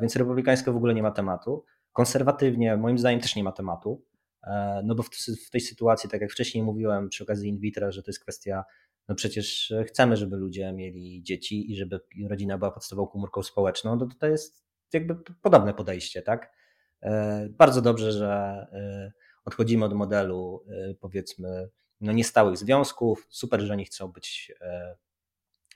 Więc 0.00 0.16
republikańsko 0.16 0.72
w 0.72 0.76
ogóle 0.76 0.94
nie 0.94 1.02
ma 1.02 1.10
tematu. 1.10 1.64
Konserwatywnie 1.92 2.76
moim 2.76 2.98
zdaniem 2.98 3.20
też 3.20 3.36
nie 3.36 3.44
ma 3.44 3.52
tematu. 3.52 4.04
E, 4.44 4.82
no 4.84 4.94
bo 4.94 5.02
w, 5.02 5.10
w, 5.46 5.50
tej 5.50 5.60
sytuacji, 5.60 6.10
tak 6.10 6.20
jak 6.20 6.32
wcześniej 6.32 6.64
mówiłem 6.64 7.08
przy 7.08 7.24
okazji 7.24 7.48
in 7.48 7.58
vitro, 7.58 7.92
że 7.92 8.02
to 8.02 8.10
jest 8.10 8.20
kwestia, 8.20 8.64
no 9.08 9.14
przecież 9.14 9.72
chcemy, 9.86 10.16
żeby 10.16 10.36
ludzie 10.36 10.72
mieli 10.72 11.22
dzieci 11.22 11.72
i 11.72 11.76
żeby 11.76 12.00
rodzina 12.28 12.58
była 12.58 12.70
podstawową 12.70 13.08
komórką 13.08 13.42
społeczną, 13.42 13.96
no 13.96 14.06
to 14.06 14.14
to 14.18 14.26
jest 14.26 14.64
jakby 14.92 15.16
podobne 15.42 15.74
podejście, 15.74 16.22
tak? 16.22 16.52
E, 17.02 17.48
bardzo 17.50 17.82
dobrze, 17.82 18.12
że 18.12 18.26
e, 18.72 19.12
odchodzimy 19.44 19.84
od 19.84 19.94
modelu 19.94 20.64
powiedzmy 21.00 21.68
no 22.00 22.12
niestałych 22.12 22.58
związków, 22.58 23.26
super, 23.30 23.60
że 23.60 23.72
oni 23.72 23.84
chcą 23.84 24.08
być, 24.08 24.52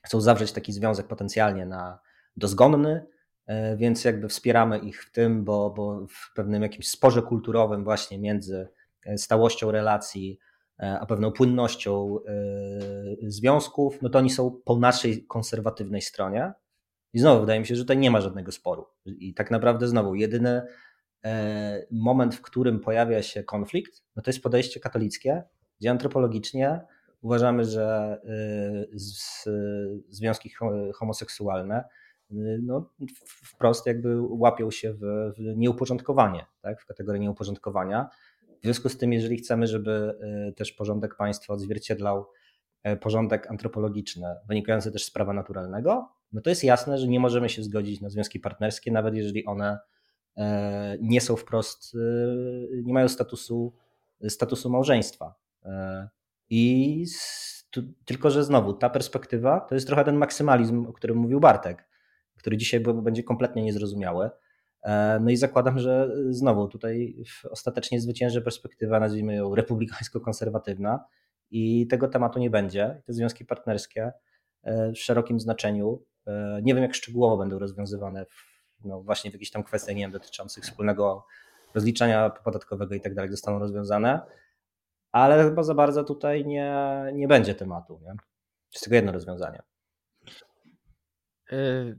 chcą 0.02 0.20
zawrzeć 0.20 0.52
taki 0.52 0.72
związek 0.72 1.06
potencjalnie 1.06 1.66
na 1.66 1.98
dozgonny, 2.36 3.06
E, 3.06 3.15
więc 3.76 4.04
jakby 4.04 4.28
wspieramy 4.28 4.78
ich 4.78 5.04
w 5.04 5.12
tym, 5.12 5.44
bo, 5.44 5.70
bo 5.70 6.06
w 6.06 6.34
pewnym 6.34 6.62
jakimś 6.62 6.88
sporze 6.88 7.22
kulturowym 7.22 7.84
właśnie 7.84 8.18
między 8.18 8.68
e, 9.06 9.18
stałością 9.18 9.70
relacji 9.70 10.38
e, 10.80 10.98
a 11.00 11.06
pewną 11.06 11.32
płynnością 11.32 12.18
związków, 13.22 14.02
no 14.02 14.08
to 14.08 14.18
oni 14.18 14.30
są 14.30 14.60
po 14.64 14.76
naszej 14.76 15.26
konserwatywnej 15.26 16.02
stronie. 16.02 16.52
I 17.12 17.18
znowu 17.18 17.40
wydaje 17.40 17.60
mi 17.60 17.66
się, 17.66 17.76
że 17.76 17.82
tutaj 17.82 17.98
nie 17.98 18.10
ma 18.10 18.20
żadnego 18.20 18.52
sporu. 18.52 18.86
I 19.06 19.34
tak 19.34 19.50
naprawdę 19.50 19.88
znowu 19.88 20.14
jedyny 20.14 20.62
moment, 21.90 22.34
w 22.34 22.42
którym 22.42 22.80
pojawia 22.80 23.22
się 23.22 23.44
konflikt, 23.44 24.02
no 24.16 24.22
to 24.22 24.30
jest 24.30 24.42
podejście 24.42 24.80
katolickie, 24.80 25.42
gdzie 25.80 25.90
antropologicznie 25.90 26.80
uważamy, 27.20 27.64
że 27.64 28.18
związki 30.08 30.50
homoseksualne 30.94 31.84
no, 32.62 32.90
wprost 33.44 33.86
jakby 33.86 34.20
łapią 34.20 34.70
się 34.70 34.92
w, 34.92 35.32
w 35.36 35.56
nieuporządkowanie, 35.56 36.46
tak? 36.62 36.82
w 36.82 36.86
kategorię 36.86 37.20
nieuporządkowania. 37.20 38.08
W 38.60 38.64
związku 38.64 38.88
z 38.88 38.98
tym, 38.98 39.12
jeżeli 39.12 39.36
chcemy, 39.36 39.66
żeby 39.66 40.18
e, 40.20 40.52
też 40.52 40.72
porządek 40.72 41.16
państwa 41.16 41.54
odzwierciedlał 41.54 42.26
e, 42.82 42.96
porządek 42.96 43.50
antropologiczny, 43.50 44.26
wynikający 44.48 44.92
też 44.92 45.04
z 45.04 45.10
prawa 45.10 45.32
naturalnego, 45.32 46.08
no 46.32 46.40
to 46.40 46.50
jest 46.50 46.64
jasne, 46.64 46.98
że 46.98 47.08
nie 47.08 47.20
możemy 47.20 47.48
się 47.48 47.62
zgodzić 47.62 48.00
na 48.00 48.08
związki 48.08 48.40
partnerskie, 48.40 48.92
nawet 48.92 49.14
jeżeli 49.14 49.46
one 49.46 49.78
nie 51.00 51.20
są 51.20 51.36
wprost, 51.36 51.96
nie 52.82 52.92
mają 52.92 53.08
statusu, 53.08 53.74
statusu 54.28 54.70
małżeństwa. 54.70 55.34
I 56.50 57.04
tu, 57.70 57.82
tylko, 58.04 58.30
że 58.30 58.44
znowu 58.44 58.72
ta 58.72 58.90
perspektywa 58.90 59.60
to 59.60 59.74
jest 59.74 59.86
trochę 59.86 60.04
ten 60.04 60.16
maksymalizm, 60.16 60.86
o 60.86 60.92
którym 60.92 61.16
mówił 61.16 61.40
Bartek, 61.40 61.88
który 62.36 62.56
dzisiaj 62.56 62.80
będzie 62.80 63.22
kompletnie 63.22 63.62
niezrozumiały. 63.62 64.30
E, 64.82 65.20
no 65.20 65.30
i 65.30 65.36
zakładam, 65.36 65.78
że 65.78 66.10
znowu 66.30 66.68
tutaj 66.68 67.16
ostatecznie 67.50 68.00
zwycięży 68.00 68.42
perspektywa, 68.42 69.00
nazwijmy 69.00 69.34
ją 69.34 69.54
republikańsko-konserwatywna 69.54 71.04
i 71.50 71.86
tego 71.86 72.08
tematu 72.08 72.38
nie 72.38 72.50
będzie. 72.50 73.02
Te 73.06 73.12
związki 73.12 73.44
partnerskie 73.44 74.12
e, 74.62 74.92
w 74.92 74.98
szerokim 74.98 75.40
znaczeniu, 75.40 76.04
e, 76.26 76.60
nie 76.62 76.74
wiem 76.74 76.82
jak 76.82 76.94
szczegółowo 76.94 77.36
będą 77.36 77.58
rozwiązywane 77.58 78.26
w, 78.26 78.56
no 78.84 79.02
właśnie 79.02 79.30
w 79.30 79.34
jakichś 79.34 79.50
tam 79.50 79.62
kwestiach 79.62 79.96
nie 79.96 80.02
wiem, 80.02 80.12
dotyczących 80.12 80.64
wspólnego 80.64 81.26
rozliczania 81.74 82.30
podatkowego 82.30 82.94
i 82.94 83.00
tak 83.00 83.14
dalej 83.14 83.30
zostaną 83.30 83.58
rozwiązane, 83.58 84.20
ale 85.12 85.44
chyba 85.44 85.62
za 85.62 85.74
bardzo 85.74 86.04
tutaj 86.04 86.46
nie, 86.46 86.74
nie 87.14 87.28
będzie 87.28 87.54
tematu. 87.54 88.00
Nie? 88.02 88.14
Jest 88.72 88.84
tylko 88.84 88.94
jedno 88.94 89.12
rozwiązanie. 89.12 89.62
Y, 91.52 91.96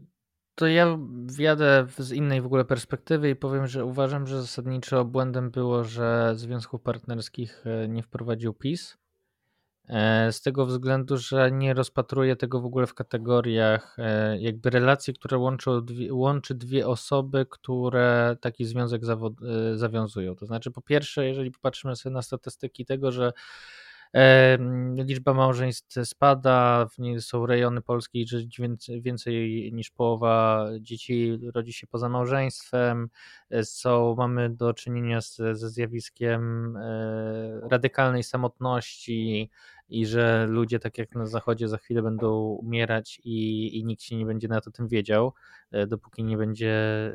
to 0.58 0.68
ja 0.68 0.98
wjadę 1.26 1.88
z 1.98 2.12
innej 2.12 2.42
w 2.42 2.46
ogóle 2.46 2.66
perspektywy 2.66 3.30
i 3.30 3.36
powiem, 3.36 3.68
że 3.68 3.86
uważam, 3.86 4.28
że 4.28 4.42
zasadniczo 4.42 5.06
błędem 5.06 5.52
było, 5.52 5.84
że 5.84 6.34
związków 6.36 6.82
partnerskich 6.82 7.64
y, 7.84 7.88
nie 7.88 8.04
wprowadził 8.04 8.54
PiS. 8.54 8.98
E, 9.90 10.32
z 10.32 10.42
tego 10.42 10.66
względu, 10.66 11.18
że 11.18 11.52
nie 11.52 11.74
rozpatruje 11.74 12.36
tego 12.36 12.62
w 12.62 12.66
ogóle 12.66 12.88
w 12.88 12.94
kategoriach 12.94 13.96
e, 14.00 14.38
jakby 14.40 14.70
relacji, 14.70 15.14
które 15.14 15.38
łączą 15.38 15.86
dwie, 15.86 16.14
łączy 16.14 16.56
dwie 16.56 16.88
osoby, 16.88 17.46
które 17.50 18.38
taki 18.42 18.66
związek 18.66 19.02
e, 19.04 19.78
zawiązują. 19.78 20.36
To 20.36 20.46
znaczy, 20.46 20.72
po 20.72 20.82
pierwsze, 20.82 21.26
jeżeli 21.26 21.52
popatrzymy 21.52 21.96
sobie 21.96 22.14
na 22.14 22.22
statystyki 22.22 22.86
tego, 22.86 23.12
że 23.12 23.34
liczba 24.96 25.34
małżeństw 25.34 25.96
spada, 26.04 26.88
są 27.20 27.46
rejony 27.46 27.82
Polski, 27.82 28.28
że 28.28 28.38
więcej 29.02 29.70
niż 29.74 29.92
połowa 29.92 30.66
dzieci 30.80 31.40
rodzi 31.54 31.74
się 31.74 31.88
poza 31.88 32.10
małżeństwem, 32.10 33.10
są, 33.64 34.16
mamy 34.16 34.50
do 34.50 34.74
czynienia 34.74 35.22
z, 35.22 35.36
ze 35.36 35.70
zjawiskiem 35.70 36.74
radykalnej 37.70 38.24
samotności, 38.24 39.50
i 39.90 40.06
że 40.06 40.46
ludzie, 40.50 40.80
tak 40.80 40.98
jak 40.98 41.16
na 41.16 41.26
zachodzie, 41.26 41.68
za 41.68 41.78
chwilę 41.78 42.02
będą 42.02 42.40
umierać 42.40 43.22
i, 43.24 43.78
i 43.80 43.86
nikt 43.86 44.04
się 44.04 44.16
nie 44.16 44.26
będzie 44.26 44.48
na 44.48 44.62
to 44.62 44.72
tym 44.72 44.88
wiedział, 44.88 45.34
e, 45.72 45.88
dopóki 45.88 46.24
nie 46.24 46.38
będzie 46.38 46.72
e, 46.72 47.12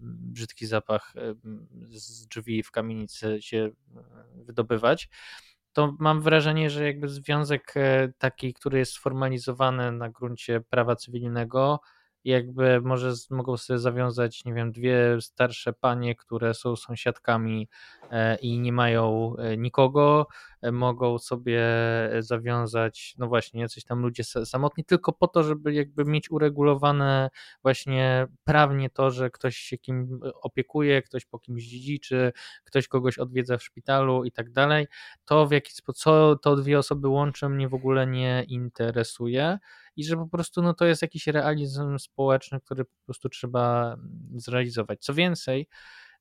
brzydki 0.00 0.66
zapach 0.66 1.12
e, 1.16 1.34
z 1.88 2.26
drzwi 2.26 2.62
w 2.62 2.70
kamienicy 2.70 3.38
się 3.40 3.70
wydobywać 4.34 5.08
to 5.72 5.94
mam 5.98 6.20
wrażenie, 6.20 6.70
że 6.70 6.86
jakby 6.86 7.08
związek 7.08 7.74
taki, 8.18 8.54
który 8.54 8.78
jest 8.78 8.92
sformalizowany 8.92 9.92
na 9.92 10.08
gruncie 10.08 10.60
prawa 10.60 10.96
cywilnego, 10.96 11.80
jakby 12.24 12.80
może 12.80 13.12
mogą 13.30 13.56
sobie 13.56 13.78
zawiązać, 13.78 14.44
nie 14.44 14.54
wiem, 14.54 14.72
dwie 14.72 15.20
starsze 15.20 15.72
panie, 15.72 16.14
które 16.14 16.54
są 16.54 16.76
sąsiadkami 16.76 17.68
e, 18.10 18.36
i 18.36 18.58
nie 18.58 18.72
mają 18.72 19.34
e, 19.36 19.56
nikogo, 19.56 20.26
e, 20.62 20.72
mogą 20.72 21.18
sobie 21.18 21.62
zawiązać, 22.18 23.14
no 23.18 23.28
właśnie, 23.28 23.60
jacyś 23.60 23.84
tam 23.84 24.02
ludzie 24.02 24.24
samotni, 24.24 24.84
tylko 24.84 25.12
po 25.12 25.28
to, 25.28 25.42
żeby 25.42 25.74
jakby 25.74 26.04
mieć 26.04 26.30
uregulowane 26.30 27.30
właśnie 27.62 28.26
prawnie 28.44 28.90
to, 28.90 29.10
że 29.10 29.30
ktoś 29.30 29.56
się 29.56 29.78
kim 29.78 30.20
opiekuje, 30.42 31.02
ktoś 31.02 31.24
po 31.24 31.38
kimś 31.38 31.64
dziedziczy, 31.64 32.32
ktoś 32.64 32.88
kogoś 32.88 33.18
odwiedza 33.18 33.58
w 33.58 33.62
szpitalu 33.62 34.24
i 34.24 34.32
tak 34.32 34.50
dalej. 34.50 34.86
To 35.24 35.46
w 35.46 35.52
jaki 35.52 35.72
sposób, 35.72 36.02
co 36.02 36.36
to 36.36 36.56
dwie 36.56 36.78
osoby 36.78 37.08
łączy 37.08 37.48
mnie 37.48 37.68
w 37.68 37.74
ogóle 37.74 38.06
nie 38.06 38.44
interesuje 38.48 39.58
i 40.00 40.04
że 40.04 40.16
po 40.16 40.28
prostu 40.28 40.62
no, 40.62 40.74
to 40.74 40.84
jest 40.84 41.02
jakiś 41.02 41.26
realizm 41.26 41.98
społeczny, 41.98 42.60
który 42.60 42.84
po 42.84 43.04
prostu 43.04 43.28
trzeba 43.28 43.94
mm, 43.94 44.30
zrealizować. 44.34 45.00
Co 45.00 45.14
więcej, 45.14 45.68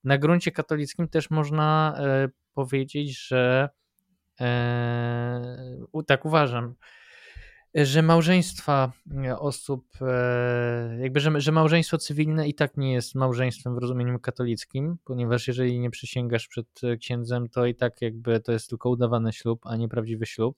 na 0.03 0.17
gruncie 0.17 0.51
katolickim 0.51 1.07
też 1.07 1.29
można 1.29 1.95
e, 1.97 2.29
powiedzieć, 2.53 3.27
że 3.27 3.69
e, 4.41 5.77
tak 6.07 6.25
uważam, 6.25 6.75
że 7.73 8.01
małżeństwa 8.01 8.91
e, 9.25 9.39
osób, 9.39 9.85
e, 10.01 10.97
jakby, 11.01 11.19
że, 11.19 11.41
że 11.41 11.51
małżeństwo 11.51 11.97
cywilne 11.97 12.47
i 12.47 12.53
tak 12.53 12.77
nie 12.77 12.93
jest 12.93 13.15
małżeństwem 13.15 13.75
w 13.75 13.77
rozumieniu 13.77 14.19
katolickim, 14.19 14.97
ponieważ 15.03 15.47
jeżeli 15.47 15.79
nie 15.79 15.89
przysięgasz 15.89 16.47
przed 16.47 16.81
księdzem, 16.99 17.49
to 17.49 17.65
i 17.65 17.75
tak 17.75 18.01
jakby 18.01 18.39
to 18.39 18.51
jest 18.51 18.69
tylko 18.69 18.89
udawany 18.89 19.33
ślub, 19.33 19.61
a 19.65 19.75
nie 19.75 19.89
prawdziwy 19.89 20.25
ślub. 20.25 20.57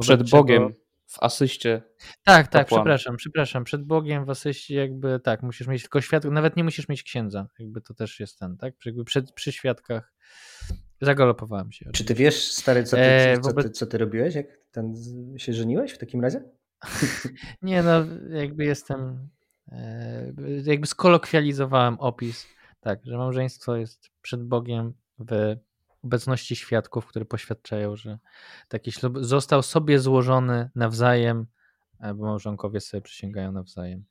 Przed 0.00 0.30
Bogiem 0.30 0.74
w 1.08 1.22
asyście. 1.22 1.82
Tak, 2.24 2.48
tak, 2.48 2.66
przepraszam, 2.66 3.16
przepraszam. 3.16 3.64
Przed 3.64 3.84
Bogiem 3.84 4.24
w 4.24 4.30
asyście 4.30 4.74
jakby 4.74 5.20
tak, 5.20 5.42
musisz 5.42 5.66
mieć 5.66 5.82
tylko 5.82 6.00
świadków, 6.00 6.32
nawet 6.32 6.56
nie 6.56 6.64
musisz 6.64 6.88
mieć 6.88 7.02
księdza, 7.02 7.48
jakby 7.58 7.80
to 7.80 7.94
też 7.94 8.20
jest 8.20 8.38
ten, 8.38 8.56
tak? 8.56 8.74
Jakby 8.84 9.04
przed, 9.04 9.32
przy 9.32 9.52
świadkach 9.52 10.14
zagalopowałem 11.00 11.72
się. 11.72 11.90
Czy 11.92 12.04
ty 12.04 12.14
wiesz, 12.14 12.52
stary, 12.52 12.84
co 12.84 12.96
ty, 12.96 13.02
e, 13.02 13.40
co, 13.40 13.52
ty, 13.52 13.70
co 13.70 13.86
ty 13.86 13.98
robiłeś, 13.98 14.34
jak 14.34 14.46
ten 14.70 14.94
się 15.36 15.52
żeniłeś 15.52 15.92
w 15.92 15.98
takim 15.98 16.20
razie? 16.20 16.42
nie 17.62 17.82
no, 17.82 18.04
jakby 18.30 18.64
jestem, 18.64 19.28
e, 19.72 20.32
jakby 20.64 20.86
skolokwializowałem 20.86 22.00
opis, 22.00 22.46
tak, 22.80 23.00
że 23.04 23.16
małżeństwo 23.16 23.76
jest 23.76 24.10
przed 24.22 24.44
Bogiem 24.44 24.92
w 25.18 25.56
obecności 26.04 26.56
świadków, 26.56 27.06
które 27.06 27.24
poświadczają, 27.24 27.96
że 27.96 28.18
taki 28.68 28.92
ślub 28.92 29.18
został 29.20 29.62
sobie 29.62 29.98
złożony 29.98 30.70
nawzajem, 30.74 31.46
e, 32.00 32.14
bo 32.14 32.24
małżonkowie 32.24 32.80
sobie 32.80 33.00
przysięgają 33.00 33.52
nawzajem. 33.52 34.04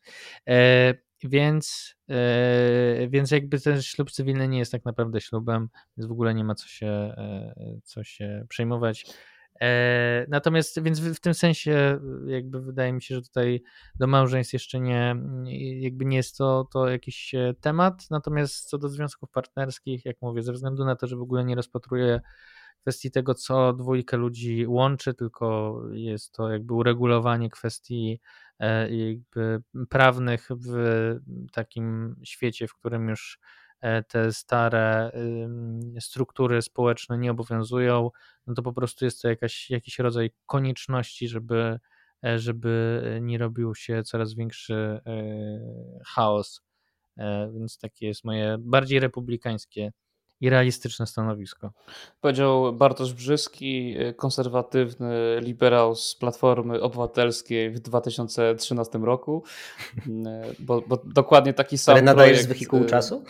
E, 0.48 0.94
więc, 1.24 1.96
e, 2.10 3.08
więc 3.10 3.32
jakby 3.32 3.62
ten 3.62 3.82
ślub 3.82 4.12
cywilny 4.12 4.48
nie 4.48 4.60
jest 4.60 4.72
tak 4.72 4.86
naprawdę 4.86 5.22
ślubem, 5.22 5.70
więc 5.98 6.08
w 6.08 6.12
ogóle 6.12 6.34
nie 6.34 6.44
ma 6.44 6.56
co 6.56 6.68
się, 6.68 6.88
e, 6.88 7.80
co 7.84 8.04
się 8.04 8.46
przejmować. 8.50 9.06
E, 9.62 10.26
natomiast 10.30 10.82
więc 10.84 11.00
w, 11.00 11.20
tym 11.20 11.34
sensie 11.34 12.00
jakby 12.28 12.62
wydaje 12.62 12.94
mi 12.94 13.02
się, 13.02 13.16
że 13.16 13.22
tutaj 13.22 13.64
do 13.96 14.08
małżeństw 14.08 14.54
jeszcze 14.54 14.80
nie, 14.80 15.16
jakby 15.80 16.06
nie 16.06 16.18
jest 16.18 16.38
to, 16.38 16.68
to 16.74 16.90
jakiś 16.90 17.36
e, 17.36 17.54
temat, 17.62 18.10
natomiast 18.10 18.70
co 18.70 18.78
do 18.78 18.90
związków 18.90 19.30
partnerskich, 19.32 20.06
jak 20.06 20.18
mówię, 20.22 20.44
ze 20.44 20.54
względu 20.54 20.86
na 20.86 20.96
to, 20.96 21.08
że 21.08 21.16
w 21.16 21.22
ogóle 21.22 21.46
nie 21.46 21.56
rozpatruję 21.56 22.22
kwestii 22.82 23.12
tego, 23.12 23.34
co 23.34 23.74
dwójkę 23.74 24.18
ludzi 24.18 24.68
łączy, 24.68 25.14
tylko 25.14 25.82
jest 25.92 26.32
to 26.32 26.52
jakby 26.52 26.74
uregulowanie 26.74 27.50
kwestii 27.50 28.20
e, 28.60 28.96
jakby 28.96 29.62
prawnych 29.90 30.50
w 30.68 30.76
takim 31.52 32.16
świecie, 32.24 32.68
w 32.68 32.74
którym 32.74 33.10
już 33.10 33.40
te 34.08 34.32
stare 34.32 35.12
struktury 36.00 36.62
społeczne 36.62 37.18
nie 37.18 37.32
obowiązują, 37.32 38.12
no 38.48 38.54
to 38.54 38.62
po 38.62 38.74
prostu 38.74 39.06
jest 39.06 39.22
to 39.22 39.28
jakaś, 39.28 39.70
jakiś 39.70 40.00
rodzaj 40.00 40.32
konieczności, 40.46 41.28
żeby, 41.28 41.80
e, 42.26 42.40
żeby 42.40 43.02
nie 43.22 43.38
robił 43.38 43.76
się 43.76 44.04
coraz 44.04 44.34
większy 44.34 44.74
e, 44.76 45.02
chaos. 46.06 46.62
Więc 47.54 47.78
takie 47.78 48.08
jest 48.08 48.24
moje 48.24 48.58
bardziej 48.60 49.00
republikańskie 49.00 49.92
i 50.42 50.50
realistyczne 50.50 51.08
stanowisko. 51.08 51.72
Powiedział 52.22 52.74
Bartosz 52.74 53.14
Brzyski, 53.14 53.96
konserwatywny 54.16 55.40
liberał 55.42 55.96
z 55.96 56.16
Platformy 56.16 56.82
Obywatelskiej 56.82 57.72
w 57.72 57.80
2013 57.80 58.98
roku, 58.98 59.44
bo, 60.60 60.82
bo 60.88 61.02
dokładnie 61.06 61.54
taki 61.54 61.78
sam 61.78 61.94
Ale 61.94 62.02
nadajesz 62.02 62.38
projekt... 62.38 62.46
z 62.46 62.54
wehikułu 62.54 62.86
czasu? 62.86 63.24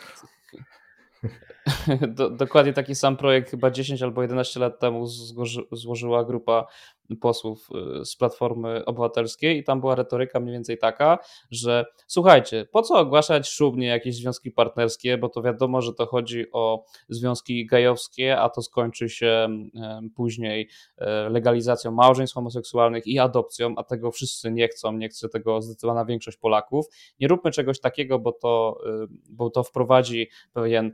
Do, 2.15 2.29
dokładnie 2.29 2.73
taki 2.73 2.95
sam 2.95 3.17
projekt 3.17 3.51
chyba 3.51 3.71
10 3.71 4.03
albo 4.03 4.21
11 4.21 4.59
lat 4.59 4.79
temu 4.79 5.07
złoży, 5.07 5.61
złożyła 5.71 6.25
grupa 6.25 6.67
posłów 7.21 7.69
y, 8.01 8.05
z 8.05 8.15
Platformy 8.15 8.85
Obywatelskiej 8.85 9.57
i 9.57 9.63
tam 9.63 9.79
była 9.79 9.95
retoryka 9.95 10.39
mniej 10.39 10.53
więcej 10.53 10.77
taka, 10.77 11.17
że 11.51 11.85
słuchajcie, 12.07 12.65
po 12.71 12.81
co 12.81 12.99
ogłaszać 12.99 13.49
szumnie 13.49 13.87
jakieś 13.87 14.15
związki 14.15 14.51
partnerskie, 14.51 15.17
bo 15.17 15.29
to 15.29 15.41
wiadomo, 15.41 15.81
że 15.81 15.93
to 15.93 16.05
chodzi 16.05 16.51
o 16.51 16.83
związki 17.09 17.65
gejowskie, 17.65 18.37
a 18.37 18.49
to 18.49 18.61
skończy 18.61 19.09
się 19.09 19.47
później 20.15 20.69
e, 20.97 21.29
legalizacją 21.29 21.91
małżeństw 21.91 22.35
homoseksualnych 22.35 23.07
i 23.07 23.19
adopcją, 23.19 23.73
a 23.77 23.83
tego 23.83 24.11
wszyscy 24.11 24.51
nie 24.51 24.67
chcą, 24.67 24.91
nie 24.91 25.09
chce 25.09 25.29
tego 25.29 25.61
zdecydowana 25.61 26.05
większość 26.05 26.37
Polaków. 26.37 26.85
Nie 27.19 27.27
róbmy 27.27 27.51
czegoś 27.51 27.79
takiego, 27.79 28.19
bo 28.19 28.31
to, 28.31 28.79
y, 29.03 29.07
bo 29.29 29.49
to 29.49 29.63
wprowadzi 29.63 30.29
pewien 30.53 30.93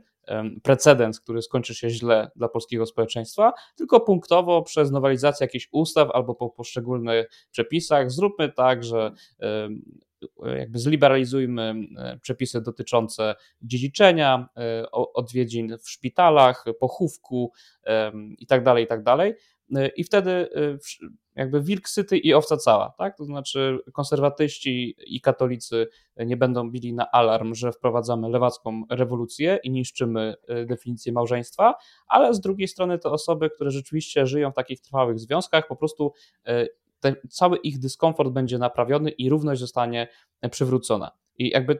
precedens, 0.62 1.20
który 1.20 1.42
skończy 1.42 1.74
się 1.74 1.90
źle 1.90 2.30
dla 2.36 2.48
polskiego 2.48 2.86
społeczeństwa, 2.86 3.52
tylko 3.76 4.00
punktowo 4.00 4.62
przez 4.62 4.90
nowelizację 4.90 5.44
jakichś 5.44 5.68
ustaw 5.72 6.10
albo 6.10 6.34
po 6.34 6.50
poszczególnych 6.50 7.30
przepisach 7.50 8.10
zróbmy 8.10 8.52
tak, 8.52 8.84
że 8.84 9.12
jakby 10.58 10.78
zliberalizujmy 10.78 11.74
przepisy 12.20 12.60
dotyczące 12.60 13.34
dziedziczenia, 13.62 14.48
odwiedzin 14.92 15.78
w 15.78 15.90
szpitalach, 15.90 16.64
pochówku 16.80 17.52
itd., 18.38 18.64
tak 18.64 18.78
itd. 18.78 19.16
Tak 19.16 19.92
I 19.96 20.04
wtedy 20.04 20.48
jakby 21.36 21.62
wilk 21.62 21.88
syty 21.88 22.18
i 22.18 22.34
owca 22.34 22.56
cała, 22.56 22.94
tak? 22.98 23.16
To 23.16 23.24
znaczy 23.24 23.78
konserwatyści 23.92 24.96
i 25.06 25.20
katolicy 25.20 25.86
nie 26.16 26.36
będą 26.36 26.70
bili 26.70 26.94
na 26.94 27.10
alarm, 27.10 27.54
że 27.54 27.72
wprowadzamy 27.72 28.28
lewacką 28.28 28.82
rewolucję 28.90 29.58
i 29.64 29.70
niszczymy 29.70 30.34
e, 30.48 30.64
definicję 30.64 31.12
małżeństwa, 31.12 31.74
ale 32.06 32.34
z 32.34 32.40
drugiej 32.40 32.68
strony 32.68 32.98
te 32.98 33.10
osoby, 33.10 33.50
które 33.50 33.70
rzeczywiście 33.70 34.26
żyją 34.26 34.50
w 34.50 34.54
takich 34.54 34.80
trwałych 34.80 35.18
związkach, 35.18 35.66
po 35.68 35.76
prostu 35.76 36.12
e, 37.04 37.12
ten, 37.12 37.28
cały 37.30 37.56
ich 37.56 37.78
dyskomfort 37.78 38.30
będzie 38.30 38.58
naprawiony 38.58 39.10
i 39.10 39.28
równość 39.28 39.60
zostanie 39.60 40.08
przywrócona. 40.50 41.10
I 41.38 41.50
jakby 41.50 41.78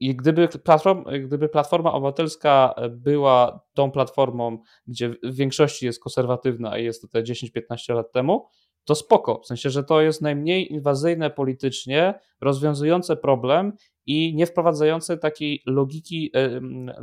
i 0.00 0.16
gdyby, 0.16 0.48
platform, 0.48 1.04
gdyby 1.24 1.48
Platforma 1.48 1.92
Obywatelska 1.92 2.74
była 2.90 3.60
tą 3.74 3.90
platformą, 3.90 4.58
gdzie 4.86 5.08
w 5.22 5.34
większości 5.34 5.86
jest 5.86 6.02
konserwatywna, 6.02 6.70
a 6.70 6.78
jest 6.78 7.02
to 7.02 7.08
te 7.08 7.22
10-15 7.22 7.94
lat 7.94 8.12
temu, 8.12 8.46
to 8.84 8.94
spoko. 8.94 9.40
W 9.44 9.46
sensie, 9.46 9.70
że 9.70 9.84
to 9.84 10.00
jest 10.00 10.22
najmniej 10.22 10.72
inwazyjne 10.72 11.30
politycznie, 11.30 12.14
rozwiązujące 12.40 13.16
problem 13.16 13.72
i 14.06 14.34
nie 14.34 14.46
wprowadzające 14.46 15.18
takiej 15.18 15.62
logiki 15.66 16.32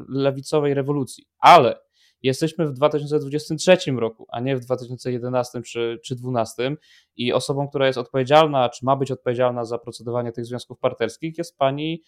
lewicowej 0.10 0.74
rewolucji. 0.74 1.26
Ale 1.40 1.87
jesteśmy 2.24 2.68
w 2.68 2.74
2023 2.74 3.92
roku, 3.92 4.26
a 4.30 4.40
nie 4.40 4.58
w 4.58 4.60
2011 4.60 5.62
czy, 5.62 6.00
czy 6.04 6.16
2012 6.16 6.76
i 7.16 7.34
osobą, 7.34 7.68
która 7.68 7.88
jest 7.88 8.00
odpowiedzialna, 8.00 8.70
czy 8.70 8.86
ma 8.86 8.96
być 8.96 9.12
odpowiedzialna 9.12 9.66
za 9.66 9.78
procedowanie 9.78 10.32
tych 10.32 10.46
związków 10.46 10.80
partnerskich 10.80 11.38
jest 11.38 11.58
pani 11.58 12.04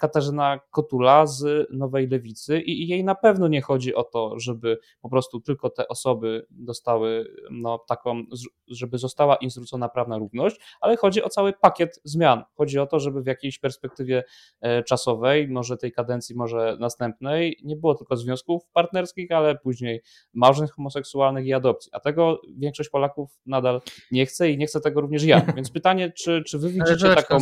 Katarzyna 0.00 0.60
Kotula 0.70 1.26
z 1.26 1.68
Nowej 1.70 2.08
Lewicy 2.08 2.60
i 2.60 2.88
jej 2.88 3.04
na 3.04 3.14
pewno 3.14 3.48
nie 3.48 3.62
chodzi 3.62 3.94
o 3.94 4.04
to, 4.04 4.40
żeby 4.40 4.78
po 5.00 5.08
prostu 5.08 5.40
tylko 5.40 5.70
te 5.70 5.88
osoby 5.88 6.46
dostały 6.50 7.34
no, 7.50 7.78
taką, 7.78 8.22
żeby 8.68 8.98
została 8.98 9.36
im 9.36 9.50
zwrócona 9.50 9.88
prawna 9.88 10.18
równość, 10.18 10.60
ale 10.80 10.96
chodzi 10.96 11.22
o 11.22 11.28
cały 11.28 11.52
pakiet 11.52 12.00
zmian. 12.04 12.44
Chodzi 12.54 12.78
o 12.78 12.86
to, 12.86 13.00
żeby 13.00 13.22
w 13.22 13.26
jakiejś 13.26 13.58
perspektywie 13.58 14.24
e, 14.60 14.82
czasowej, 14.82 15.48
może 15.48 15.76
tej 15.76 15.92
kadencji, 15.92 16.36
może 16.36 16.76
następnej, 16.80 17.60
nie 17.64 17.76
było 17.76 17.94
tylko 17.94 18.16
związków 18.16 18.62
partnerskich, 18.72 19.32
ale 19.32 19.54
później 19.54 20.02
małżeństw 20.34 20.76
homoseksualnych 20.76 21.46
i 21.46 21.52
adopcji. 21.52 21.90
A 21.94 22.00
tego 22.00 22.40
większość 22.56 22.90
Polaków 22.90 23.30
nadal 23.46 23.80
nie 24.10 24.26
chce 24.26 24.50
i 24.50 24.58
nie 24.58 24.66
chce 24.66 24.80
tego 24.80 25.00
również 25.00 25.24
ja. 25.24 25.40
Więc 25.56 25.70
pytanie, 25.70 26.12
czy, 26.12 26.42
czy 26.46 26.58
wy 26.58 26.68
widzicie 26.68 27.14
taką, 27.14 27.38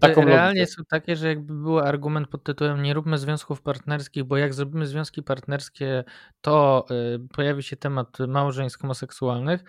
taką 0.00 0.24
realnie 0.24 0.66
są 0.66 0.82
takie, 0.90 1.16
że 1.16 1.28
jakby 1.28 1.54
był 1.62 1.78
argument 1.78 2.28
pod 2.28 2.44
tytułem 2.44 2.82
nie 2.82 2.94
róbmy 2.94 3.18
związków 3.18 3.62
partnerskich, 3.62 4.24
bo 4.24 4.36
jak 4.36 4.54
zrobimy 4.54 4.86
związki 4.86 5.22
partnerskie, 5.22 6.04
to 6.40 6.86
y, 6.90 7.28
pojawi 7.28 7.62
się 7.62 7.76
temat 7.76 8.18
małżeństw 8.18 8.80
homoseksualnych. 8.80 9.64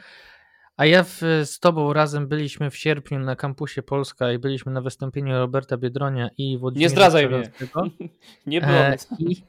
A 0.79 0.85
ja 0.85 1.03
w, 1.03 1.21
z 1.45 1.59
Tobą 1.59 1.93
razem 1.93 2.27
byliśmy 2.27 2.69
w 2.69 2.77
sierpniu 2.77 3.19
na 3.19 3.35
kampusie 3.35 3.83
Polska 3.83 4.31
i 4.31 4.39
byliśmy 4.39 4.71
na 4.71 4.81
wystąpieniu 4.81 5.37
Roberta 5.37 5.77
Biedronia 5.77 6.29
i 6.37 6.57
Włodzimierza 6.57 6.89
Nie 6.89 6.89
zdradzaj 6.89 7.29
mnie. 7.29 7.51
Nie 8.45 8.61
było. 8.61 8.73
E, 8.73 8.97
i, 9.19 9.43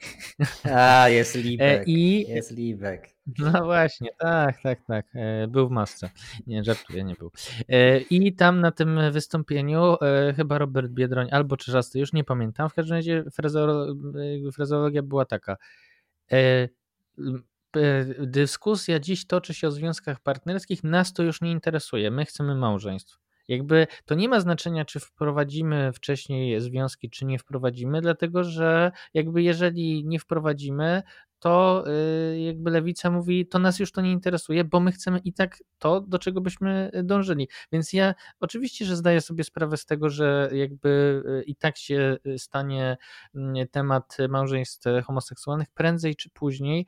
A, 0.75 1.09
jest 1.09 1.35
Libek. 1.35 1.81
E, 1.81 1.85
I, 1.85 2.29
jest 2.29 2.51
Libek. 2.51 3.09
No 3.39 3.65
właśnie, 3.65 4.11
tak, 4.19 4.63
tak, 4.63 4.85
tak. 4.87 5.07
E, 5.15 5.49
był 5.49 5.69
w 5.69 5.71
masce. 5.71 6.11
Nie, 6.47 6.65
żartuję, 6.65 7.05
nie 7.05 7.15
był. 7.15 7.31
E, 7.69 7.99
I 8.01 8.35
tam 8.35 8.61
na 8.61 8.71
tym 8.73 9.01
wystąpieniu 9.13 9.97
e, 10.03 10.35
chyba 10.37 10.59
Robert 10.59 10.89
Biedroń 10.89 11.29
albo 11.31 11.57
Czyżasty, 11.57 11.99
już 11.99 12.13
nie 12.13 12.25
pamiętam. 12.25 12.69
W 12.69 12.75
każdym 12.75 12.97
razie 12.97 13.25
frazeologia 14.53 15.03
była 15.03 15.25
taka. 15.25 15.57
Dyskusja 18.19 18.99
dziś 18.99 19.27
toczy 19.27 19.55
się 19.55 19.69
o 19.69 19.71
związkach 19.71 20.21
partnerskich, 20.21 20.85
nas 20.85 21.13
to 21.13 21.23
już 21.23 21.41
nie 21.41 21.51
interesuje. 21.51 22.11
My 22.11 22.25
chcemy 22.25 22.55
małżeństw. 22.55 23.21
Jakby 23.49 23.87
to 24.05 24.15
nie 24.15 24.29
ma 24.29 24.41
znaczenia, 24.41 24.85
czy 24.85 25.01
wprowadzimy 25.01 25.93
wcześniej 25.93 26.61
związki, 26.61 27.11
czy 27.11 27.25
nie 27.25 27.39
wprowadzimy, 27.39 28.01
dlatego 28.01 28.45
że 28.45 28.93
jakby 29.15 29.43
jeżeli 29.43 30.05
nie 30.05 30.19
wprowadzimy, 30.19 31.03
to 31.41 31.85
y, 32.33 32.41
jakby 32.41 32.71
lewica 32.71 33.11
mówi, 33.11 33.47
to 33.47 33.59
nas 33.59 33.79
już 33.79 33.93
to 33.93 34.01
nie 34.01 34.13
interesuje, 34.13 34.65
bo 34.65 34.81
my 34.81 34.93
chcemy 34.93 35.19
i 35.19 35.33
tak 35.33 35.59
to, 35.79 36.01
do 36.01 36.19
czego 36.19 36.41
byśmy 36.41 36.91
dążyli. 37.05 37.49
Więc 37.73 37.93
ja 37.93 38.15
oczywiście, 38.41 38.85
że 38.85 38.97
zdaję 38.97 39.21
sobie 39.21 39.45
sprawę 39.45 39.77
z 39.77 39.87
tego, 39.87 40.11
że 40.11 40.51
jakby 40.53 41.23
y, 41.27 41.43
i 41.43 41.57
tak 41.57 41.79
się 41.79 42.17
stanie 42.37 42.97
mm, 43.35 43.69
temat 43.69 44.17
małżeństw 44.29 44.85
homoseksualnych 45.05 45.71
prędzej 45.71 46.17
czy 46.17 46.31
później, 46.31 46.87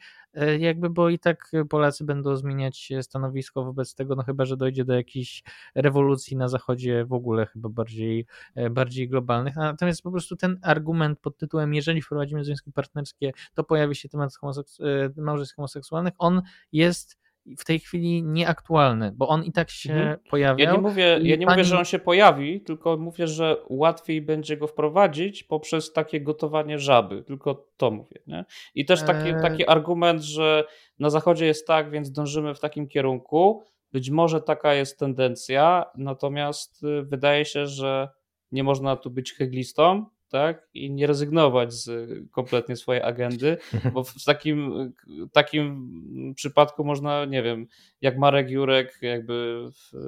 jakby, 0.59 0.91
bo 0.91 1.09
i 1.09 1.19
tak 1.19 1.53
Polacy 1.69 2.05
będą 2.05 2.37
zmieniać 2.37 2.93
stanowisko 3.03 3.65
wobec 3.65 3.95
tego, 3.95 4.15
no 4.15 4.23
chyba, 4.23 4.45
że 4.45 4.57
dojdzie 4.57 4.85
do 4.85 4.95
jakiejś 4.95 5.43
rewolucji 5.75 6.37
na 6.37 6.49
zachodzie 6.49 7.05
w 7.05 7.13
ogóle 7.13 7.47
chyba 7.47 7.69
bardziej, 7.69 8.27
e, 8.55 8.71
bardziej 8.71 9.09
globalnych. 9.09 9.57
Natomiast 9.57 10.03
po 10.03 10.11
prostu 10.11 10.37
ten 10.37 10.59
argument 10.63 11.21
pod 11.21 11.37
tytułem, 11.37 11.75
jeżeli 11.75 12.03
wprowadzimy 12.03 12.45
związki 12.45 12.73
partnerskie, 12.73 13.33
to 13.55 13.65
pojawi 13.65 13.95
się 13.95 14.09
temat 14.09 14.33
homoseks- 14.43 14.85
e, 15.17 15.23
małżeństw 15.23 15.57
homoseksualnych, 15.57 16.15
on 16.19 16.43
jest 16.73 17.22
w 17.59 17.65
tej 17.65 17.79
chwili 17.79 18.23
nieaktualny, 18.23 19.13
bo 19.17 19.29
on 19.29 19.45
i 19.45 19.53
tak 19.53 19.71
się 19.71 19.93
mhm. 19.93 20.19
pojawiał. 20.31 20.59
Ja 20.59 20.73
nie, 20.73 20.79
mówię, 20.79 21.19
ja 21.23 21.37
nie 21.37 21.47
pani... 21.47 21.57
mówię, 21.57 21.65
że 21.65 21.79
on 21.79 21.85
się 21.85 21.99
pojawi, 21.99 22.61
tylko 22.61 22.97
mówię, 22.97 23.27
że 23.27 23.57
łatwiej 23.69 24.23
będzie 24.23 24.57
go 24.57 24.67
wprowadzić 24.67 25.45
poprzez 25.45 25.93
takie 25.93 26.21
gotowanie 26.21 26.79
żaby, 26.79 27.23
tylko 27.23 27.67
to 27.77 27.91
mówię. 27.91 28.21
Nie? 28.27 28.45
I 28.75 28.85
też 28.85 29.03
taki, 29.03 29.29
eee... 29.29 29.43
taki 29.43 29.69
argument, 29.69 30.23
że 30.23 30.65
na 30.99 31.11
zachodzie 31.11 31.47
jest 31.47 31.67
tak, 31.67 31.91
więc 31.91 32.13
dążymy 32.13 32.55
w 32.55 32.61
takim 32.61 32.89
kierunku. 32.89 33.63
Być 33.93 34.11
może 34.11 34.41
taka 34.41 34.75
jest 34.75 34.99
tendencja, 34.99 35.85
natomiast 35.97 36.85
y, 36.85 37.03
wydaje 37.03 37.45
się, 37.45 37.67
że 37.67 38.09
nie 38.53 38.65
można 38.65 38.97
tu 38.97 39.11
być 39.11 39.33
hyglistą, 39.33 40.07
tak? 40.33 40.69
I 40.75 40.91
nie 40.91 41.07
rezygnować 41.07 41.73
z 41.73 42.11
kompletnie 42.31 42.77
swojej 42.77 43.03
agendy, 43.03 43.57
bo 43.93 44.05
w 44.05 44.25
takim, 44.25 44.93
takim 45.33 45.93
przypadku 46.35 46.85
można, 46.85 47.25
nie 47.25 47.43
wiem, 47.43 47.67
jak 48.01 48.19
Marek 48.19 48.51
Jurek 48.51 48.99
jakby 49.03 49.65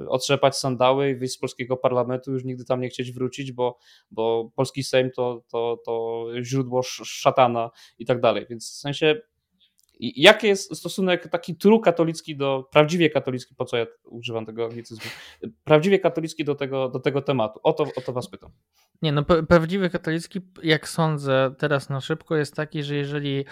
otrzepać 0.07 0.57
sandały 0.57 1.09
i 1.09 1.15
wyjść 1.15 1.33
z 1.33 1.37
polskiego 1.37 1.77
parlamentu, 1.77 2.31
już 2.31 2.43
nigdy 2.43 2.65
tam 2.65 2.81
nie 2.81 2.89
chcieć 2.89 3.11
wrócić, 3.11 3.51
bo, 3.51 3.77
bo 4.11 4.51
polski 4.55 4.83
Sejm 4.83 5.11
to, 5.11 5.43
to, 5.51 5.77
to 5.85 6.25
źródło 6.43 6.81
szatana 6.83 7.71
i 7.99 8.05
tak 8.05 8.21
dalej. 8.21 8.45
Więc 8.49 8.71
w 8.71 8.75
sensie 8.75 9.21
Jaki 9.99 10.47
jest 10.47 10.77
stosunek 10.77 11.27
taki 11.27 11.55
true 11.55 11.79
katolicki 11.79 12.37
do, 12.37 12.69
prawdziwie 12.71 13.09
katolicki, 13.09 13.55
po 13.55 13.65
co 13.65 13.77
ja 13.77 13.85
używam 14.03 14.45
tego 14.45 14.65
anglicyzmu, 14.65 15.05
prawdziwie 15.63 15.99
katolicki 15.99 16.45
do 16.45 16.55
tego, 16.55 16.89
do 16.89 16.99
tego 16.99 17.21
tematu? 17.21 17.59
O 17.63 17.73
to, 17.73 17.83
o 17.95 18.01
to 18.01 18.13
was 18.13 18.29
pytam. 18.29 18.51
Nie, 19.01 19.11
no 19.11 19.23
prawdziwy 19.23 19.89
katolicki, 19.89 20.41
jak 20.63 20.89
sądzę 20.89 21.55
teraz 21.57 21.89
na 21.89 22.01
szybko, 22.01 22.35
jest 22.35 22.55
taki, 22.55 22.83
że 22.83 22.95
jeżeli 22.95 23.45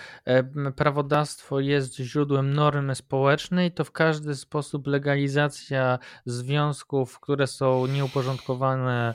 prawodawstwo 0.75 1.59
jest 1.59 1.95
źródłem 1.95 2.53
normy 2.53 2.95
społecznej, 2.95 3.71
to 3.71 3.83
w 3.83 3.91
każdy 3.91 4.35
sposób 4.35 4.87
legalizacja 4.87 5.99
związków, 6.25 7.19
które 7.19 7.47
są 7.47 7.87
nieuporządkowane, 7.87 9.13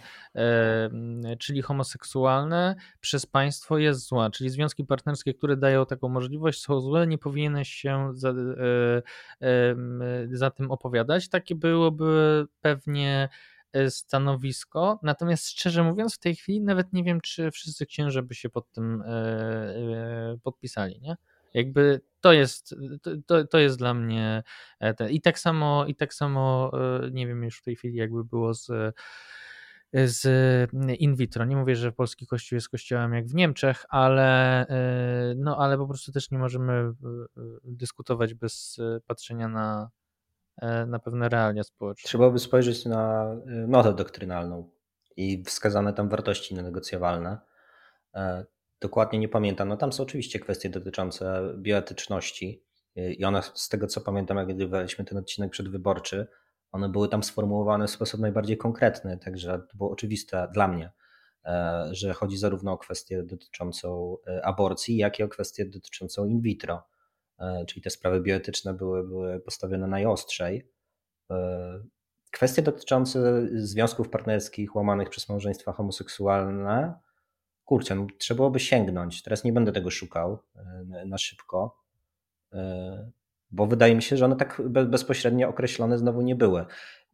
czyli 1.39 1.63
homoseksualne, 1.63 2.77
przez 3.01 3.27
państwo 3.27 3.79
jest 3.79 4.09
zła. 4.09 4.31
Czyli 4.31 4.51
związki 4.51 4.85
partnerskie, 4.85 5.35
które 5.35 5.57
dają 5.57 5.87
taką 5.87 6.09
możliwość, 6.09 6.61
są 6.61 6.81
złe, 6.81 7.07
nie 7.07 7.18
powinieneś 7.19 7.69
się 7.69 8.11
za, 8.15 8.31
e, 8.31 9.77
za 10.33 10.51
tym 10.51 10.71
opowiadać. 10.71 11.29
Takie 11.29 11.55
byłoby 11.55 12.47
pewnie 12.61 13.29
E, 13.73 13.91
stanowisko. 13.91 14.99
Natomiast 15.03 15.49
szczerze 15.49 15.83
mówiąc, 15.83 16.15
w 16.15 16.19
tej 16.19 16.37
chwili 16.37 16.61
nawet 16.61 16.93
nie 16.93 17.05
wiem, 17.05 17.21
czy 17.21 17.51
wszyscy 17.51 17.87
księże 17.87 18.23
by 18.23 18.35
się 18.35 18.51
pod 18.51 18.73
tym 18.73 19.03
e, 19.07 20.39
podpisali, 20.43 21.01
nie? 21.01 21.17
Jakby 21.55 22.01
to 22.21 22.33
jest, 22.33 22.75
to, 23.27 23.45
to 23.45 23.59
jest 23.59 23.79
dla 23.79 23.95
mnie 23.95 24.43
i 25.11 25.21
tak 25.21 25.39
samo, 25.39 25.87
i 25.87 25.95
tak 25.95 26.15
samo 26.15 26.73
nie 27.13 27.27
wiem 27.27 27.45
już 27.45 27.59
w 27.59 27.63
tej 27.63 27.77
chwili 27.77 27.95
jakby 27.95 28.25
było 28.25 28.55
z 28.55 28.95
z 29.93 30.23
in 30.99 31.17
vitro. 31.17 31.45
Nie 31.45 31.57
mówię, 31.57 31.77
że 31.77 31.93
polski 31.93 32.27
kościół 32.27 32.57
jest 32.57 32.69
kościołem 32.69 33.15
jak 33.15 33.27
w 33.27 33.35
Niemczech, 33.35 33.85
ale, 33.89 34.67
no, 35.37 35.57
ale 35.59 35.79
po 35.79 35.87
prostu 35.87 36.13
też 36.13 36.31
nie 36.31 36.39
możemy 36.39 36.93
dyskutować 37.65 38.35
bez 38.35 38.77
patrzenia 39.07 39.49
na, 39.49 39.91
na 40.87 40.99
pewne 40.99 41.29
realia 41.29 41.65
społeczne. 41.65 42.09
Trzeba 42.09 42.31
by 42.31 42.39
spojrzeć 42.39 42.85
na 42.85 43.35
notę 43.47 43.95
doktrynalną 43.95 44.71
i 45.17 45.45
wskazane 45.45 45.93
tam 45.93 46.09
wartości 46.09 46.55
nenegocjowalne. 46.55 47.39
E, 48.15 48.45
dokładnie 48.81 49.19
nie 49.19 49.29
pamiętam. 49.29 49.69
No 49.69 49.77
tam 49.77 49.93
są 49.93 50.03
oczywiście 50.03 50.41
kwestie 50.41 50.71
dotyczące 50.71 51.55
bioetyczności 51.57 52.65
i 52.97 53.25
one 53.25 53.43
z 53.43 53.69
tego 53.69 53.87
co 53.87 54.01
pamiętam, 54.01 54.37
jak 54.37 54.49
nagrywaliśmy 54.49 55.05
ten 55.05 55.19
odcinek 55.19 55.51
przedwyborczy, 55.51 56.27
one 56.73 56.89
były 56.89 57.09
tam 57.09 57.23
sformułowane 57.23 57.87
w 57.87 57.91
sposób 57.91 58.21
najbardziej 58.21 58.57
konkretny, 58.57 59.19
także 59.19 59.59
to 59.71 59.77
było 59.77 59.91
oczywiste 59.91 60.49
dla 60.53 60.69
mnie. 60.69 60.93
że 61.91 62.15
chodzi 62.15 62.39
zarówno 62.39 62.73
o 62.73 62.79
kwestię 62.79 63.23
dotyczącą 63.23 64.17
aborcji, 64.43 64.97
jak 64.97 65.19
i 65.19 65.23
o 65.23 65.29
kwestię 65.29 65.65
dotyczącą 65.65 66.27
in 66.27 66.41
vitro. 66.41 66.87
Czyli 67.67 67.83
te 67.83 67.91
sprawy 67.91 68.21
bioetyczne 68.21 68.75
były, 68.75 69.09
były 69.09 69.41
postawione 69.41 69.87
najostrzej. 69.87 70.73
Kwestie 72.31 72.63
dotyczące 72.63 73.49
związków 73.55 74.09
partnerskich 74.09 74.77
łamanych 74.77 75.09
przez 75.09 75.29
małżeństwa 75.29 75.73
homoseksualne, 75.73 76.95
kurczę, 77.65 77.95
no, 77.95 78.07
trzeba 78.19 78.37
byłoby 78.37 78.61
sięgnąć. 78.61 79.23
Teraz 79.23 79.45
nie 79.45 79.53
będę 79.53 79.73
tego 79.73 79.91
szukał 79.91 80.39
na 81.07 81.19
szybko, 81.19 81.79
bo 83.51 83.67
wydaje 83.67 83.95
mi 83.95 84.03
się, 84.03 84.17
że 84.17 84.25
one 84.25 84.37
tak 84.37 84.63
bezpośrednio 84.69 85.49
określone 85.49 85.99
znowu 85.99 86.21
nie 86.21 86.37
były. 86.37 86.67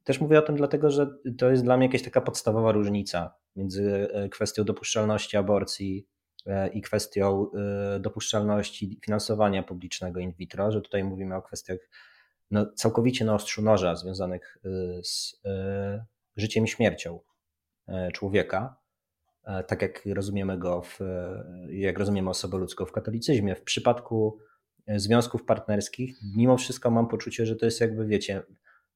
Też 0.04 0.20
mówię 0.20 0.38
o 0.38 0.42
tym 0.42 0.56
dlatego, 0.56 0.90
że 0.90 1.18
to 1.38 1.50
jest 1.50 1.64
dla 1.64 1.76
mnie 1.76 1.86
jakaś 1.86 2.02
taka 2.02 2.20
podstawowa 2.20 2.72
różnica 2.72 3.34
między 3.56 4.08
e, 4.12 4.28
kwestią 4.28 4.64
dopuszczalności 4.64 5.36
aborcji 5.36 6.08
e, 6.46 6.68
i 6.68 6.82
kwestią 6.82 7.50
e, 7.52 8.00
dopuszczalności 8.00 8.98
finansowania 9.04 9.62
publicznego 9.62 10.20
in 10.20 10.32
vitro, 10.32 10.72
że 10.72 10.80
tutaj 10.80 11.04
mówimy 11.04 11.36
o 11.36 11.42
kwestiach 11.42 11.78
no, 12.50 12.66
całkowicie 12.66 13.24
na 13.24 13.34
ostrzu 13.34 13.62
noża 13.62 13.96
związanych 13.96 14.58
z 15.02 15.40
życiem 16.36 16.64
i 16.64 16.68
śmiercią 16.68 17.20
człowieka, 18.12 18.76
tak 19.66 19.82
jak 19.82 20.02
rozumiemy 20.06 20.58
go, 20.58 20.82
w, 20.82 20.98
jak 21.68 21.98
rozumiemy 21.98 22.30
osobę 22.30 22.58
ludzką 22.58 22.86
w 22.86 22.92
katolicyzmie. 22.92 23.54
W 23.54 23.62
przypadku 23.62 24.38
związków 24.88 25.44
partnerskich, 25.44 26.16
mimo 26.36 26.56
wszystko 26.56 26.90
mam 26.90 27.08
poczucie, 27.08 27.46
że 27.46 27.56
to 27.56 27.64
jest 27.64 27.80
jakby, 27.80 28.06
wiecie, 28.06 28.42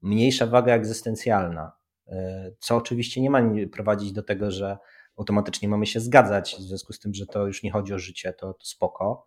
mniejsza 0.03 0.47
waga 0.47 0.75
egzystencjalna, 0.75 1.73
e, 2.07 2.51
co 2.59 2.77
oczywiście 2.77 3.21
nie 3.21 3.31
ma 3.31 3.43
prowadzić 3.73 4.13
do 4.13 4.23
tego, 4.23 4.51
że 4.51 4.79
automatycznie 5.17 5.69
mamy 5.69 5.87
się 5.87 6.01
zgadzać, 6.01 6.57
w 6.59 6.63
związku 6.63 6.93
z 6.93 6.99
tym, 6.99 7.15
że 7.15 7.27
to 7.27 7.47
już 7.47 7.63
nie 7.63 7.71
chodzi 7.71 7.95
o 7.95 7.99
życie, 7.99 8.33
to, 8.33 8.55
to 8.55 8.67
spoko, 8.67 9.27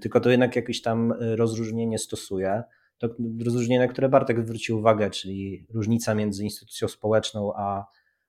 tylko 0.00 0.20
to 0.20 0.30
jednak 0.30 0.56
jakieś 0.56 0.82
tam 0.82 1.14
rozróżnienie 1.20 1.98
stosuje. 1.98 2.62
To 2.98 3.08
rozróżnienie, 3.44 3.86
na 3.86 3.92
które 3.92 4.08
Bartek 4.08 4.40
zwrócił 4.40 4.78
uwagę, 4.78 5.10
czyli 5.10 5.66
różnica 5.74 6.14
między 6.14 6.44
instytucją 6.44 6.88
społeczną 6.88 7.52
a, 7.56 7.86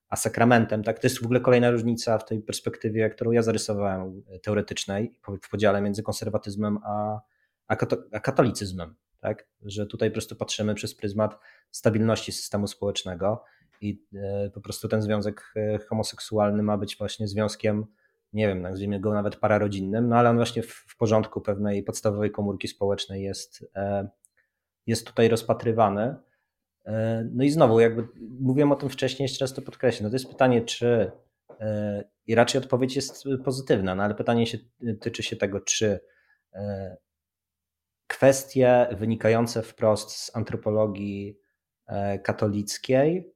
a 0.08 0.16
sakramentem, 0.16 0.84
tak? 0.84 1.00
To 1.00 1.08
jest 1.08 1.22
w 1.22 1.26
ogóle 1.26 1.40
kolejna 1.40 1.72
różnica 1.72 2.18
w 2.18 2.26
tej 2.26 2.42
perspektywie, 2.42 3.10
którą 3.10 3.32
ja 3.32 3.42
zarysowałem, 3.42 4.24
teoretycznej, 4.44 5.20
w 5.44 5.50
podziale 5.50 5.82
między 5.82 6.04
konserwatyzmem 6.04 6.78
a, 6.84 7.22
a, 8.12 8.20
katolicyzmem, 8.20 8.96
tak? 9.20 9.48
Że 9.62 9.86
tutaj 9.86 10.10
po 10.10 10.14
prostu 10.14 10.36
patrzymy 10.36 10.76
przez 10.76 10.96
pryzmat 10.96 11.40
stabilności 11.72 12.32
systemu 12.32 12.68
społecznego 12.68 13.44
i 13.82 14.06
e, 14.16 14.50
po 14.50 14.62
prostu 14.62 14.88
ten 14.88 15.02
związek 15.02 15.54
e, 15.56 15.80
homoseksualny 15.80 16.64
ma 16.64 16.78
być 16.78 16.98
właśnie 16.98 17.28
związkiem, 17.28 17.86
nie 18.34 18.48
wiem, 18.48 18.62
nazwijmy 18.62 19.00
go 19.00 19.14
nawet 19.14 19.36
pararodzinnym, 19.36 20.10
no 20.10 20.16
ale 20.16 20.30
on 20.30 20.36
właśnie 20.36 20.64
w 20.64 20.96
porządku 20.98 21.42
pewnej 21.42 21.84
podstawowej 21.84 22.32
komórki 22.32 22.68
społecznej 22.68 23.24
jest, 23.24 23.66
e, 23.76 24.10
jest 24.88 25.08
tutaj 25.08 25.30
rozpatrywany. 25.30 26.16
No 27.32 27.44
i 27.44 27.50
znowu, 27.50 27.80
jakby 27.80 28.08
mówiłem 28.40 28.72
o 28.72 28.76
tym 28.76 28.90
wcześniej, 28.90 29.24
jeszcze 29.24 29.46
raz 29.46 29.54
to 29.54 29.62
podkreślę. 29.62 30.04
No 30.04 30.10
to 30.10 30.16
jest 30.16 30.30
pytanie, 30.30 30.62
czy 30.62 31.12
i 32.28 32.36
raczej 32.36 32.62
odpowiedź 32.62 32.96
jest 32.96 33.24
pozytywna, 33.46 33.96
no 33.96 34.04
ale 34.04 34.16
pytanie 34.16 34.48
się, 34.48 34.58
tyczy 35.00 35.24
się 35.24 35.36
tego, 35.36 35.60
czy 35.60 36.00
kwestie 38.12 38.88
wynikające 38.92 39.62
wprost 39.62 40.12
z 40.12 40.36
antropologii 40.36 41.40
e, 41.88 42.20
katolickiej 42.20 43.34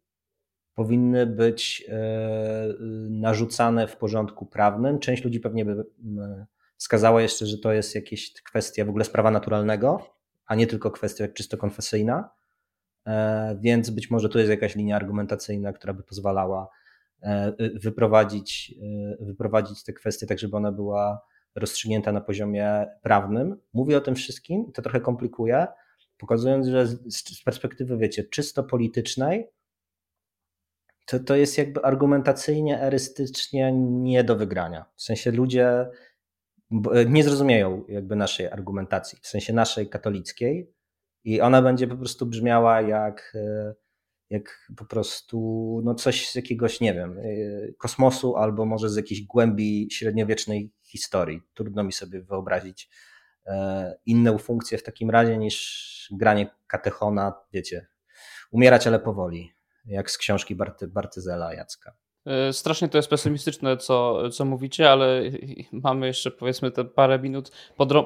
powinny 0.74 1.26
być 1.26 1.86
e, 1.90 1.94
narzucane 3.10 3.88
w 3.88 3.98
porządku 3.98 4.46
prawnym. 4.46 5.00
Część 5.00 5.24
ludzi 5.24 5.40
pewnie 5.40 5.66
by 5.66 5.86
wskazała 6.78 7.22
jeszcze, 7.22 7.46
że 7.46 7.58
to 7.58 7.74
jest 7.74 7.96
jakieś 7.96 8.34
kwestia 8.34 8.86
w 8.86 8.90
ogóle 8.90 9.06
sprawa 9.06 9.32
naturalnego, 9.32 10.16
a 10.46 10.56
nie 10.56 10.68
tylko 10.68 10.92
kwestia 10.92 11.28
czysto 11.28 11.58
konfesyjna. 11.58 12.30
E, 13.08 13.58
więc 13.62 13.90
być 13.90 14.12
może 14.12 14.30
tu 14.30 14.38
jest 14.38 14.52
jakaś 14.52 14.76
linia 14.76 14.96
argumentacyjna, 14.96 15.74
która 15.74 15.94
by 15.94 16.04
pozwalała 16.04 16.68
wyprowadzić, 17.76 18.76
wyprowadzić 19.20 19.84
te 19.84 19.94
kwestie 19.94 20.28
tak, 20.28 20.40
żeby 20.40 20.58
ona 20.58 20.72
była 20.72 21.22
rozstrzygnięta 21.56 22.12
na 22.12 22.22
poziomie 22.22 22.86
prawnym. 23.02 23.58
Mówię 23.74 23.98
o 23.98 24.02
tym 24.02 24.16
wszystkim 24.16 24.72
to 24.72 24.82
trochę 24.82 25.02
komplikuje, 25.02 25.68
pokazując, 26.18 26.68
że 26.68 26.88
z 26.88 27.44
perspektywy, 27.46 27.98
wiecie, 27.98 28.24
czysto 28.24 28.64
politycznej, 28.64 29.48
to, 31.06 31.20
to 31.20 31.36
jest 31.36 31.58
jakby 31.58 31.82
argumentacyjnie, 31.82 32.82
erystycznie 32.82 33.72
nie 33.74 34.24
do 34.24 34.36
wygrania. 34.36 34.86
W 34.96 35.02
sensie 35.04 35.32
ludzie 35.32 35.90
e, 36.92 37.06
nie 37.06 37.24
zrozumieją 37.24 37.86
jakby 37.88 38.16
naszej 38.16 38.48
argumentacji, 38.48 39.20
w 39.22 39.28
sensie 39.28 39.54
naszej 39.54 39.90
katolickiej 39.90 40.74
i 41.24 41.42
ona 41.42 41.62
będzie 41.62 41.88
po 41.88 41.98
prostu 41.98 42.26
brzmiała 42.26 42.82
jak 42.82 43.34
e, 43.36 43.74
jak 44.30 44.70
po 44.78 44.86
prostu 44.86 45.82
no 45.84 45.96
coś 45.96 46.30
z 46.30 46.36
jakiegoś, 46.36 46.82
nie 46.82 46.94
wiem, 46.94 47.18
y, 47.18 47.76
kosmosu 47.78 48.36
albo 48.36 48.66
może 48.66 48.90
z 48.90 48.96
jakiejś 48.96 49.26
głębi 49.26 49.88
średniowiecznej 49.92 50.72
historii. 50.98 51.42
Trudno 51.54 51.84
mi 51.84 51.92
sobie 51.92 52.22
wyobrazić 52.22 52.90
e, 53.46 53.96
inną 54.06 54.38
funkcję 54.38 54.78
w 54.78 54.84
takim 54.84 55.10
razie 55.10 55.38
niż 55.38 56.10
granie 56.12 56.56
katechona, 56.68 57.34
wiecie, 57.54 57.88
umierać 58.52 58.88
ale 58.88 59.00
powoli, 59.00 59.54
jak 59.86 60.12
z 60.12 60.18
książki 60.18 60.56
Barty, 60.56 60.88
Bartyzela 60.88 61.54
Jacka. 61.54 62.05
E, 62.26 62.54
strasznie 62.54 62.90
to 62.90 62.98
jest 62.98 63.10
pesymistyczne, 63.10 63.78
co, 63.78 64.30
co 64.30 64.46
mówicie, 64.46 64.92
ale 64.92 65.22
mamy 65.72 66.08
jeszcze 66.08 66.32
powiedzmy 66.32 66.72
te 66.72 66.86
parę 66.86 67.20
minut. 67.20 67.52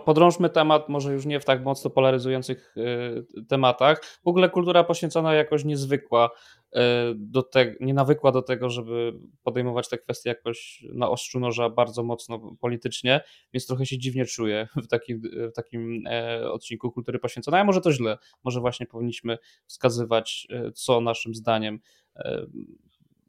podrążmy 0.05 0.49
temat, 0.49 0.89
może 0.89 1.13
już 1.13 1.25
nie 1.25 1.39
w 1.39 1.45
tak 1.45 1.63
mocno 1.63 1.89
polaryzujących 1.89 2.75
e, 2.77 3.43
tematach. 3.43 4.03
W 4.23 4.27
ogóle 4.27 4.49
kultura 4.49 4.83
poświęcona 4.83 5.33
jakoś 5.33 5.65
niezwykła, 5.65 6.29
e, 6.75 6.81
do 7.15 7.43
te, 7.43 7.75
nie 7.79 7.93
nawykła 7.93 8.31
do 8.31 8.41
tego, 8.41 8.69
żeby 8.69 9.13
podejmować 9.43 9.89
te 9.89 9.97
kwestie 9.97 10.29
jakoś 10.29 10.83
na 10.93 11.09
ostrzu 11.09 11.39
noża 11.39 11.69
bardzo 11.69 12.03
mocno 12.03 12.55
politycznie, 12.59 13.21
więc 13.53 13.67
trochę 13.67 13.85
się 13.85 13.97
dziwnie 13.97 14.25
czuję 14.25 14.67
w 14.75 14.87
takim, 14.87 15.21
w 15.21 15.51
takim 15.55 16.03
odcinku 16.51 16.91
kultury 16.91 17.19
poświęconej. 17.19 17.61
A 17.61 17.63
może 17.63 17.81
to 17.81 17.91
źle, 17.91 18.17
może 18.43 18.59
właśnie 18.59 18.85
powinniśmy 18.85 19.37
wskazywać, 19.65 20.47
co 20.73 21.01
naszym 21.01 21.35
zdaniem 21.35 21.79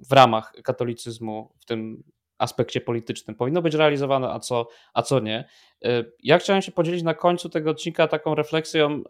w 0.08 0.12
ramach 0.12 0.52
katolicyzmu 0.64 1.52
w 1.60 1.64
tym 1.64 2.02
aspekcie 2.38 2.80
politycznym 2.80 3.36
powinno 3.36 3.62
być 3.62 3.74
realizowane, 3.74 4.30
a 4.30 4.38
co, 4.38 4.68
a 4.94 5.02
co 5.02 5.20
nie. 5.20 5.48
E, 5.84 6.04
ja 6.22 6.38
chciałem 6.38 6.62
się 6.62 6.72
podzielić 6.72 7.02
na 7.02 7.14
końcu 7.14 7.48
tego 7.48 7.70
odcinka 7.70 8.08
taką 8.08 8.34
refleksją, 8.34 8.90
e, 8.90 9.00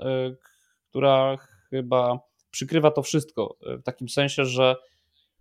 która 0.90 1.36
chyba 1.70 2.20
przykrywa 2.50 2.90
to 2.90 3.02
wszystko, 3.02 3.56
e, 3.66 3.76
w 3.76 3.82
takim 3.82 4.08
sensie, 4.08 4.44
że 4.44 4.76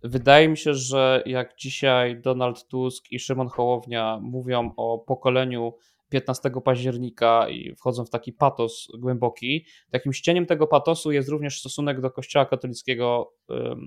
wydaje 0.02 0.48
mi 0.48 0.56
się, 0.56 0.74
że 0.74 1.22
jak 1.26 1.56
dzisiaj 1.56 2.20
Donald 2.20 2.66
Tusk 2.68 3.12
i 3.12 3.18
Szymon 3.18 3.48
Hołownia 3.48 4.18
mówią 4.22 4.72
o 4.76 4.98
pokoleniu 4.98 5.74
15 6.10 6.50
października 6.64 7.48
i 7.48 7.74
wchodzą 7.74 8.04
w 8.04 8.10
taki 8.10 8.32
patos 8.32 8.88
głęboki. 8.98 9.66
Takim 9.90 10.12
ścieniem 10.12 10.46
tego 10.46 10.66
patosu 10.66 11.12
jest 11.12 11.28
również 11.28 11.60
stosunek 11.60 12.00
do 12.00 12.10
Kościoła 12.10 12.46
katolickiego 12.46 13.32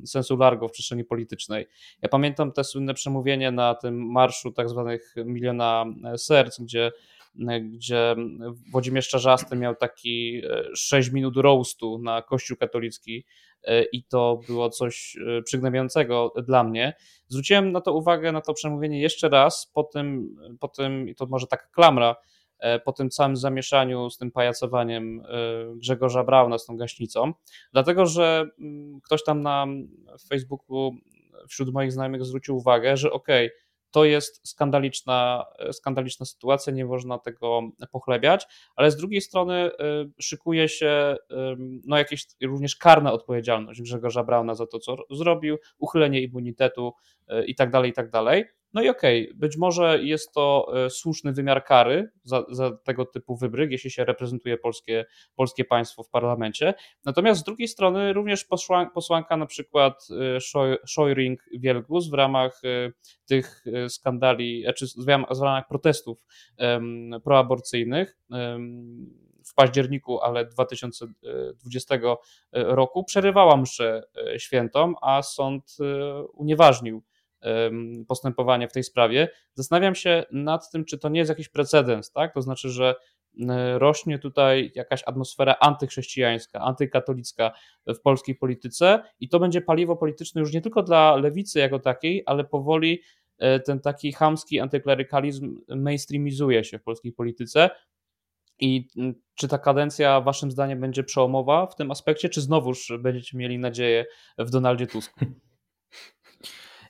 sensu 0.06 0.38
largo 0.38 0.68
w 0.68 0.72
przestrzeni 0.72 1.04
politycznej. 1.04 1.68
Ja 2.02 2.10
pamiętam 2.10 2.52
te 2.52 2.64
słynne 2.64 2.94
przemówienie 2.94 3.52
na 3.52 3.76
tym 3.76 4.12
marszu 4.12 4.52
tak 4.52 4.70
zwanych 4.70 5.16
miliona 5.26 5.86
e, 6.14 6.18
serc, 6.18 6.60
gdzie 6.60 6.92
gdzie 7.62 8.16
Włodzimierz 8.72 9.10
Czarzasty 9.10 9.56
miał 9.56 9.76
taki 9.76 10.42
6 10.76 11.10
e, 11.10 11.12
minut 11.14 11.38
roastu 11.38 12.00
na 12.04 12.22
Kościół 12.22 12.58
katolicki 12.58 13.26
i 13.92 14.04
to 14.04 14.40
było 14.48 14.70
coś 14.70 15.18
przygnębiającego 15.46 16.34
dla 16.48 16.64
mnie. 16.64 16.94
Zwróciłem 17.28 17.72
na 17.72 17.82
to 17.82 17.94
uwagę, 17.94 18.32
na 18.32 18.42
to 18.42 18.54
przemówienie 18.54 19.02
jeszcze 19.02 19.30
raz, 19.30 19.72
po 19.74 19.84
tym, 19.84 20.36
po 20.60 20.68
tym 20.68 21.10
i 21.10 21.16
to 21.16 21.26
może 21.26 21.48
taka 21.48 21.68
klamra, 21.68 22.16
po 22.86 22.94
tym 22.94 23.10
całym 23.10 23.38
zamieszaniu 23.38 24.10
z 24.10 24.18
tym 24.18 24.32
pajacowaniem 24.32 25.24
Grzegorza 25.76 26.24
Brauna 26.24 26.58
z 26.58 26.66
tą 26.66 26.78
gaśnicą, 26.78 27.34
dlatego 27.74 28.06
że 28.06 28.46
ktoś 29.04 29.24
tam 29.24 29.42
na 29.42 29.66
Facebooku 30.30 30.92
wśród 31.50 31.74
moich 31.74 31.92
znajomych 31.92 32.26
zwrócił 32.26 32.58
uwagę, 32.58 32.98
że 32.98 33.12
okej, 33.12 33.48
okay, 33.48 33.63
to 33.94 34.06
jest 34.06 34.48
skandaliczna, 34.48 35.46
skandaliczna 35.72 36.26
sytuacja, 36.26 36.74
nie 36.74 36.86
można 36.86 37.20
tego 37.20 37.62
pochlebiać, 37.92 38.48
ale 38.76 38.92
z 38.92 38.96
drugiej 38.96 39.22
strony 39.22 39.72
y, 39.72 40.22
szykuje 40.22 40.70
się 40.70 41.16
no, 41.86 41.98
jakieś 41.98 42.28
również 42.44 42.76
karna 42.76 43.14
odpowiedzialność 43.14 43.82
Grzegorza 43.82 44.24
Brauna 44.24 44.56
za 44.56 44.68
to, 44.68 44.80
co 44.80 44.98
zrobił, 45.12 45.58
uchylenie 45.78 46.22
immunitetu 46.22 46.94
y, 47.32 47.46
i 47.46 47.56
No 48.74 48.82
i 48.82 48.90
okej, 48.90 49.26
okay, 49.26 49.38
być 49.38 49.58
może 49.58 50.04
jest 50.04 50.34
to 50.34 50.74
e, 50.86 50.90
słuszny 50.90 51.34
wymiar 51.34 51.66
kary 51.66 52.12
za, 52.24 52.46
za, 52.50 52.72
tego 52.84 53.06
typu 53.06 53.36
wybryk, 53.36 53.72
jeśli 53.72 53.92
się 53.92 54.06
reprezentuje 54.06 54.58
polskie, 54.58 55.06
polskie 55.36 55.66
państwo 55.66 56.04
w 56.04 56.10
parlamencie. 56.10 56.74
Natomiast 57.06 57.42
z 57.42 57.44
drugiej 57.44 57.68
strony 57.68 58.14
również 58.14 58.46
posłanka 58.94 59.38
na 59.38 59.46
przykład 59.46 60.08
Szojring-Wielgus 60.88 62.10
w 62.12 62.14
ramach 62.14 62.62
tych 63.26 63.64
skandali, 63.88 64.66
czy 64.76 64.86
w 64.98 65.08
ramach 65.42 65.68
protestów 65.68 66.26
proaborcyjnych 67.24 68.18
w 69.46 69.54
październiku, 69.54 70.20
ale 70.22 70.46
2020 70.46 72.00
roku 72.52 73.04
przerywała 73.04 73.58
mszę 73.58 74.04
e, 74.34 74.40
świętą, 74.40 74.94
a 75.02 75.22
sąd 75.22 75.78
e, 75.80 76.24
unieważnił 76.24 77.04
postępowanie 78.08 78.68
w 78.68 78.74
tej 78.74 78.84
sprawie. 78.84 79.30
Zastanawiam 79.54 79.96
się 79.96 80.24
nad 80.32 80.72
tym, 80.72 80.86
czy 80.86 80.98
to 80.98 81.10
nie 81.10 81.20
jest 81.20 81.30
jakiś 81.30 81.50
precedens, 81.50 82.12
tak? 82.12 82.34
To 82.34 82.42
znaczy, 82.42 82.70
że 82.70 82.96
rośnie 83.78 84.20
tutaj 84.20 84.72
jakaś 84.76 85.04
atmosfera 85.06 85.56
antychrześcijańska, 85.60 86.60
antykatolicka 86.60 87.52
w 87.88 88.00
polskiej 88.00 88.36
polityce 88.36 89.04
i 89.20 89.30
to 89.30 89.40
będzie 89.40 89.62
paliwo 89.62 89.96
polityczne 89.96 90.42
już 90.42 90.54
nie 90.54 90.62
tylko 90.62 90.84
dla 90.84 91.16
lewicy 91.16 91.60
jako 91.60 91.80
takiej, 91.80 92.24
ale 92.26 92.44
powoli 92.44 93.02
e, 93.38 93.60
ten 93.60 93.80
taki 93.80 94.12
chamski 94.12 94.60
antyklerykalizm 94.60 95.62
mainstreamizuje 95.68 96.64
się 96.64 96.80
w 96.80 96.84
polskiej 96.84 97.12
polityce. 97.12 97.70
I 98.60 98.88
czy 99.36 99.48
ta 99.48 99.58
kadencja 99.58 100.22
waszym 100.22 100.52
zdaniem 100.52 100.80
będzie 100.80 101.04
przełomowa 101.04 101.68
w 101.68 101.76
tym 101.76 101.92
aspekcie, 101.92 102.30
czy 102.30 102.42
znowuż 102.42 102.94
będziecie 103.00 103.38
mieli 103.38 103.60
nadzieję 103.60 104.06
w 104.38 104.50
Donaldzie 104.50 104.88
Tusku? 104.88 105.20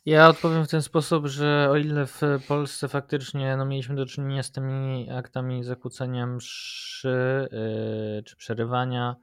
Ja 0.06 0.30
odpowiem 0.30 0.66
w 0.66 0.70
ten 0.70 0.82
sposób, 0.82 1.28
że 1.28 1.68
o 1.72 1.78
ile 1.78 2.08
w 2.08 2.22
Polsce 2.47 2.88
faktycznie 2.88 3.58
no, 3.58 3.66
mieliśmy 3.66 3.95
do 3.95 4.06
czynienia 4.06 4.43
z 4.43 4.51
tymi 4.51 5.12
aktami 5.12 5.64
zakłócenia 5.64 6.28
mszy 6.28 7.47
yy, 7.51 8.24
czy 8.24 8.36
przerywania, 8.36 9.16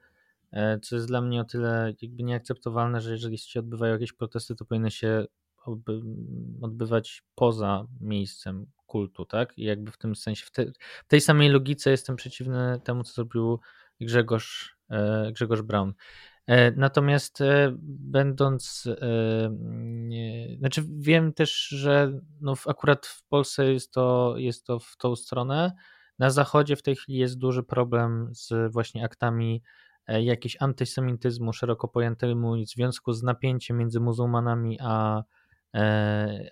yy, 0.52 0.80
co 0.82 0.96
jest 0.96 1.08
dla 1.08 1.20
mnie 1.20 1.40
o 1.40 1.44
tyle 1.44 1.92
jakby 2.02 2.22
nieakceptowalne, 2.22 3.00
że 3.00 3.10
jeżeli 3.10 3.38
się 3.38 3.60
odbywają 3.60 3.92
jakieś 3.92 4.12
protesty, 4.12 4.56
to 4.56 4.64
powinny 4.64 4.90
się 4.90 5.24
odbywać 6.62 7.22
poza 7.34 7.86
miejscem 8.00 8.66
kultu, 8.86 9.24
tak? 9.24 9.58
I 9.58 9.64
jakby 9.64 9.90
w 9.90 9.98
tym 9.98 10.16
sensie, 10.16 10.46
w, 10.46 10.50
te, 10.50 10.66
w 11.04 11.08
tej 11.08 11.20
samej 11.20 11.48
logice 11.48 11.90
jestem 11.90 12.16
przeciwny 12.16 12.80
temu, 12.84 13.04
co 13.04 13.12
zrobił 13.12 13.60
Grzegorz, 14.00 14.76
yy, 14.90 15.32
Grzegorz 15.32 15.62
Braun. 15.62 15.94
E, 16.46 16.70
natomiast 16.70 17.40
e, 17.40 17.72
będąc, 17.88 18.88
e, 19.02 19.50
znaczy 20.58 20.84
wiem 20.98 21.32
też, 21.32 21.66
że 21.68 22.20
no 22.40 22.54
akurat 22.66 23.06
w 23.06 23.24
Polsce 23.24 23.72
jest 23.72 23.92
to, 23.92 24.34
jest 24.36 24.66
to 24.66 24.78
w 24.78 24.96
tą 24.96 25.16
stronę. 25.16 25.72
Na 26.18 26.30
zachodzie 26.30 26.76
w 26.76 26.82
tej 26.82 26.96
chwili 26.96 27.18
jest 27.18 27.38
duży 27.38 27.62
problem 27.62 28.28
z 28.32 28.72
właśnie 28.72 29.04
aktami 29.04 29.62
jakiegoś 30.08 30.56
antysemityzmu 30.60 31.52
szeroko 31.52 31.88
pojętemu 31.88 32.56
w 32.56 32.68
związku 32.68 33.12
z 33.12 33.22
napięciem 33.22 33.78
między 33.78 34.00
muzułmanami 34.00 34.78
a, 34.80 35.22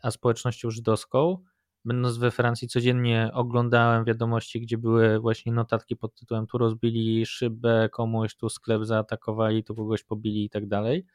a 0.02 0.10
społecznością 0.10 0.70
żydowską 0.70 1.44
będąc 1.88 2.18
we 2.18 2.30
Francji 2.30 2.68
codziennie 2.68 3.30
oglądałem 3.32 4.04
wiadomości, 4.04 4.60
gdzie 4.60 4.78
były 4.78 5.20
właśnie 5.20 5.52
notatki 5.52 5.96
pod 5.96 6.14
tytułem 6.14 6.46
tu 6.46 6.58
rozbili 6.58 7.26
szybę 7.26 7.88
komuś, 7.92 8.36
tu 8.36 8.48
sklep 8.48 8.84
zaatakowali, 8.84 9.64
tu 9.64 9.74
kogoś 9.74 10.02
pobili 10.02 10.44
i 10.44 10.50
tak 10.50 10.66
dalej. 10.66 11.06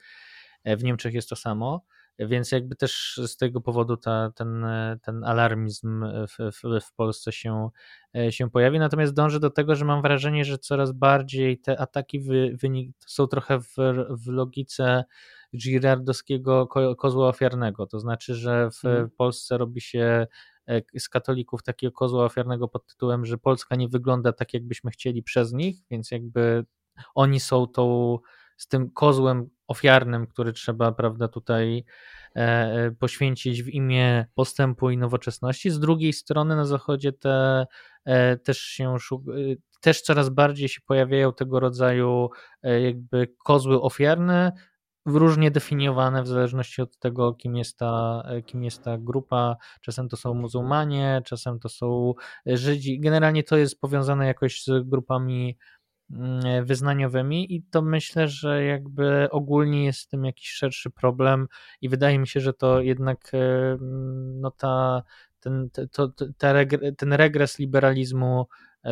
E, 0.64 0.78
w 0.78 0.84
Niemczech 0.84 1.14
jest 1.14 1.30
to 1.30 1.36
samo, 1.36 1.86
więc 2.20 2.52
jakby 2.52 2.76
też 2.76 3.20
z 3.28 3.38
tego 3.38 3.62
powodu 3.62 3.98
ta, 3.98 4.32
ten, 4.36 4.66
ten 5.02 5.24
alarmizm 5.24 6.06
w, 6.28 6.52
w, 6.52 6.82
w 6.86 6.94
Polsce 6.94 7.32
się, 7.32 7.70
e, 8.16 8.32
się 8.32 8.50
pojawi. 8.50 8.80
Natomiast 8.80 9.14
dążę 9.14 9.40
do 9.40 9.50
tego, 9.50 9.76
że 9.76 9.86
mam 9.86 10.02
wrażenie, 10.02 10.46
że 10.46 10.58
coraz 10.58 10.92
bardziej 10.92 11.60
te 11.60 11.80
ataki 11.80 12.20
wy, 12.20 12.56
wynik, 12.62 12.96
są 13.08 13.28
trochę 13.28 13.60
w, 13.60 13.76
w 14.10 14.28
logice 14.28 15.04
girardowskiego 15.58 16.68
ko, 16.68 16.96
kozła 16.96 17.28
ofiarnego. 17.28 17.88
To 17.88 18.00
znaczy, 18.00 18.36
że 18.36 18.70
w 18.72 18.82
hmm. 18.82 19.10
Polsce 19.10 19.58
robi 19.58 19.82
się 19.82 20.28
z 21.00 21.10
katolików 21.10 21.64
takiego 21.64 21.92
kozła 21.94 22.26
ofiarnego 22.26 22.68
pod 22.68 22.88
tytułem, 22.88 23.26
że 23.26 23.38
Polska 23.38 23.76
nie 23.76 23.88
wygląda 23.88 24.34
tak, 24.34 24.54
jakbyśmy 24.54 24.92
chcieli 24.92 25.24
przez 25.24 25.54
nich, 25.54 25.78
więc 25.92 26.12
jakby 26.12 26.66
oni 27.16 27.40
są 27.40 27.68
tą 27.68 28.18
z 28.58 28.68
tym 28.68 28.92
kozłem 28.92 29.50
ofiarnym, 29.68 30.28
który 30.28 30.54
trzeba, 30.54 30.92
prawda, 30.92 31.28
tutaj 31.28 31.86
e, 32.36 32.40
e, 32.40 32.92
poświęcić 32.92 33.64
w 33.64 33.68
imię 33.68 34.26
postępu 34.36 34.90
i 34.90 34.98
nowoczesności. 34.98 35.70
Z 35.70 35.80
drugiej 35.80 36.14
strony 36.14 36.56
na 36.56 36.66
zachodzie 36.66 37.14
te 37.14 37.66
też 38.44 38.60
się 38.60 38.98
też 39.82 40.02
coraz 40.02 40.30
bardziej 40.30 40.70
się 40.70 40.82
pojawiają 40.86 41.34
tego 41.34 41.60
rodzaju 41.60 42.30
jakby 42.64 43.28
kozły 43.44 43.82
ofiarne, 43.82 44.52
różnie 45.06 45.52
definiowane 45.52 46.24
w 46.24 46.28
zależności 46.28 46.82
od 46.82 46.98
tego, 46.98 47.34
kim 47.34 47.56
jest 47.56 47.78
ta, 47.78 48.24
kim 48.46 48.64
jest 48.64 48.84
ta 48.84 48.98
grupa. 48.98 49.56
Czasem 49.82 50.10
to 50.10 50.18
są 50.18 50.34
muzułmanie, 50.34 51.22
czasem 51.26 51.60
to 51.60 51.70
są 51.70 52.14
Żydzi. 52.46 53.00
Generalnie 53.00 53.44
to 53.44 53.58
jest 53.58 53.82
powiązane 53.82 54.28
jakoś 54.28 54.64
z 54.64 54.90
grupami 54.90 55.58
mm, 56.12 56.66
wyznaniowymi 56.66 57.56
i 57.56 57.64
to 57.64 57.82
myślę, 57.82 58.28
że 58.28 58.64
jakby 58.64 59.28
ogólnie 59.32 59.86
jest 59.86 60.00
z 60.00 60.08
tym 60.08 60.26
jakiś 60.26 60.50
szerszy 60.50 60.90
problem 60.90 61.48
i 61.82 61.90
wydaje 61.90 62.20
mi 62.20 62.28
się, 62.28 62.40
że 62.40 62.54
to 62.54 62.82
jednak 62.82 63.32
no 64.42 64.52
ta, 64.52 65.04
ten, 65.40 65.70
to, 65.92 66.12
regre, 66.42 66.92
ten 66.92 67.14
regres 67.14 67.60
liberalizmu 67.60 68.48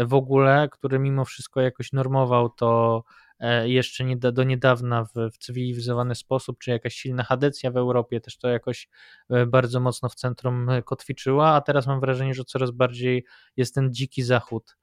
w 0.06 0.14
ogóle, 0.14 0.70
który 0.72 1.00
mimo 1.00 1.26
wszystko 1.26 1.62
jakoś 1.62 1.94
normował 1.94 2.50
to 2.50 3.04
E, 3.04 3.21
jeszcze 3.64 4.04
nie, 4.04 4.18
do 4.18 4.44
niedawna 4.44 5.06
w, 5.06 5.32
w 5.34 5.38
cywilizowany 5.38 6.16
sposób, 6.16 6.60
czy 6.60 6.72
jakaś 6.72 6.96
silna 6.96 7.24
hadecja 7.24 7.72
w 7.72 7.78
Europie 7.78 8.22
też 8.22 8.38
to 8.38 8.48
jakoś 8.48 8.90
e, 9.30 9.46
bardzo 9.46 9.80
mocno 9.80 10.10
w 10.10 10.16
centrum 10.16 10.70
e, 10.70 10.84
kotwiczyła, 10.84 11.50
a 11.50 11.62
teraz 11.62 11.88
mam 11.88 12.00
wrażenie, 12.00 12.34
że 12.34 12.44
coraz 12.44 12.72
bardziej 12.72 13.26
jest 13.58 13.76
ten 13.76 13.94
dziki 13.94 14.24
zachód 14.24 14.78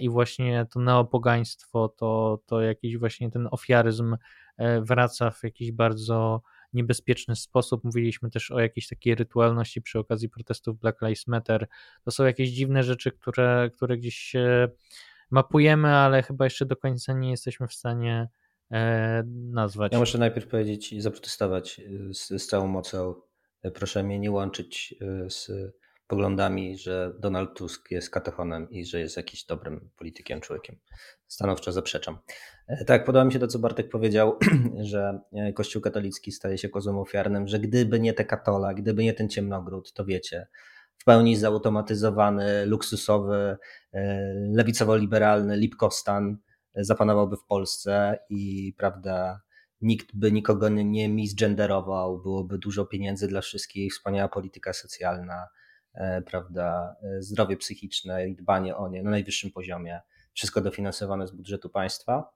i 0.00 0.10
właśnie 0.10 0.66
to 0.70 0.80
neopogaństwo, 0.80 1.88
to, 1.88 2.42
to 2.46 2.60
jakiś 2.60 2.98
właśnie 2.98 3.30
ten 3.30 3.48
ofiaryzm 3.50 4.16
wraca 4.82 5.30
w 5.30 5.42
jakiś 5.42 5.72
bardzo 5.72 6.42
niebezpieczny 6.72 7.36
sposób. 7.36 7.84
Mówiliśmy 7.84 8.30
też 8.30 8.50
o 8.50 8.60
jakiejś 8.60 8.88
takiej 8.88 9.14
rytualności 9.14 9.82
przy 9.82 9.98
okazji 9.98 10.28
protestów 10.28 10.78
Black 10.78 11.02
Lives 11.02 11.26
Matter. 11.26 11.68
To 12.04 12.10
są 12.10 12.24
jakieś 12.24 12.50
dziwne 12.50 12.82
rzeczy, 12.82 13.12
które, 13.12 13.70
które 13.74 13.96
gdzieś 13.98 14.16
się 14.16 14.68
mapujemy, 15.30 15.88
ale 15.88 16.22
chyba 16.22 16.44
jeszcze 16.44 16.66
do 16.66 16.76
końca 16.76 17.12
nie 17.12 17.30
jesteśmy 17.30 17.68
w 17.68 17.74
stanie 17.74 18.28
e, 18.72 19.22
nazwać. 19.52 19.92
Ja 19.92 19.98
muszę 19.98 20.18
najpierw 20.18 20.48
powiedzieć 20.48 20.92
i 20.92 21.00
zaprotestować 21.00 21.80
e, 21.80 22.14
z, 22.14 22.28
z 22.28 22.46
całą 22.46 22.66
mocą. 22.66 23.14
E, 23.62 23.70
proszę 23.70 24.02
mnie 24.02 24.18
nie 24.18 24.30
łączyć 24.30 24.94
z 25.28 25.50
poglądami, 26.06 26.78
że 26.78 27.12
Donald 27.18 27.54
Tusk 27.56 27.90
jest 27.90 28.10
katochonem 28.10 28.70
i 28.70 28.84
że 28.84 29.00
jest 29.00 29.16
jakiś 29.16 29.44
dobrym 29.44 29.90
politykiem, 29.96 30.40
człowiekiem. 30.40 30.76
Stanowczo 31.26 31.72
zaprzeczam. 31.72 32.18
Tak, 32.86 33.04
podoba 33.04 33.24
mi 33.24 33.32
się 33.32 33.38
to, 33.38 33.46
co 33.46 33.58
Bartek 33.58 33.88
powiedział, 33.88 34.38
że 34.90 35.20
Kościół 35.54 35.82
katolicki 35.82 36.32
staje 36.32 36.58
się 36.58 36.68
kozłem 36.68 36.98
ofiarnym, 36.98 37.48
że 37.48 37.58
gdyby 37.58 38.00
nie 38.00 38.12
te 38.12 38.24
katola, 38.24 38.74
gdyby 38.74 39.04
nie 39.04 39.14
ten 39.14 39.28
ciemnogród, 39.28 39.92
to 39.92 40.04
wiecie, 40.04 40.46
w 41.00 41.04
pełni 41.04 41.36
zautomatyzowany, 41.36 42.66
luksusowy, 42.66 43.56
e, 43.92 44.34
lewicowo-liberalny 44.52 45.56
Lipkostan 45.56 46.36
e, 46.74 46.84
zapanowałby 46.84 47.36
w 47.36 47.44
Polsce 47.44 48.18
i 48.30 48.74
prawda, 48.78 49.40
nikt 49.80 50.06
by 50.14 50.32
nikogo 50.32 50.68
nie 50.68 51.08
misgenderował, 51.08 52.22
byłoby 52.22 52.58
dużo 52.58 52.84
pieniędzy 52.84 53.28
dla 53.28 53.40
wszystkich, 53.40 53.92
wspaniała 53.92 54.28
polityka 54.28 54.72
socjalna, 54.72 55.48
e, 55.94 56.22
prawda, 56.22 56.96
zdrowie 57.18 57.56
psychiczne 57.56 58.28
i 58.28 58.36
dbanie 58.36 58.76
o 58.76 58.88
nie 58.88 59.02
na 59.02 59.10
najwyższym 59.10 59.50
poziomie, 59.50 60.00
wszystko 60.32 60.60
dofinansowane 60.60 61.26
z 61.26 61.30
budżetu 61.30 61.68
państwa. 61.68 62.30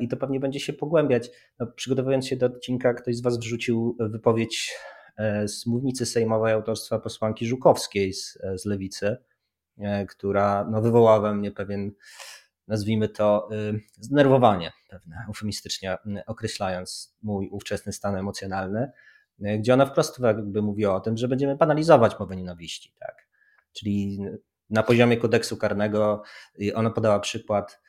I 0.00 0.08
to 0.08 0.16
pewnie 0.16 0.40
będzie 0.40 0.60
się 0.60 0.72
pogłębiać. 0.72 1.30
No, 1.58 1.66
przygotowując 1.66 2.26
się 2.26 2.36
do 2.36 2.46
odcinka, 2.46 2.94
ktoś 2.94 3.16
z 3.16 3.22
Was 3.22 3.38
wrzucił 3.38 3.96
wypowiedź 4.00 4.74
z 5.46 5.66
mównicy 5.66 6.06
sejmowej 6.06 6.52
autorstwa 6.52 6.98
posłanki 6.98 7.46
Żukowskiej 7.46 8.12
z, 8.12 8.38
e, 8.42 8.58
z 8.58 8.64
Lewicy, 8.64 9.16
e, 9.78 10.06
która 10.06 10.66
no, 10.70 10.82
wywołała 10.82 11.20
we 11.20 11.34
mnie 11.34 11.52
pewien, 11.52 11.92
nazwijmy 12.68 13.08
to, 13.08 13.48
zdenerwowanie, 13.98 14.72
pewne, 14.88 15.24
eufemistycznie 15.28 15.98
określając 16.26 17.16
mój 17.22 17.48
ówczesny 17.48 17.92
stan 17.92 18.16
emocjonalny, 18.16 18.90
gdzie 19.38 19.74
ona 19.74 19.86
wprost 19.86 20.18
jakby 20.18 20.62
mówiła 20.62 20.94
o 20.94 21.00
tym, 21.00 21.16
że 21.16 21.28
będziemy 21.28 21.56
banalizować 21.56 22.18
mowę 22.18 22.36
nienawiści. 22.36 22.94
Tak? 22.98 23.28
Czyli 23.72 24.18
na 24.70 24.82
poziomie 24.82 25.16
kodeksu 25.16 25.56
karnego 25.56 26.22
ona 26.74 26.90
podała 26.90 27.20
przykład, 27.20 27.80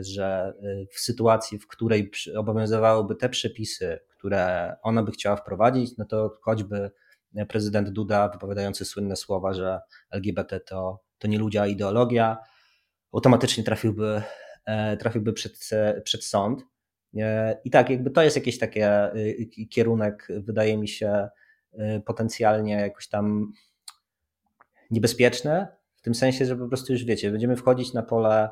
że 0.00 0.54
w 0.90 1.00
sytuacji, 1.00 1.58
w 1.58 1.66
której 1.66 2.10
obowiązywałyby 2.36 3.16
te 3.16 3.28
przepisy, 3.28 4.00
które 4.24 4.76
ona 4.82 5.02
by 5.02 5.12
chciała 5.12 5.36
wprowadzić, 5.36 5.96
no 5.98 6.04
to 6.04 6.38
choćby 6.42 6.90
prezydent 7.48 7.88
Duda 7.88 8.28
wypowiadający 8.28 8.84
słynne 8.84 9.16
słowa, 9.16 9.54
że 9.54 9.80
LGBT 10.10 10.60
to, 10.60 11.02
to 11.18 11.28
nie 11.28 11.38
ludzie, 11.38 11.62
a 11.62 11.66
ideologia, 11.66 12.38
automatycznie 13.12 13.64
trafiłby, 13.64 14.22
trafiłby 14.98 15.32
przed, 15.32 15.70
przed 16.04 16.24
sąd. 16.24 16.62
I 17.64 17.70
tak, 17.70 17.90
jakby 17.90 18.10
to 18.10 18.22
jest 18.22 18.36
jakiś 18.36 18.58
taki 18.58 18.80
kierunek, 19.70 20.28
wydaje 20.30 20.78
mi 20.78 20.88
się, 20.88 21.28
potencjalnie 22.04 22.72
jakoś 22.72 23.08
tam 23.08 23.52
niebezpieczny, 24.90 25.66
w 25.96 26.02
tym 26.02 26.14
sensie, 26.14 26.46
że 26.46 26.56
po 26.56 26.68
prostu 26.68 26.92
już 26.92 27.04
wiecie, 27.04 27.30
będziemy 27.30 27.56
wchodzić 27.56 27.92
na 27.92 28.02
pole 28.02 28.48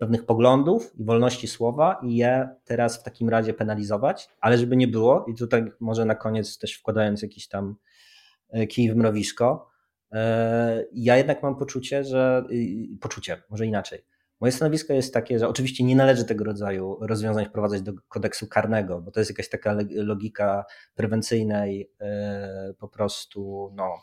pewnych 0.00 0.26
poglądów 0.26 0.92
i 1.00 1.04
wolności 1.04 1.48
słowa 1.48 2.00
i 2.02 2.16
je 2.16 2.48
teraz 2.64 3.00
w 3.00 3.02
takim 3.02 3.28
razie 3.28 3.54
penalizować, 3.54 4.28
ale 4.40 4.58
żeby 4.58 4.76
nie 4.76 4.88
było, 4.88 5.24
i 5.28 5.34
tutaj 5.34 5.72
może 5.80 6.04
na 6.04 6.14
koniec 6.14 6.58
też 6.58 6.74
wkładając 6.74 7.22
jakiś 7.22 7.48
tam 7.48 7.76
e, 8.50 8.66
kij 8.66 8.92
w 8.92 8.96
mrowisko, 8.96 9.70
e, 10.12 10.84
ja 10.92 11.16
jednak 11.16 11.42
mam 11.42 11.56
poczucie, 11.56 12.04
że 12.04 12.44
poczucie, 13.00 13.42
może 13.50 13.66
inaczej. 13.66 14.04
Moje 14.40 14.52
stanowisko 14.52 14.92
jest 14.92 15.14
takie, 15.14 15.38
że 15.38 15.48
oczywiście 15.48 15.84
nie 15.84 15.96
należy 15.96 16.24
tego 16.24 16.44
rodzaju 16.44 16.98
rozwiązań 17.00 17.44
wprowadzać 17.44 17.82
do 17.82 17.92
kodeksu 18.08 18.46
karnego, 18.46 19.00
bo 19.00 19.10
to 19.10 19.20
jest 19.20 19.30
jakaś 19.30 19.48
taka 19.48 19.76
logika 19.90 20.64
prewencyjnej, 20.94 21.90
e, 22.00 22.74
po 22.78 22.88
prostu 22.88 23.70
no, 23.74 23.94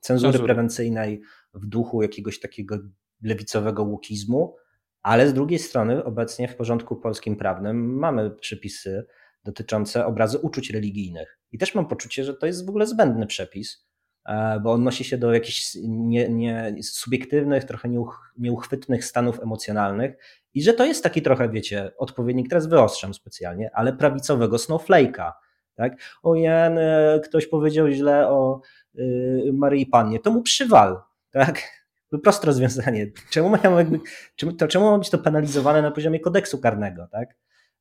cenzury 0.00 0.38
prewencyjnej 0.38 1.22
w 1.54 1.66
duchu 1.66 2.02
jakiegoś 2.02 2.40
takiego 2.40 2.78
lewicowego 3.22 3.82
łukizmu, 3.82 4.56
ale 5.02 5.28
z 5.28 5.34
drugiej 5.34 5.58
strony 5.58 6.04
obecnie 6.04 6.48
w 6.48 6.56
porządku 6.56 6.96
polskim 6.96 7.36
prawnym 7.36 7.98
mamy 7.98 8.30
przepisy 8.30 9.06
dotyczące 9.44 10.06
obrazy 10.06 10.38
uczuć 10.38 10.70
religijnych. 10.70 11.38
I 11.52 11.58
też 11.58 11.74
mam 11.74 11.88
poczucie, 11.88 12.24
że 12.24 12.34
to 12.34 12.46
jest 12.46 12.66
w 12.66 12.68
ogóle 12.68 12.86
zbędny 12.86 13.26
przepis, 13.26 13.86
e, 14.26 14.60
bo 14.60 14.72
odnosi 14.72 15.04
się 15.04 15.18
do 15.18 15.34
jakichś 15.34 15.76
nie, 15.82 16.28
nie, 16.28 16.74
subiektywnych, 16.82 17.64
trochę 17.64 17.88
nieuch, 17.88 18.32
nieuchwytnych 18.38 19.04
stanów 19.04 19.40
emocjonalnych 19.40 20.16
i 20.54 20.62
że 20.62 20.72
to 20.72 20.84
jest 20.84 21.02
taki 21.02 21.22
trochę, 21.22 21.48
wiecie, 21.48 21.90
odpowiednik, 21.98 22.48
teraz 22.48 22.66
wyostrzam 22.66 23.14
specjalnie, 23.14 23.70
ale 23.74 23.92
prawicowego 23.92 24.56
snowflake'a. 24.56 25.32
Tak? 25.74 25.96
O 26.22 26.34
Jan, 26.34 26.78
ktoś 27.24 27.46
powiedział 27.46 27.90
źle 27.90 28.28
o 28.28 28.60
y, 28.98 29.50
Maryi 29.52 29.86
Pannie, 29.86 30.18
to 30.18 30.30
mu 30.30 30.42
przywal. 30.42 31.00
Tak? 31.30 31.79
Proste 32.18 32.46
rozwiązanie. 32.46 33.06
Czemu, 33.30 33.48
mają 33.48 33.78
jakby, 33.78 34.00
czemu, 34.36 34.52
to, 34.52 34.68
czemu 34.68 34.90
ma 34.90 34.98
być 34.98 35.10
to 35.10 35.18
penalizowane 35.18 35.82
na 35.82 35.90
poziomie 35.90 36.20
kodeksu 36.20 36.58
karnego, 36.58 37.06
tak? 37.12 37.34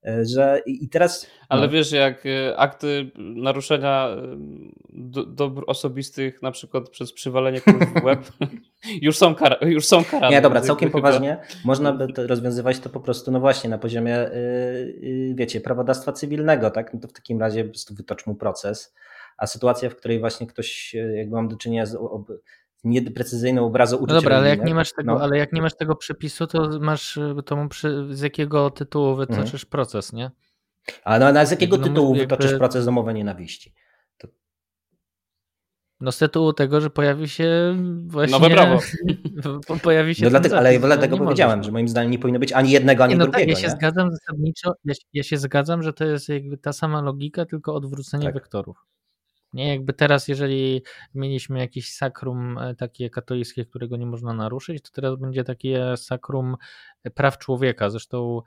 E, 0.05 0.25
że 0.25 0.61
i 0.65 0.89
teraz. 0.89 1.27
Ale 1.49 1.61
no. 1.61 1.69
wiesz, 1.69 1.91
jak 1.91 2.25
e, 2.25 2.57
akty 2.57 3.11
naruszenia 3.17 4.09
e, 4.09 4.37
dóbr 5.27 5.63
osobistych, 5.67 6.41
na 6.41 6.51
przykład 6.51 6.89
przez 6.89 7.13
przywalenie 7.13 7.59
w 7.59 8.03
web, 8.03 8.19
już 9.01 9.17
są, 9.17 9.35
kar 9.35 9.67
już 9.67 9.85
są 9.85 10.03
karane. 10.03 10.35
Nie, 10.35 10.41
dobra, 10.41 10.61
całkiem 10.61 10.91
poważnie. 10.91 11.37
Można 11.65 11.93
by 11.93 12.13
to 12.13 12.27
rozwiązywać 12.27 12.79
to 12.79 12.89
po 12.89 12.99
prostu, 12.99 13.31
no 13.31 13.39
właśnie, 13.39 13.69
na 13.69 13.77
poziomie, 13.77 14.29
yy, 15.01 15.33
wiecie, 15.35 15.61
prawodawstwa 15.61 16.11
cywilnego, 16.11 16.71
tak? 16.71 16.93
No 16.93 16.99
to 16.99 17.07
w 17.07 17.13
takim 17.13 17.39
razie 17.39 17.63
po 17.63 17.69
prostu 17.69 17.95
wytocz 17.95 18.25
mu 18.25 18.35
proces. 18.35 18.95
A 19.37 19.47
sytuacja, 19.47 19.89
w 19.89 19.95
której 19.95 20.19
właśnie 20.19 20.47
ktoś, 20.47 20.95
jakby 21.15 21.35
mam 21.35 21.47
do 21.47 21.55
czynienia 21.55 21.85
z 21.85 21.95
nieprecyzyjną 22.83 23.65
obrazu 23.65 23.95
uczucia. 23.95 24.13
No 24.13 24.21
dobra, 24.21 24.37
ale 24.37 24.49
jak, 24.49 24.65
nie 24.65 24.75
masz 24.75 24.93
tego, 24.93 25.13
no. 25.13 25.21
ale 25.21 25.37
jak 25.37 25.53
nie 25.53 25.61
masz 25.61 25.75
tego 25.75 25.95
przepisu, 25.95 26.47
to 26.47 26.79
masz 26.79 27.19
to 27.45 27.67
przy, 27.69 28.07
z 28.11 28.21
jakiego 28.21 28.69
tytułu 28.69 29.15
wytoczysz 29.15 29.63
mhm. 29.63 29.69
proces, 29.69 30.13
nie? 30.13 30.31
A 31.03 31.19
no, 31.19 31.33
no 31.33 31.45
z 31.45 31.51
jakiego 31.51 31.77
no, 31.77 31.83
tytułu 31.83 32.15
jakby... 32.15 32.35
wytoczysz 32.35 32.57
proces 32.57 32.87
o 32.87 32.91
mowę 32.91 33.13
nienawiści? 33.13 33.73
To... 34.17 34.27
No 35.99 36.11
z 36.11 36.17
tytułu 36.17 36.53
tego, 36.53 36.81
że 36.81 36.89
pojawi 36.89 37.29
się 37.29 37.75
właśnie... 38.05 38.39
Nowe 38.39 38.49
prawo. 38.49 38.79
pojawi 39.83 40.15
się 40.15 40.23
no 40.23 40.29
dlatego, 40.29 40.57
Ale 40.57 40.79
dlatego 40.79 41.17
powiedziałem, 41.17 41.63
że 41.63 41.71
moim 41.71 41.87
zdaniem 41.87 42.11
nie 42.11 42.19
powinno 42.19 42.39
być 42.39 42.53
ani 42.53 42.71
jednego, 42.71 43.03
ani 43.03 43.13
nie, 43.13 43.17
no 43.17 43.25
tak, 43.25 43.31
drugiego. 43.31 43.53
Tak, 43.53 43.63
ja 43.63 43.69
się 43.69 43.73
nie? 43.73 43.79
zgadzam 43.79 44.11
zasadniczo, 44.11 44.73
ja, 44.85 44.93
ja, 45.13 45.23
się 45.23 45.37
zgadzam, 45.37 45.83
że 45.83 45.93
to 45.93 46.05
jest 46.05 46.29
jakby 46.29 46.57
ta 46.57 46.73
sama 46.73 47.01
logika, 47.01 47.45
tylko 47.45 47.73
odwrócenie 47.73 48.25
tak. 48.25 48.33
wektorów. 48.33 48.85
Nie, 49.53 49.67
jakby 49.67 49.93
teraz, 49.93 50.27
jeżeli 50.27 50.81
mieliśmy 51.15 51.59
jakieś 51.59 51.93
sakrum 51.93 52.57
e, 52.57 52.75
takie 52.75 53.09
katolickie, 53.09 53.65
którego 53.65 53.97
nie 53.97 54.05
można 54.05 54.33
naruszyć, 54.33 54.83
to 54.83 54.89
teraz 54.91 55.15
będzie 55.19 55.43
takie 55.43 55.97
sakrum 55.97 56.55
praw 57.15 57.37
człowieka. 57.37 57.89
Zresztą 57.89 58.37
e, 58.37 58.41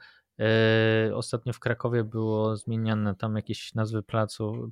ostatnio 1.15 1.53
w 1.53 1.59
Krakowie 1.59 2.05
było 2.05 2.57
zmieniane 2.57 3.15
tam 3.15 3.37
jakieś 3.37 3.75
nazwy 3.75 4.03
placu, 4.03 4.71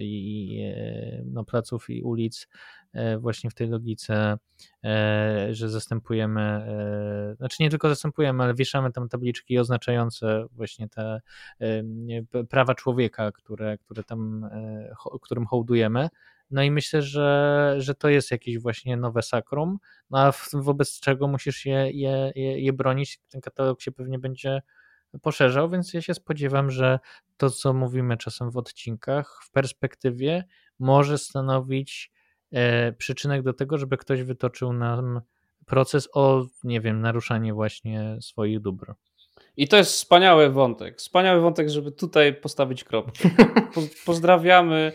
i, 0.00 0.60
e, 0.76 1.22
no, 1.26 1.44
placów 1.44 1.90
i 1.90 2.02
ulic 2.02 2.48
E, 2.92 3.18
właśnie 3.18 3.50
w 3.50 3.54
tej 3.54 3.68
logice, 3.68 4.38
e, 4.84 5.48
że 5.50 5.68
zastępujemy, 5.68 6.40
e, 6.40 7.34
znaczy 7.36 7.62
nie 7.62 7.70
tylko 7.70 7.88
zastępujemy, 7.88 8.42
ale 8.44 8.54
wieszamy 8.54 8.92
tam 8.92 9.08
tabliczki 9.08 9.58
oznaczające 9.58 10.46
właśnie 10.50 10.88
te 10.88 11.20
prawa 12.48 12.74
człowieka, 12.74 13.32
które, 13.32 13.78
które 13.78 14.04
tam, 14.04 14.50
którym 15.22 15.46
hołdujemy. 15.46 16.08
No 16.50 16.62
i 16.62 16.70
myślę, 16.70 17.02
że, 17.02 17.74
że 17.78 17.94
to 17.94 18.08
jest 18.08 18.30
jakieś 18.30 18.58
właśnie 18.58 18.96
nowe 18.96 19.22
sakrum, 19.22 19.78
no 20.10 20.18
a 20.18 20.32
wobec 20.52 21.00
czego 21.00 21.28
musisz 21.28 21.66
je, 21.66 21.90
je, 21.90 22.32
je, 22.34 22.60
je 22.60 22.72
bronić. 22.72 23.20
Ten 23.28 23.40
katalog 23.40 23.82
się 23.82 23.92
pewnie 23.92 24.18
będzie 24.18 24.62
poszerzał, 25.22 25.70
więc 25.70 25.94
ja 25.94 26.02
się 26.02 26.14
spodziewam, 26.14 26.70
że 26.70 26.98
to, 27.36 27.50
co 27.50 27.72
mówimy 27.72 28.16
czasem 28.16 28.50
w 28.50 28.56
odcinkach, 28.56 29.40
w 29.44 29.50
perspektywie 29.50 30.44
może 30.78 31.18
stanowić 31.18 32.12
E, 32.52 32.92
przyczynek 32.92 33.42
do 33.42 33.52
tego, 33.52 33.78
żeby 33.78 33.96
ktoś 33.96 34.22
wytoczył 34.22 34.72
nam 34.72 35.20
proces 35.66 36.08
o, 36.12 36.46
nie 36.64 36.80
wiem, 36.80 37.00
naruszanie 37.00 37.54
właśnie 37.54 38.16
swoich 38.20 38.60
dóbr. 38.60 38.94
I 39.56 39.68
to 39.68 39.76
jest 39.76 39.92
wspaniały 39.92 40.50
wątek. 40.50 40.98
Wspaniały 40.98 41.40
wątek, 41.40 41.68
żeby 41.68 41.92
tutaj 41.92 42.34
postawić 42.34 42.84
kropkę. 42.84 43.30
Pozdrawiamy 44.06 44.92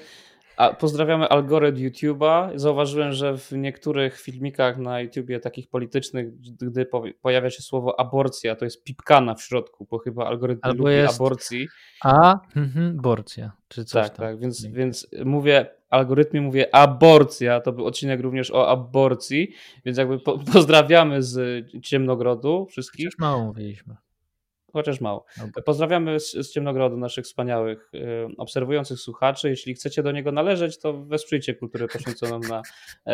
a 0.57 0.73
pozdrawiamy 0.73 1.29
algorytm 1.29 1.77
YouTube'a. 1.77 2.51
Zauważyłem, 2.55 3.11
że 3.11 3.37
w 3.37 3.51
niektórych 3.51 4.19
filmikach 4.19 4.77
na 4.77 5.01
YouTubie 5.01 5.39
takich 5.39 5.69
politycznych, 5.69 6.39
gdy 6.39 6.87
pojawia 7.21 7.49
się 7.49 7.61
słowo 7.61 7.99
aborcja, 7.99 8.55
to 8.55 8.65
jest 8.65 8.83
pipkana 8.83 9.35
w 9.35 9.41
środku, 9.41 9.87
bo 9.91 9.97
chyba 9.97 10.25
algorytm 10.27 10.59
Albo 10.63 10.83
lubi 10.83 10.95
jest 10.95 11.15
aborcji. 11.15 11.67
A, 12.03 12.39
mhm, 12.55 12.99
aborcja, 12.99 13.51
czy 13.67 13.85
coś 13.85 14.03
Tak, 14.03 14.17
tam. 14.17 14.25
tak, 14.25 14.39
więc, 14.39 14.65
więc 14.65 15.07
mówię, 15.25 15.65
algorytmie 15.89 16.41
mówię 16.41 16.75
aborcja, 16.75 17.61
to 17.61 17.71
był 17.71 17.85
odcinek 17.85 18.21
również 18.21 18.51
o 18.51 18.69
aborcji, 18.69 19.51
więc 19.85 19.97
jakby 19.97 20.19
po, 20.19 20.39
pozdrawiamy 20.53 21.23
z 21.23 21.65
Ciemnogrodu 21.83 22.65
wszystkich. 22.65 23.05
Już 23.05 23.17
mało 23.19 23.45
mówiliśmy 23.45 23.95
chociaż 24.74 25.01
mało. 25.01 25.26
Pozdrawiamy 25.65 26.20
z, 26.20 26.32
z 26.32 26.51
Ciemnogrodu 26.51 26.97
naszych 26.97 27.26
wspaniałych 27.26 27.91
y, 27.93 27.99
obserwujących 28.38 28.99
słuchaczy. 28.99 29.49
Jeśli 29.49 29.74
chcecie 29.74 30.03
do 30.03 30.11
niego 30.11 30.32
należeć, 30.32 30.80
to 30.80 30.93
wesprzyjcie 30.93 31.55
kulturę 31.55 31.88
poświęconą 31.88 32.39
na, 32.39 32.61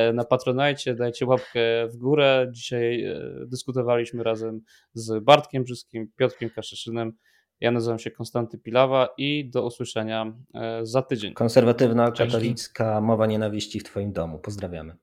y, 0.09 0.13
na 0.13 0.23
Patronite, 0.23 0.95
dajcie 0.95 1.25
łapkę 1.25 1.87
w 1.87 1.97
górę. 1.97 2.47
Dzisiaj 2.51 3.05
y, 3.05 3.47
dyskutowaliśmy 3.47 4.23
razem 4.23 4.61
z 4.93 5.23
Bartkiem 5.23 5.63
Brzyskim, 5.63 6.07
Piotrkiem 6.15 6.49
Kaszeszynem. 6.49 7.13
Ja 7.59 7.71
nazywam 7.71 7.99
się 7.99 8.11
Konstanty 8.11 8.57
Pilawa 8.57 9.09
i 9.17 9.49
do 9.49 9.65
usłyszenia 9.65 10.33
za 10.81 11.01
tydzień. 11.01 11.33
Konserwatywna, 11.33 12.11
katolicka 12.11 13.01
mowa 13.01 13.25
nienawiści 13.25 13.79
w 13.79 13.83
Twoim 13.83 14.13
domu. 14.13 14.39
Pozdrawiamy. 14.39 14.95